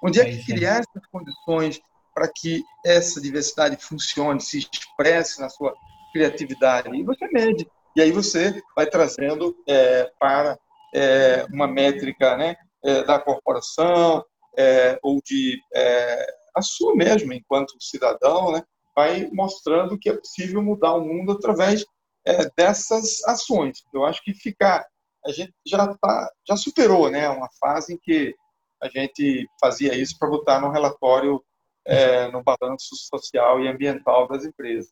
Onde 0.01 0.19
é, 0.19 0.23
é 0.23 0.31
que 0.31 0.45
criar 0.45 0.79
essas 0.79 1.05
condições 1.11 1.81
para 2.13 2.27
que 2.27 2.63
essa 2.85 3.21
diversidade 3.21 3.77
funcione, 3.77 4.41
se 4.41 4.59
expresse 4.59 5.39
na 5.39 5.49
sua 5.49 5.73
criatividade? 6.11 6.89
E 6.95 7.03
você 7.03 7.27
mede. 7.27 7.67
E 7.95 8.01
aí 8.01 8.11
você 8.11 8.61
vai 8.75 8.85
trazendo 8.87 9.55
é, 9.67 10.11
para 10.19 10.57
é, 10.93 11.45
uma 11.51 11.67
métrica 11.67 12.35
né, 12.35 12.55
é, 12.83 13.03
da 13.03 13.19
corporação 13.19 14.23
é, 14.57 14.99
ou 15.01 15.21
de 15.23 15.59
é, 15.73 16.25
a 16.55 16.61
sua 16.61 16.95
mesmo, 16.95 17.33
enquanto 17.33 17.73
cidadão, 17.79 18.51
né, 18.51 18.63
vai 18.95 19.29
mostrando 19.31 19.97
que 19.97 20.09
é 20.09 20.17
possível 20.17 20.61
mudar 20.61 20.93
o 20.93 21.05
mundo 21.05 21.31
através 21.31 21.85
é, 22.25 22.49
dessas 22.57 23.23
ações. 23.25 23.83
Eu 23.93 24.05
acho 24.05 24.23
que 24.23 24.33
ficar 24.33 24.85
a 25.25 25.31
gente 25.31 25.53
já 25.65 25.87
tá, 25.95 26.29
já 26.47 26.55
superou, 26.57 27.09
né, 27.09 27.29
uma 27.29 27.49
fase 27.59 27.93
em 27.93 27.97
que 27.97 28.35
a 28.81 28.89
gente 28.89 29.47
fazia 29.59 29.95
isso 29.95 30.17
para 30.19 30.29
botar 30.29 30.59
no 30.59 30.69
relatório 30.69 31.41
é, 31.87 32.27
no 32.29 32.43
balanço 32.43 32.95
social 32.95 33.61
e 33.61 33.67
ambiental 33.67 34.27
das 34.27 34.45
empresas. 34.45 34.91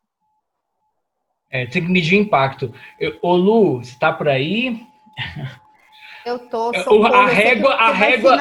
É, 1.52 1.66
tem 1.66 1.84
que 1.84 1.92
medir 1.92 2.18
impacto. 2.18 2.74
Eu, 2.98 3.20
ô 3.22 3.36
Lu, 3.36 3.84
você 3.84 3.92
está 3.92 4.14
por 4.14 4.30
aí? 4.30 4.82
Eu 6.26 6.40
tô. 6.48 6.74
Socorro, 6.74 7.06
a 7.08 7.26
régua, 7.26 7.74
a 7.74 7.92
régua. 7.92 8.38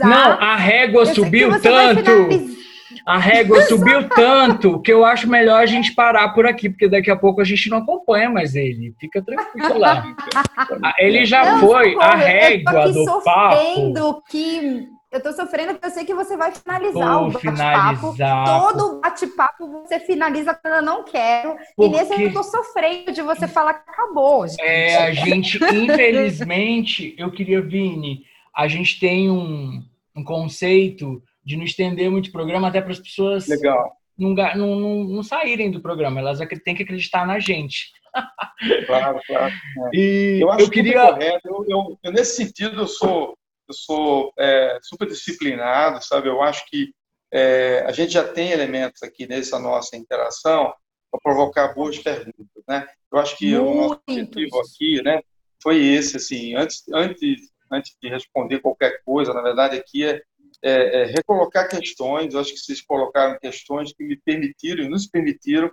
Não, 0.00 0.32
a 0.38 0.54
régua 0.54 1.06
subiu 1.06 1.60
tanto. 1.60 2.61
A 3.04 3.18
régua 3.18 3.62
subiu 3.62 4.08
tanto 4.08 4.80
que 4.80 4.92
eu 4.92 5.04
acho 5.04 5.28
melhor 5.28 5.62
a 5.62 5.66
gente 5.66 5.94
parar 5.94 6.28
por 6.30 6.46
aqui, 6.46 6.68
porque 6.68 6.88
daqui 6.88 7.10
a 7.10 7.16
pouco 7.16 7.40
a 7.40 7.44
gente 7.44 7.68
não 7.68 7.78
acompanha 7.78 8.30
mais 8.30 8.54
ele. 8.54 8.94
Fica 9.00 9.22
tranquilo 9.22 9.78
lá. 9.78 10.04
Ele 10.98 11.24
já 11.24 11.44
não, 11.44 11.60
foi 11.60 11.92
socorro, 11.92 12.10
a 12.10 12.14
régua 12.14 12.92
do 12.92 13.22
papo. 13.22 14.22
que 14.30 14.88
eu 15.12 15.20
tô 15.20 15.32
sofrendo 15.32 15.74
porque 15.74 15.86
eu 15.86 15.90
sei 15.90 16.04
que 16.06 16.14
você 16.14 16.36
vai 16.36 16.52
finalizar 16.52 17.18
Vou 17.18 17.28
o 17.28 17.32
bate-papo. 17.32 18.14
Todo 18.16 19.00
bate-papo 19.00 19.66
você 19.68 20.00
finaliza 20.00 20.54
quando 20.54 20.74
eu 20.74 20.82
não 20.82 21.04
quero. 21.04 21.56
Porque... 21.76 21.96
E 21.96 21.98
nesse 21.98 22.22
eu 22.22 22.32
tô 22.32 22.42
sofrendo 22.42 23.12
de 23.12 23.20
você 23.20 23.46
falar 23.46 23.74
que 23.74 23.90
acabou. 23.90 24.48
Gente. 24.48 24.62
É, 24.62 24.96
a 25.04 25.12
gente, 25.12 25.58
infelizmente, 25.62 27.14
eu 27.18 27.30
queria, 27.30 27.60
Vini, 27.60 28.22
a 28.56 28.66
gente 28.66 28.98
tem 28.98 29.30
um, 29.30 29.82
um 30.16 30.24
conceito 30.24 31.22
de 31.44 31.56
não 31.56 31.64
estender 31.64 32.10
muito 32.10 32.28
o 32.28 32.32
programa 32.32 32.68
até 32.68 32.80
para 32.80 32.92
as 32.92 33.00
pessoas 33.00 33.46
Legal. 33.48 33.96
Não, 34.16 34.34
não, 34.34 34.76
não, 34.76 35.04
não, 35.04 35.22
saírem 35.22 35.70
do 35.70 35.80
programa. 35.80 36.20
Elas 36.20 36.38
têm 36.64 36.74
que 36.74 36.82
acreditar 36.82 37.26
na 37.26 37.38
gente. 37.38 37.90
Claro, 38.86 39.20
claro. 39.26 39.52
É. 39.92 39.96
E 39.96 40.38
eu 40.40 40.52
acho 40.52 40.66
eu 40.66 40.70
queria... 40.70 41.12
correto. 41.12 41.48
Eu, 41.48 41.64
eu, 41.66 41.98
eu, 42.04 42.12
nesse 42.12 42.36
sentido, 42.36 42.82
eu 42.82 42.86
sou 42.86 43.36
eu 43.68 43.74
sou 43.74 44.32
é, 44.38 44.78
super 44.82 45.08
disciplinado, 45.08 46.04
sabe? 46.04 46.28
Eu 46.28 46.42
acho 46.42 46.64
que 46.68 46.92
é, 47.32 47.84
a 47.86 47.92
gente 47.92 48.12
já 48.12 48.26
tem 48.26 48.50
elementos 48.50 49.02
aqui 49.02 49.26
nessa 49.26 49.58
nossa 49.58 49.96
interação 49.96 50.72
para 51.10 51.20
provocar 51.22 51.74
boas 51.74 51.98
perguntas, 51.98 52.62
né? 52.68 52.86
Eu 53.10 53.18
acho 53.18 53.36
que 53.36 53.56
Muito. 53.56 53.70
o 53.70 53.74
nosso 53.74 54.00
objetivo 54.08 54.60
aqui, 54.60 55.02
né, 55.02 55.20
foi 55.62 55.84
esse, 55.84 56.16
assim, 56.16 56.54
antes, 56.54 56.82
antes, 56.92 57.50
antes 57.70 57.96
de 58.00 58.08
responder 58.08 58.60
qualquer 58.60 59.02
coisa, 59.04 59.32
na 59.32 59.42
verdade, 59.42 59.76
aqui 59.76 60.04
é, 60.04 60.22
é, 60.62 61.02
é 61.02 61.04
recolocar 61.06 61.68
questões. 61.68 62.32
Eu 62.32 62.40
acho 62.40 62.52
que 62.52 62.58
vocês 62.58 62.80
colocaram 62.80 63.38
questões 63.38 63.92
que 63.92 64.04
me 64.04 64.16
permitiram 64.16 64.84
e 64.84 64.88
nos 64.88 65.06
permitiram 65.06 65.70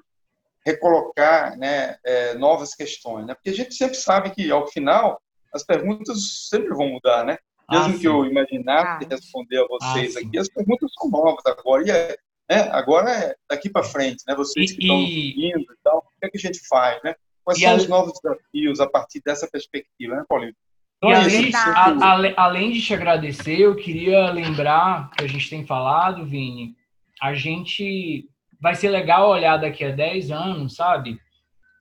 recolocar, 0.65 1.57
né, 1.57 1.97
é, 2.03 2.33
novas 2.35 2.75
questões, 2.75 3.25
né? 3.25 3.33
Porque 3.33 3.49
a 3.49 3.53
gente 3.53 3.73
sempre 3.73 3.95
sabe 3.95 4.31
que 4.31 4.51
ao 4.51 4.67
final 4.67 5.21
as 5.53 5.63
perguntas 5.63 6.47
sempre 6.49 6.69
vão 6.69 6.89
mudar, 6.89 7.23
né? 7.23 7.37
Mesmo 7.71 7.95
ah, 7.95 7.99
que 7.99 8.07
eu 8.07 8.25
imaginasse 8.25 9.05
ah, 9.05 9.07
responder 9.09 9.59
a 9.59 9.67
vocês 9.67 10.15
ah, 10.15 10.19
aqui, 10.19 10.37
as 10.37 10.49
perguntas 10.49 10.91
são 10.99 11.09
novas 11.09 11.45
agora. 11.45 11.87
E 11.87 11.91
é, 11.91 12.17
né, 12.49 12.69
agora 12.71 13.11
é 13.11 13.35
daqui 13.47 13.69
para 13.69 13.83
frente, 13.83 14.23
né? 14.27 14.35
Vocês 14.35 14.71
e, 14.71 14.75
que 14.75 14.81
estão 14.81 14.95
ouvindo 14.97 15.73
e 15.73 15.77
tal, 15.83 15.97
o 15.99 16.01
que, 16.01 16.25
é 16.25 16.29
que 16.29 16.37
a 16.37 16.41
gente 16.41 16.59
faz, 16.67 17.01
né? 17.03 17.15
Quais 17.43 17.59
são 17.59 17.71
a... 17.71 17.75
os 17.75 17.87
novos 17.87 18.13
desafios 18.21 18.79
a 18.79 18.89
partir 18.89 19.21
dessa 19.23 19.47
perspectiva, 19.47 20.15
né, 20.15 20.25
Paulinho? 20.27 20.55
Então, 21.01 21.11
além, 21.11 21.51
a, 21.55 22.41
a, 22.41 22.43
além 22.43 22.71
de 22.71 22.81
te 22.81 22.93
agradecer, 22.93 23.59
eu 23.59 23.75
queria 23.75 24.31
lembrar 24.31 25.09
que 25.11 25.23
a 25.23 25.27
gente 25.27 25.49
tem 25.49 25.65
falado, 25.65 26.25
Vini, 26.25 26.75
a 27.21 27.33
gente 27.33 28.29
vai 28.61 28.75
ser 28.75 28.89
legal 28.89 29.29
olhar 29.29 29.57
daqui 29.57 29.85
a 29.85 29.91
10 29.91 30.29
anos, 30.31 30.75
sabe? 30.75 31.17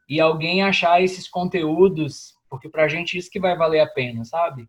E 0.09 0.21
alguém 0.21 0.63
achar 0.63 1.03
esses 1.03 1.29
conteúdos, 1.29 2.33
porque 2.49 2.69
para 2.69 2.85
a 2.85 2.89
gente 2.89 3.19
isso 3.19 3.31
que 3.31 3.41
vai 3.41 3.57
valer 3.57 3.81
a 3.81 3.87
pena, 3.87 4.25
sabe? 4.25 4.69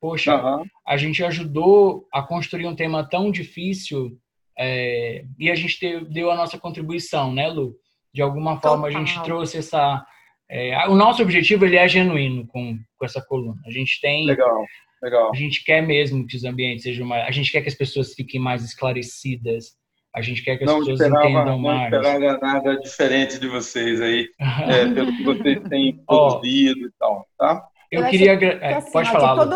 Poxa, 0.00 0.36
uhum. 0.36 0.64
a 0.86 0.96
gente 0.96 1.24
ajudou 1.24 2.06
a 2.12 2.22
construir 2.22 2.66
um 2.66 2.76
tema 2.76 3.02
tão 3.02 3.32
difícil 3.32 4.16
é, 4.56 5.24
e 5.38 5.50
a 5.50 5.54
gente 5.54 5.78
deu, 5.80 6.04
deu, 6.04 6.30
a 6.30 6.36
nossa 6.36 6.58
contribuição, 6.58 7.32
né, 7.32 7.48
Lu? 7.48 7.76
De 8.12 8.22
alguma 8.22 8.60
forma 8.60 8.88
Total. 8.88 9.02
a 9.02 9.04
gente 9.04 9.22
trouxe 9.22 9.58
essa. 9.58 10.04
É, 10.50 10.88
o 10.88 10.94
nosso 10.94 11.22
objetivo 11.22 11.64
ele 11.66 11.76
é 11.76 11.86
genuíno 11.86 12.46
com, 12.46 12.78
com 12.96 13.04
essa 13.04 13.20
coluna. 13.20 13.60
A 13.66 13.70
gente 13.70 14.00
tem. 14.00 14.26
Legal, 14.26 14.64
legal. 15.02 15.30
A 15.32 15.36
gente 15.36 15.62
quer 15.64 15.82
mesmo 15.82 16.26
que 16.26 16.36
os 16.36 16.44
ambientes 16.44 16.84
sejam 16.84 17.06
mais. 17.06 17.26
A 17.26 17.30
gente 17.30 17.52
quer 17.52 17.60
que 17.60 17.68
as 17.68 17.74
pessoas 17.74 18.14
fiquem 18.14 18.40
mais 18.40 18.64
esclarecidas. 18.64 19.76
A 20.14 20.22
gente 20.22 20.42
quer 20.42 20.56
que 20.56 20.64
as 20.64 20.70
não 20.70 20.78
pessoas 20.78 21.00
esperava, 21.00 21.28
entendam 21.28 21.58
mais. 21.58 21.90
Não 21.90 22.00
esperava 22.00 22.38
nada 22.40 22.80
diferente 22.80 23.38
de 23.38 23.46
vocês 23.46 24.00
aí, 24.00 24.26
é, 24.40 24.86
pelo 24.94 25.14
que 25.14 25.22
vocês 25.22 25.62
têm 25.68 25.98
produzido 26.06 26.80
oh, 26.82 26.86
e 26.86 26.92
tal, 26.98 27.28
tá? 27.38 27.68
Eu, 27.90 28.02
eu 28.02 28.10
queria. 28.10 28.38
Que, 28.38 28.44
é, 28.44 28.74
assim, 28.74 28.92
pode 28.92 29.08
ó, 29.08 29.12
falar. 29.12 29.44
De 29.44 29.50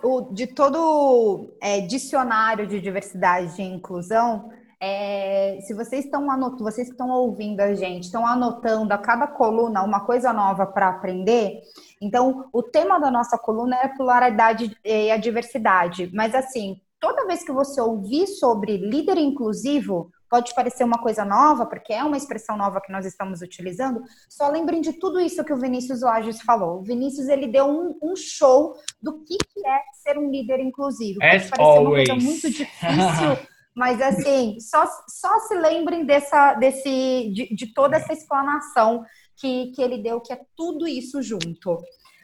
todo, 0.00 0.34
de 0.34 0.46
todo 0.48 1.56
é, 1.60 1.80
dicionário 1.80 2.66
de 2.66 2.80
diversidade 2.80 3.60
e 3.60 3.64
inclusão, 3.64 4.50
é, 4.84 5.60
se 5.60 5.72
vocês 5.74 6.06
estão 6.06 6.28
anotando, 6.28 6.64
vocês 6.64 6.88
estão 6.88 7.08
ouvindo 7.08 7.60
a 7.60 7.72
gente, 7.72 8.04
estão 8.04 8.26
anotando 8.26 8.92
a 8.92 8.98
cada 8.98 9.28
coluna 9.28 9.80
uma 9.84 10.04
coisa 10.04 10.32
nova 10.32 10.66
para 10.66 10.88
aprender, 10.88 11.60
então 12.00 12.48
o 12.52 12.64
tema 12.64 12.98
da 12.98 13.08
nossa 13.08 13.38
coluna 13.38 13.76
é 13.76 13.86
a 13.86 13.94
pluralidade 13.94 14.76
e 14.84 15.08
a 15.08 15.16
diversidade. 15.16 16.10
Mas 16.12 16.34
assim, 16.34 16.80
toda 16.98 17.28
vez 17.28 17.44
que 17.44 17.52
você 17.52 17.80
ouvir 17.80 18.26
sobre 18.26 18.76
líder 18.76 19.18
inclusivo, 19.18 20.10
pode 20.28 20.52
parecer 20.52 20.82
uma 20.82 20.98
coisa 20.98 21.24
nova, 21.24 21.64
porque 21.64 21.92
é 21.92 22.02
uma 22.02 22.16
expressão 22.16 22.56
nova 22.56 22.80
que 22.80 22.90
nós 22.90 23.06
estamos 23.06 23.40
utilizando, 23.40 24.02
só 24.28 24.48
lembrem 24.48 24.80
de 24.80 24.94
tudo 24.94 25.20
isso 25.20 25.44
que 25.44 25.52
o 25.52 25.58
Vinícius 25.58 26.00
Lages 26.00 26.40
falou. 26.40 26.80
O 26.80 26.82
Vinícius, 26.82 27.28
ele 27.28 27.46
deu 27.46 27.66
um, 27.66 27.98
um 28.02 28.16
show 28.16 28.74
do 29.00 29.22
que, 29.24 29.36
que 29.36 29.64
é 29.64 29.80
ser 30.02 30.18
um 30.18 30.30
líder 30.30 30.58
inclusivo. 30.58 31.20
Pode 31.20 31.50
parecer 31.50 31.60
always. 31.60 32.08
uma 32.08 32.14
coisa 32.14 32.14
muito 32.14 32.50
difícil, 32.50 33.46
mas 33.74 34.00
assim, 34.00 34.58
só, 34.60 34.84
só 35.08 35.38
se 35.40 35.54
lembrem 35.54 36.04
dessa, 36.04 36.54
desse, 36.54 37.30
de, 37.32 37.54
de 37.54 37.72
toda 37.72 37.96
essa 37.96 38.12
explanação 38.12 39.04
que, 39.36 39.72
que 39.74 39.82
ele 39.82 39.98
deu, 39.98 40.20
que 40.20 40.32
é 40.32 40.40
tudo 40.56 40.86
isso 40.86 41.22
junto. 41.22 41.78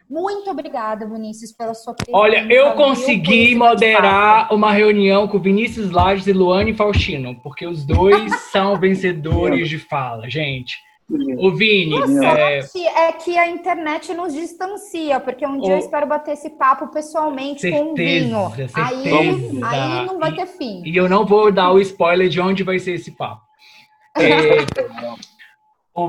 Muito 0.08 0.50
obrigada, 0.50 1.06
Vinícius, 1.06 1.52
pela 1.52 1.74
sua 1.74 1.92
presença. 1.94 2.16
Olha, 2.16 2.46
eu 2.50 2.72
consegui 2.72 3.54
moderar 3.54 4.52
uma 4.52 4.72
reunião 4.72 5.28
com 5.28 5.38
Vinícius 5.38 5.90
Lages 5.90 6.26
e 6.26 6.32
Luane 6.32 6.72
Faustino, 6.72 7.38
porque 7.42 7.66
os 7.66 7.84
dois 7.84 8.34
são 8.50 8.78
vencedores 8.78 9.68
de 9.68 9.78
fala, 9.78 10.28
gente. 10.30 10.78
O 11.10 11.50
Vini. 11.52 11.96
É... 12.22 12.58
é... 12.58 13.12
que 13.12 13.36
a 13.38 13.48
internet 13.48 14.12
nos 14.12 14.34
distancia, 14.34 15.18
porque 15.18 15.46
um 15.46 15.58
dia 15.58 15.72
eu 15.72 15.78
espero 15.78 16.06
bater 16.06 16.32
esse 16.32 16.50
papo 16.50 16.88
pessoalmente 16.88 17.62
certeza, 17.62 17.82
com 17.82 17.92
o 17.92 17.94
Vinho. 17.94 18.50
Certeza. 18.50 18.74
Aí, 18.76 19.60
aí 19.62 20.06
não 20.06 20.18
vai 20.18 20.34
ter 20.34 20.46
fim. 20.46 20.82
E 20.84 20.94
eu 20.94 21.08
não 21.08 21.24
vou 21.24 21.50
dar 21.50 21.72
o 21.72 21.80
spoiler 21.80 22.28
de 22.28 22.40
onde 22.40 22.62
vai 22.62 22.78
ser 22.78 22.92
esse 22.92 23.10
papo. 23.12 23.42
É... 24.16 24.58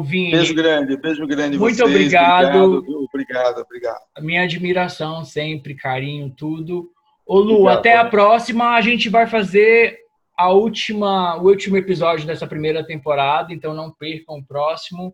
Vini, 0.04 0.32
beijo 0.32 0.54
grande, 0.54 0.97
beijo 0.97 1.26
grande. 1.26 1.58
Muito 1.58 1.78
vocês, 1.78 1.89
obrigado. 1.89 2.64
Obrigado, 2.64 3.06
obrigado, 3.12 3.62
obrigado. 3.62 4.02
Minha 4.20 4.43
admiração 4.43 5.26
sempre, 5.26 5.74
carinho, 5.74 6.30
tudo. 6.30 6.91
Ô 7.26 7.39
Lu, 7.39 7.54
obrigado, 7.54 7.78
até 7.80 7.97
a 7.97 8.06
próxima. 8.06 8.76
A 8.76 8.82
gente 8.82 9.10
vai 9.10 9.26
fazer 9.26 9.97
a 10.40 10.48
última, 10.54 11.36
o 11.36 11.48
último 11.48 11.76
episódio 11.76 12.26
dessa 12.26 12.48
primeira 12.48 12.82
temporada, 12.82 13.54
então 13.54 13.74
não 13.74 13.92
percam 13.92 14.38
o 14.38 14.46
próximo. 14.46 15.14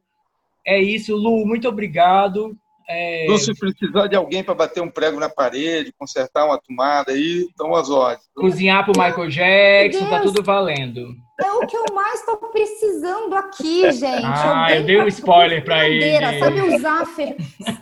É 0.64 0.80
isso, 0.80 1.16
Lu, 1.16 1.48
muito 1.48 1.68
obrigado. 1.68 2.56
É... 2.88 3.26
Lu, 3.28 3.36
se 3.40 3.52
precisar 3.58 4.06
de 4.06 4.16
alguém 4.16 4.44
para 4.44 4.54
bater 4.54 4.84
um 4.84 4.92
prego 4.92 5.20
na 5.20 5.28
parede, 5.28 5.92
consertar 5.98 6.46
uma 6.46 6.62
tomada 6.62 7.12
aí, 7.12 7.48
estão 7.50 7.74
as 7.74 7.90
ordens. 7.90 8.30
Cozinhar 8.36 8.86
para 8.86 8.94
o 8.94 9.04
Michael 9.04 9.30
Jackson, 9.30 10.08
tá 10.12 10.20
tudo 10.20 10.44
valendo. 10.44 11.16
É 11.42 11.52
o 11.54 11.66
que 11.66 11.76
eu 11.76 11.86
mais 11.96 12.20
estou 12.20 12.38
precisando 12.38 13.34
aqui, 13.34 13.90
gente. 13.98 14.24
Ah, 14.24 14.68
eu, 14.70 14.82
eu 14.82 14.84
dei 14.84 15.02
um 15.02 15.08
spoiler 15.08 15.66
para 15.66 15.90
ele. 15.90 16.40
Sabe 16.40 16.62
usar, 16.62 17.06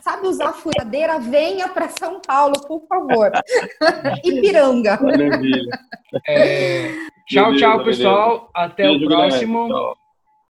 sabe 0.02 0.28
usar 0.28 0.54
furadeira? 0.54 1.20
Venha 1.20 1.68
para 1.68 1.90
São 1.90 2.22
Paulo, 2.26 2.54
por 2.66 2.88
favor. 2.88 3.32
Ipiranga. 4.24 4.98
É... 6.26 7.12
Tchau, 7.26 7.56
tchau, 7.56 7.84
pessoal. 7.84 8.50
Até 8.54 8.90
o 8.90 9.00
próximo. 9.06 9.96